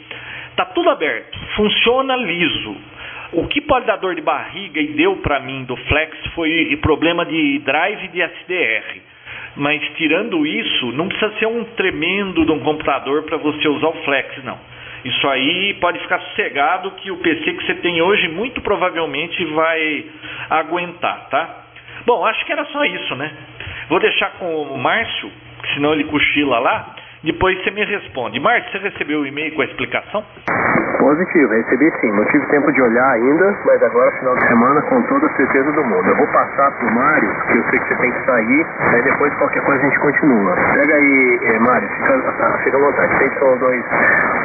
[0.49, 2.75] Está tudo aberto, funciona liso.
[3.33, 7.27] O que pode dar dor de barriga e deu para mim do Flex foi problema
[7.27, 9.03] de drive de SDR.
[9.57, 14.05] Mas tirando isso, não precisa ser um tremendo de um computador para você usar o
[14.05, 14.59] Flex, não.
[15.05, 20.07] Isso aí pode ficar sossegado que o PC que você tem hoje muito provavelmente vai
[20.49, 21.65] aguentar, tá?
[22.07, 23.31] Bom, acho que era só isso, né?
[23.89, 25.31] Vou deixar com o Márcio,
[25.75, 26.97] senão ele cochila lá.
[27.25, 28.39] Depois você me responde.
[28.39, 30.23] Márcio, você recebeu o e-mail com a explicação?
[30.99, 32.13] Positivo, recebi sim.
[32.13, 35.73] Não tive tempo de olhar ainda, mas agora final de semana com toda a certeza
[35.73, 36.07] do mundo.
[36.07, 39.35] Eu vou passar pro Mário, que eu sei que você tem que sair, aí depois
[39.35, 40.55] qualquer coisa a gente continua.
[40.75, 43.15] Pega aí, eh, Mário, fica, fica à vontade.
[43.15, 43.85] PY2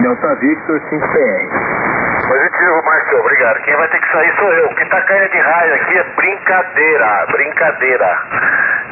[0.01, 1.89] Delta Victor 5PR.
[2.27, 3.61] Positivo, Márcio, obrigado.
[3.63, 4.65] Quem vai ter que sair sou eu.
[4.67, 8.19] O que tá caindo de raio aqui é brincadeira, brincadeira.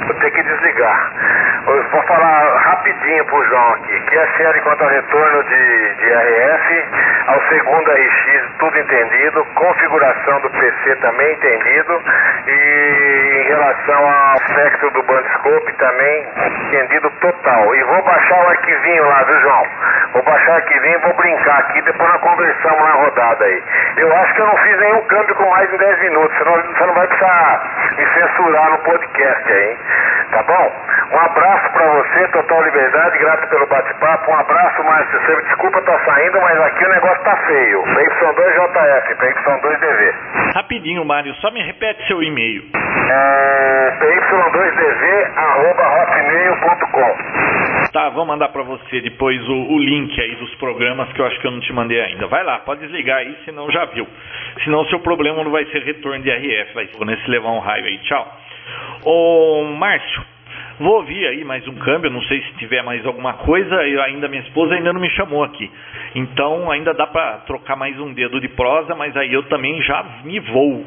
[0.05, 1.11] Vou ter que desligar.
[1.67, 3.99] Eu vou falar rapidinho pro João aqui.
[4.01, 6.85] Que é quanto ao retorno de, de RF,
[7.27, 9.45] ao segundo RX, tudo entendido.
[9.55, 12.01] Configuração do PC também entendido.
[12.47, 16.27] E em relação ao aspecto do Bandscope também
[16.67, 17.75] entendido total.
[17.75, 19.67] E vou baixar o arquivinho lá, viu, João?
[20.13, 23.63] Vou baixar o arquivinho e vou brincar aqui, depois nós conversamos na rodada aí.
[23.97, 26.85] Eu acho que eu não fiz nenhum câmbio com mais de 10 minutos, senão você
[26.85, 29.77] não vai precisar me censurar no podcast aí.
[30.31, 30.71] Tá bom?
[31.09, 34.29] Um abraço para você, total liberdade, grato pelo bate-papo.
[34.29, 35.21] Um abraço, Márcio.
[35.21, 37.81] Você me desculpa tá saindo, mas aqui o negócio tá feio.
[37.83, 40.13] PY2JF, PY2DV.
[40.53, 42.63] Rapidinho, Mário, só me repete seu e-mail.
[43.09, 47.17] É, PY2DV, arroba hotmail.com.
[47.93, 51.39] Tá, vou mandar para você depois o, o, link aí dos programas que eu acho
[51.39, 52.27] que eu não te mandei ainda.
[52.27, 54.05] Vai lá, pode desligar aí, senão já viu.
[54.65, 57.85] Senão seu problema não vai ser retorno de RF, vai ser nesse levar um raio
[57.85, 57.97] aí.
[57.99, 58.27] Tchau.
[59.03, 60.25] Ô, Márcio,
[60.79, 64.27] vou ouvir aí mais um câmbio, não sei se tiver mais alguma coisa, eu ainda
[64.27, 65.69] minha esposa ainda não me chamou aqui.
[66.15, 70.03] Então ainda dá para trocar mais um dedo de prosa, mas aí eu também já
[70.23, 70.85] me vou.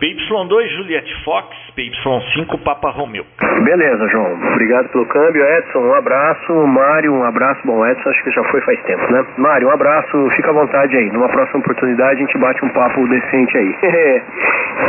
[0.00, 3.24] PY2 Juliette Fox, PY5 Papa Romeo.
[3.64, 4.32] Beleza, João.
[4.52, 5.44] Obrigado pelo câmbio.
[5.44, 6.52] Edson, um abraço.
[6.66, 7.60] Mário, um abraço.
[7.64, 9.26] Bom, Edson acho que já foi faz tempo, né?
[9.36, 10.30] Mário, um abraço.
[10.36, 11.10] Fica à vontade aí.
[11.10, 13.74] Numa próxima oportunidade a gente bate um papo decente aí.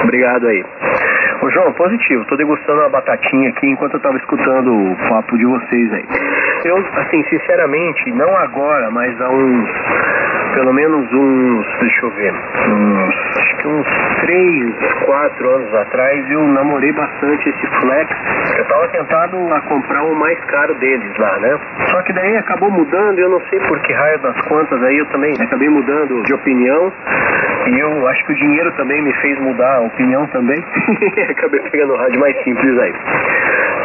[0.04, 0.64] Obrigado aí.
[1.42, 2.26] Ô, João, positivo.
[2.26, 6.06] Tô degustando uma batatinha aqui enquanto eu tava escutando o papo de vocês aí.
[6.66, 9.70] Eu, assim, sinceramente, não agora, mas há uns
[10.54, 13.88] pelo menos uns, deixa eu ver, uns, acho que uns
[14.22, 18.16] 3, 4 anos atrás eu namorei bastante esse Flex.
[18.58, 21.60] Eu tava tentado a comprar o mais caro deles lá, né?
[21.92, 25.06] Só que daí acabou mudando, eu não sei por que raio das contas, aí eu
[25.08, 26.92] também acabei mudando de opinião.
[27.68, 30.64] E eu acho que o dinheiro também me fez mudar a opinião também.
[31.30, 32.94] acabei pegando o rádio mais simples aí.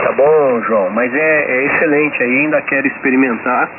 [0.05, 3.71] Tá bom, João, mas é, é excelente aí, ainda quero experimentar.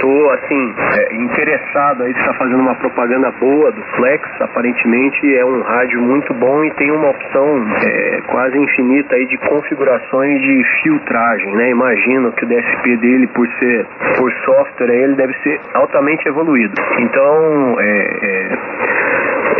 [0.00, 5.60] Tô assim, é, interessado aí, está fazendo uma propaganda boa do Flex, aparentemente é um
[5.62, 11.54] rádio muito bom e tem uma opção é, quase infinita aí de configurações de filtragem,
[11.54, 11.70] né?
[11.70, 13.86] Imagino que o DSP dele, por ser
[14.18, 16.74] por software, ele deve ser altamente evoluído.
[16.98, 18.92] Então, é, é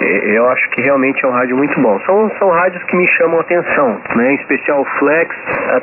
[0.02, 1.98] eu acho que realmente é um rádio muito bom.
[2.00, 4.32] São, são rádios que me chamam a atenção, né?
[4.32, 5.36] Em especial o Flex.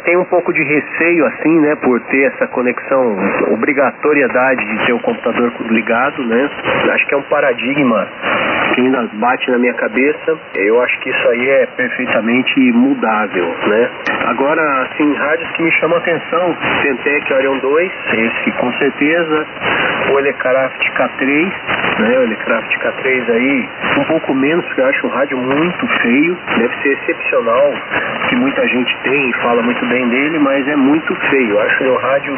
[0.03, 1.75] Tem um pouco de receio, assim, né?
[1.75, 3.15] Por ter essa conexão,
[3.51, 6.49] obrigatoriedade de ter o computador ligado, né?
[6.93, 8.07] Acho que é um paradigma
[8.73, 10.37] que ainda bate na minha cabeça.
[10.55, 13.89] Eu acho que isso aí é perfeitamente mudável, né?
[14.25, 19.47] Agora, assim, rádios que me chamam a atenção, Centec Orion 2, esse com certeza,
[20.11, 21.51] o Elecraft K3,
[21.99, 22.19] né?
[22.19, 26.75] O Elecraft K3 aí, um pouco menos, porque eu acho um rádio muito feio, deve
[26.81, 27.73] ser excepcional,
[28.29, 31.51] que muita gente tem e fala muito bem dele, mas é muito feio.
[31.51, 32.37] Eu acho que o rádio,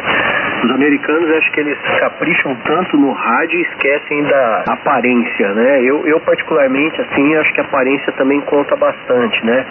[0.64, 5.82] os americanos, acho que eles capricham tanto no rádio e esquecem da aparência, né?
[5.82, 9.64] Eu, eu particularmente, assim, acho que a aparência também conta bastante, né?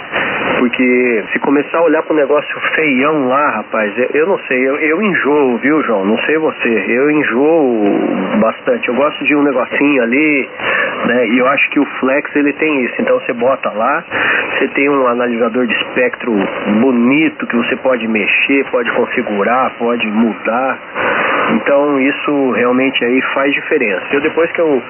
[0.60, 4.78] Porque se começar a olhar pro negócio feião lá, rapaz, eu, eu não sei, eu,
[4.78, 6.06] eu enjoo, viu, João?
[6.06, 8.00] Não sei você, eu enjoo
[8.40, 8.88] bastante.
[8.88, 10.50] Eu gosto de um negocinho ali,
[11.08, 11.28] né?
[11.28, 12.96] E eu acho que o Flex ele tem isso.
[13.00, 14.04] Então você bota lá,
[14.58, 16.32] você tem um analisador de espectro
[16.80, 20.80] bonito que você pode mexer, pode configurar, pode mudar.
[21.56, 24.06] Então isso realmente aí faz diferença.
[24.12, 24.82] Eu depois que eu,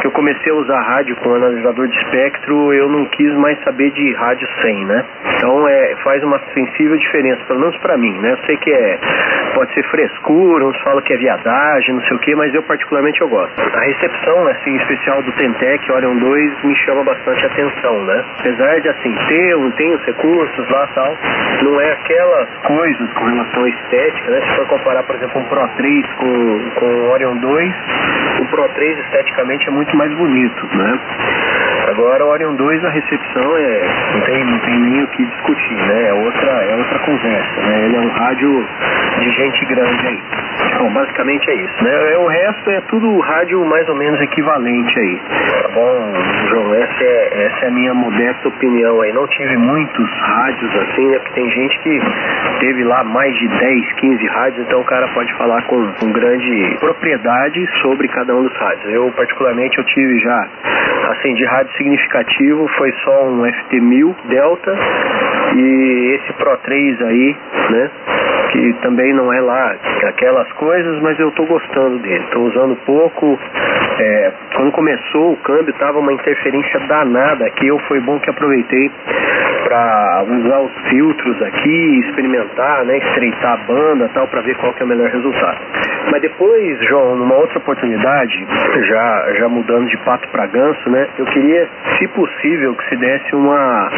[0.00, 3.90] que eu comecei a usar rádio com analisador de espectro, eu não quis mais saber
[3.90, 5.04] de rádio sem, né?
[5.36, 8.32] Então é, faz uma sensível diferença, pelo menos para mim, né?
[8.32, 8.98] Eu sei que é,
[9.54, 13.20] pode ser frescura, uns falam que é viadagem, não sei o que, mas eu particularmente
[13.20, 13.54] eu gosto.
[13.60, 18.24] A recepção, assim, especial do Tentec Orion 2 me chama bastante atenção, né?
[18.40, 21.16] Apesar de assim ter, tem os recursos lá tal,
[21.62, 24.40] não é aquelas coisas com relação à estética, né?
[24.40, 27.74] Se for comparar, por exemplo, um Pro 3 com, com o Orion 2,
[28.40, 30.98] o Pro 3 esteticamente é muito mais bonito, né?
[31.88, 35.74] Agora o Orion 2 a recepção é não tem, não tem nem o que discutir,
[35.74, 36.08] né?
[36.08, 37.84] É outra, é outra conversa, né?
[37.86, 38.68] Ele é um rádio
[39.20, 40.22] de gente grande aí.
[40.78, 42.16] Bom, basicamente é isso, né?
[42.18, 45.20] O resto é tudo rádio mais ou menos equivalente aí.
[45.62, 46.12] Tá bom,
[46.48, 46.74] João?
[46.74, 49.12] Essa é, essa é a minha modesta opinião aí.
[49.12, 51.18] Não tive muitos rádios assim, né?
[51.18, 52.00] Porque tem gente que
[52.60, 56.76] teve lá mais de 10, 15 rádios, então o cara pode falar com, com grande
[56.80, 58.92] propriedade sobre cada um dos rádios.
[58.92, 60.48] Eu, particularmente, eu tive já,
[61.10, 64.76] assim, de rádio significativo, foi só um FT1000 Delta
[65.56, 67.36] e esse Pro 3 aí,
[67.70, 67.90] né?
[68.50, 72.24] Que também não é lá aquelas coisas, mas eu tô gostando dele.
[72.30, 73.38] Tô usando pouco.
[73.98, 77.66] É, quando começou o câmbio tava uma interferência danada aqui.
[77.66, 78.90] Eu foi bom que aproveitei
[79.64, 84.82] para usar os filtros aqui, experimentar, né, estreitar a banda, tal, para ver qual que
[84.82, 85.58] é o melhor resultado.
[86.10, 88.46] Mas depois, João, numa outra oportunidade,
[88.88, 91.68] já já mudando de pato para ganso, né, eu queria,
[91.98, 93.90] se possível, que se desse uma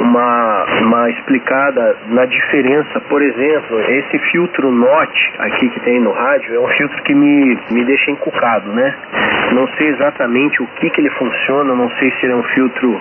[0.00, 3.00] uma, uma explicada na diferença.
[3.08, 7.58] Por exemplo, esse filtro NOT aqui que tem no rádio é um filtro que me,
[7.70, 8.94] me deixa encucado, né?
[9.52, 13.00] Não sei exatamente o que, que ele funciona, não sei se ele é um filtro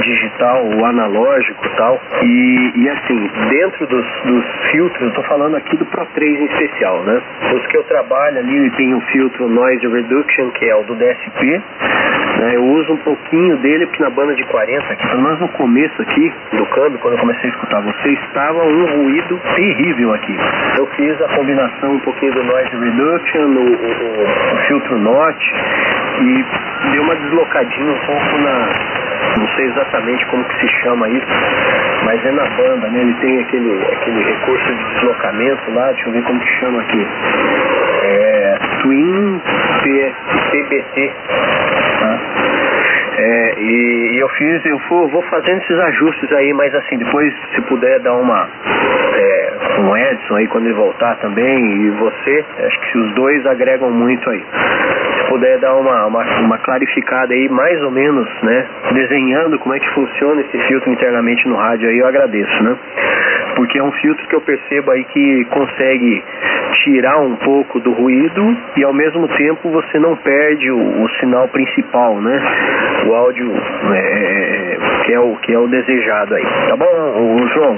[0.00, 2.00] digital ou analógico tal.
[2.22, 6.44] E, e assim, dentro dos, dos filtros, eu estou falando aqui do Pro 3 em
[6.46, 7.22] especial, né?
[7.54, 11.62] Os que eu trabalho ali, tem o filtro Noise Reduction, que é o do DSP.
[12.38, 12.56] Né?
[12.56, 16.02] Eu uso um pouquinho dele, porque na banda de 40, aqui, pelo menos no começo
[16.02, 20.36] aqui do câmbio, quando eu comecei a escutar você, estava um ruído terrível aqui.
[20.78, 25.52] Eu fiz a combinação um pouquinho do Noise Reduction, o, filtro NOT,
[26.20, 26.44] e
[26.92, 29.06] deu uma deslocadinha um pouco na
[29.38, 31.26] não sei exatamente como que se chama isso,
[32.04, 33.00] mas é na banda, né?
[33.00, 37.06] Ele tem aquele, aquele recurso de deslocamento lá, deixa eu ver como que chama aqui.
[38.04, 39.40] É Twin
[40.50, 41.12] TBT.
[42.00, 42.20] Tá?
[43.18, 47.32] É, e, e, eu fiz, eu vou, vou fazendo esses ajustes aí, mas assim, depois
[47.54, 48.48] se puder dar uma.
[49.14, 53.46] É, com o Edson aí quando ele voltar também, e você, acho que os dois
[53.46, 54.44] agregam muito aí
[55.28, 58.66] puder dar uma, uma, uma, clarificada aí, mais ou menos, né?
[58.92, 62.76] Desenhando como é que funciona esse filtro internamente no rádio aí, eu agradeço, né?
[63.56, 66.22] Porque é um filtro que eu percebo aí que consegue
[66.84, 71.48] tirar um pouco do ruído e ao mesmo tempo você não perde o, o sinal
[71.48, 72.40] principal, né?
[73.06, 73.50] O áudio
[73.94, 76.44] é, é que, é o, que é o desejado aí.
[76.68, 77.76] Tá bom, João?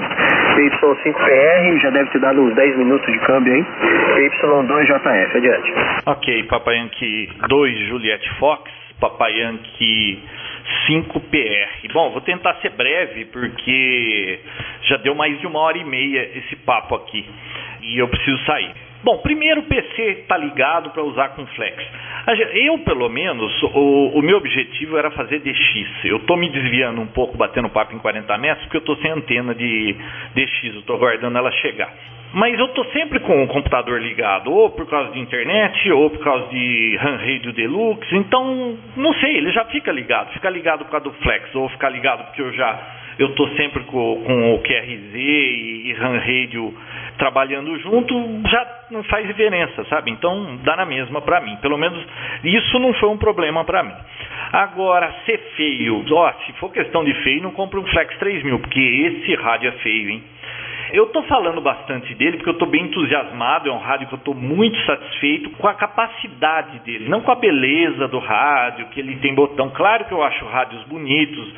[0.59, 3.65] PY5PR já deve ter dado uns 10 minutos de câmbio aí.
[4.15, 5.73] PY2JF, adiante.
[6.05, 8.69] Ok, Papai Yankee 2 Juliette Fox,
[8.99, 10.19] Papai Yankee
[10.87, 11.91] 5PR.
[11.93, 14.39] Bom, vou tentar ser breve porque
[14.83, 17.25] já deu mais de uma hora e meia esse papo aqui
[17.81, 18.71] e eu preciso sair.
[19.01, 21.83] Bom, primeiro o PC está ligado para usar com Flex.
[22.53, 26.03] Eu, pelo menos, o, o, meu objetivo era fazer DX.
[26.03, 29.09] Eu estou me desviando um pouco, batendo papo em 40 metros, porque eu estou sem
[29.09, 29.95] antena de
[30.35, 31.93] DX, eu estou aguardando ela chegar.
[32.31, 36.23] Mas eu tô sempre com o computador ligado, ou por causa de internet, ou por
[36.23, 38.15] causa de RAM Radio Deluxe.
[38.15, 40.31] Então, não sei, ele já fica ligado.
[40.33, 42.79] Fica ligado por causa do Flex, ou fica ligado porque eu já
[43.19, 46.73] eu tô sempre com, com o QRZ e, e RAM Radio
[47.17, 48.15] trabalhando junto,
[48.49, 50.09] já não faz diferença, sabe?
[50.09, 51.57] Então, dá na mesma para mim.
[51.57, 52.01] Pelo menos
[52.45, 53.93] isso não foi um problema para mim.
[54.53, 58.79] Agora, ser feio, ó, se for questão de feio, não compre um Flex 3000, porque
[58.79, 60.23] esse rádio é feio, hein?
[60.91, 63.69] Eu estou falando bastante dele porque eu estou bem entusiasmado.
[63.69, 67.35] É um rádio que eu estou muito satisfeito com a capacidade dele, não com a
[67.35, 69.69] beleza do rádio, que ele tem botão.
[69.69, 71.53] Claro que eu acho rádios bonitos,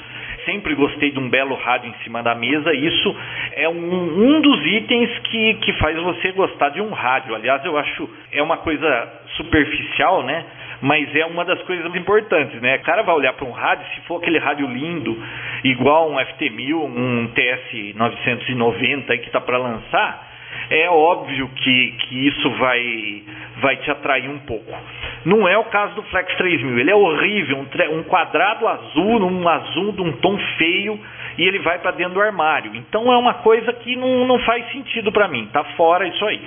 [0.45, 2.73] sempre gostei de um belo rádio em cima da mesa.
[2.73, 3.15] Isso
[3.53, 7.35] é um, um dos itens que, que faz você gostar de um rádio.
[7.35, 10.45] Aliás, eu acho é uma coisa superficial, né?
[10.81, 12.77] Mas é uma das coisas importantes, né?
[12.77, 15.17] O cara vai olhar para um rádio, se for aquele rádio lindo,
[15.63, 20.31] igual um FT1000, um TS990 que está para lançar,
[20.69, 23.23] é óbvio que, que isso vai,
[23.61, 24.73] vai te atrair um pouco.
[25.25, 29.47] Não é o caso do Flex 3000, ele é horrível, um, um quadrado azul, um
[29.47, 30.99] azul de um tom feio,
[31.37, 32.75] e ele vai para dentro do armário.
[32.75, 36.41] Então é uma coisa que não, não faz sentido para mim, tá fora isso aí.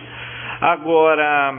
[0.61, 1.55] Agora,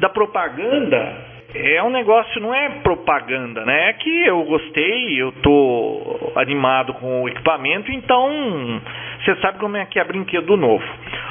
[0.00, 3.90] da propaganda, é um negócio, não é propaganda, né?
[3.90, 8.80] É que eu gostei, eu tô animado com o equipamento, então
[9.22, 10.84] você sabe como é que é brinquedo novo.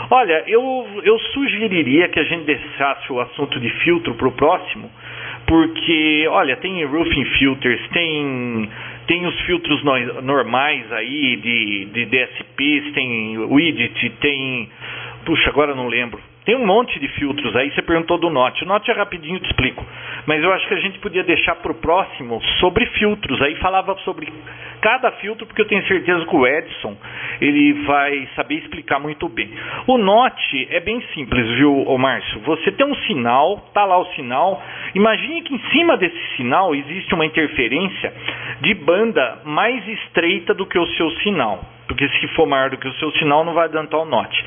[0.10, 4.90] Olha, eu, eu sugeriria que a gente deixasse o assunto de filtro para o próximo,
[5.48, 8.70] porque, olha, tem roofing filters, tem
[9.08, 14.70] tem os filtros no, normais aí de, de DSPs, tem widget, tem.
[15.26, 16.31] Puxa, agora não lembro.
[16.46, 18.64] Tem um monte de filtros aí, você perguntou do Note.
[18.64, 19.86] O Note é rapidinho, te explico.
[20.26, 23.40] Mas eu acho que a gente podia deixar para o próximo sobre filtros.
[23.44, 24.28] Aí falava sobre
[24.82, 26.98] cada filtro, porque eu tenho certeza que o Edson
[27.40, 29.52] ele vai saber explicar muito bem.
[29.86, 32.40] O Note é bem simples, viu, Márcio?
[32.40, 34.64] Você tem um sinal, tá lá o sinal.
[34.96, 38.14] Imagine que em cima desse sinal existe uma interferência
[38.62, 41.64] de banda mais estreita do que o seu sinal.
[41.88, 44.44] Porque se for maior do que o seu sinal, não vai adiantar o Note.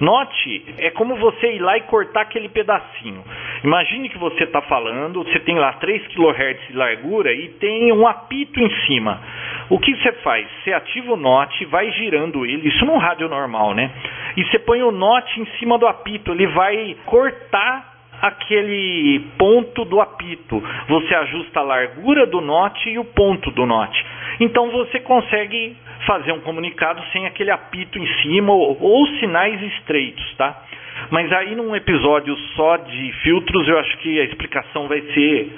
[0.00, 3.24] Note, é como você ir lá e cortar aquele pedacinho.
[3.64, 8.06] Imagine que você está falando, você tem lá 3 kHz de largura e tem um
[8.06, 9.20] apito em cima.
[9.68, 10.46] O que você faz?
[10.62, 13.90] Você ativa o note, vai girando ele, isso num rádio normal, né?
[14.36, 17.87] E você põe o note em cima do apito, ele vai cortar
[18.20, 20.62] aquele ponto do apito.
[20.88, 24.04] Você ajusta a largura do note e o ponto do note.
[24.40, 25.76] Então você consegue
[26.06, 30.62] fazer um comunicado sem aquele apito em cima ou, ou sinais estreitos, tá?
[31.10, 35.52] Mas aí num episódio só de filtros, eu acho que a explicação vai ser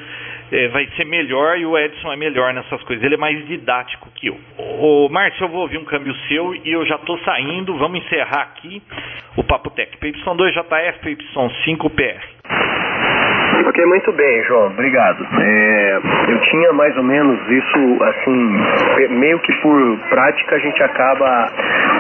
[0.53, 3.05] é, vai ser melhor e o Edson é melhor nessas coisas.
[3.05, 4.39] Ele é mais didático que eu.
[4.59, 7.77] Ô, Márcio, eu vou ouvir um câmbio seu e eu já estou saindo.
[7.77, 8.83] Vamos encerrar aqui
[9.37, 9.97] o Papo Tech.
[9.99, 12.40] PY2JF, PY5PR.
[13.67, 15.27] Ok, muito bem, João, obrigado.
[15.39, 15.99] É,
[16.29, 18.59] eu tinha mais ou menos isso, assim,
[19.11, 21.47] meio que por prática a gente acaba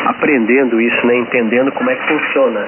[0.06, 2.66] aprendendo isso, né, entendendo como é que funciona.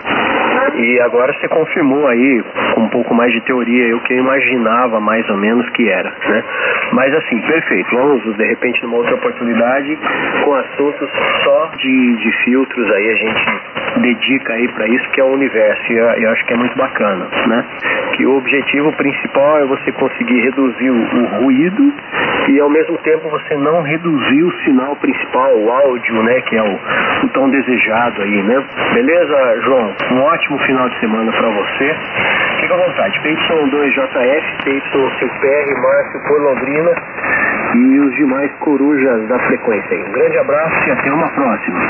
[0.77, 2.45] E agora você confirmou aí,
[2.75, 6.11] com um pouco mais de teoria, o que eu imaginava mais ou menos que era,
[6.29, 6.45] né?
[6.93, 9.99] Mas assim, perfeito, vamos de repente numa outra oportunidade
[10.45, 11.11] com assuntos
[11.43, 13.72] só de, de filtros aí a gente
[14.03, 17.27] dedica aí para isso que é o universo e eu, acho que é muito bacana,
[17.47, 17.65] né?
[18.15, 21.93] Que o objetivo principal é você conseguir reduzir o, o, ruído
[22.49, 26.63] e ao mesmo tempo você não reduzir o sinal principal, o áudio, né, que é
[26.63, 26.79] o,
[27.25, 28.63] o tão desejado aí, né?
[28.93, 29.95] Beleza, João?
[30.13, 31.97] Um ótimo final de semana para você.
[32.61, 33.21] Fica à vontade.
[33.21, 36.93] PY2JF, PY5PR, Márcio por Londrina
[37.75, 39.97] e os demais corujas da frequência.
[39.97, 41.81] Um grande abraço e até uma próxima.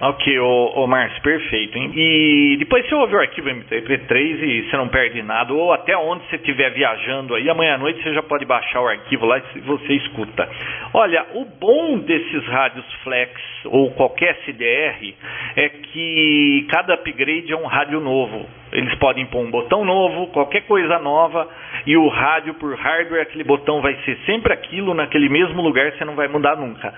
[0.00, 1.43] Ok, ô, ô Márcio, perfeito.
[1.52, 1.92] Hein?
[1.94, 6.24] E depois você ouve o arquivo MP3 e você não perde nada, ou até onde
[6.28, 9.60] você estiver viajando aí, amanhã à noite você já pode baixar o arquivo lá e
[9.60, 10.48] você escuta.
[10.92, 13.32] Olha, o bom desses rádios flex
[13.66, 15.14] ou qualquer CDR
[15.56, 18.46] é que cada upgrade é um rádio novo.
[18.74, 21.48] Eles podem pôr um botão novo, qualquer coisa nova,
[21.86, 26.04] e o rádio por hardware, aquele botão vai ser sempre aquilo, naquele mesmo lugar, você
[26.04, 26.92] não vai mudar nunca.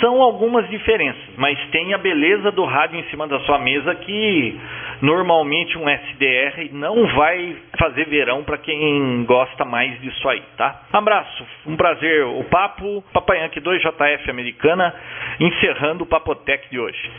[0.00, 4.60] São algumas diferenças, mas tem a beleza do rádio em cima da sua mesa que
[5.02, 10.82] normalmente um SDR não vai fazer verão para quem gosta mais disso aí, tá?
[10.92, 12.24] Abraço, um prazer.
[12.26, 14.94] O papo Papai Yankee 2 JF Americana,
[15.40, 17.10] encerrando o Papotec de hoje.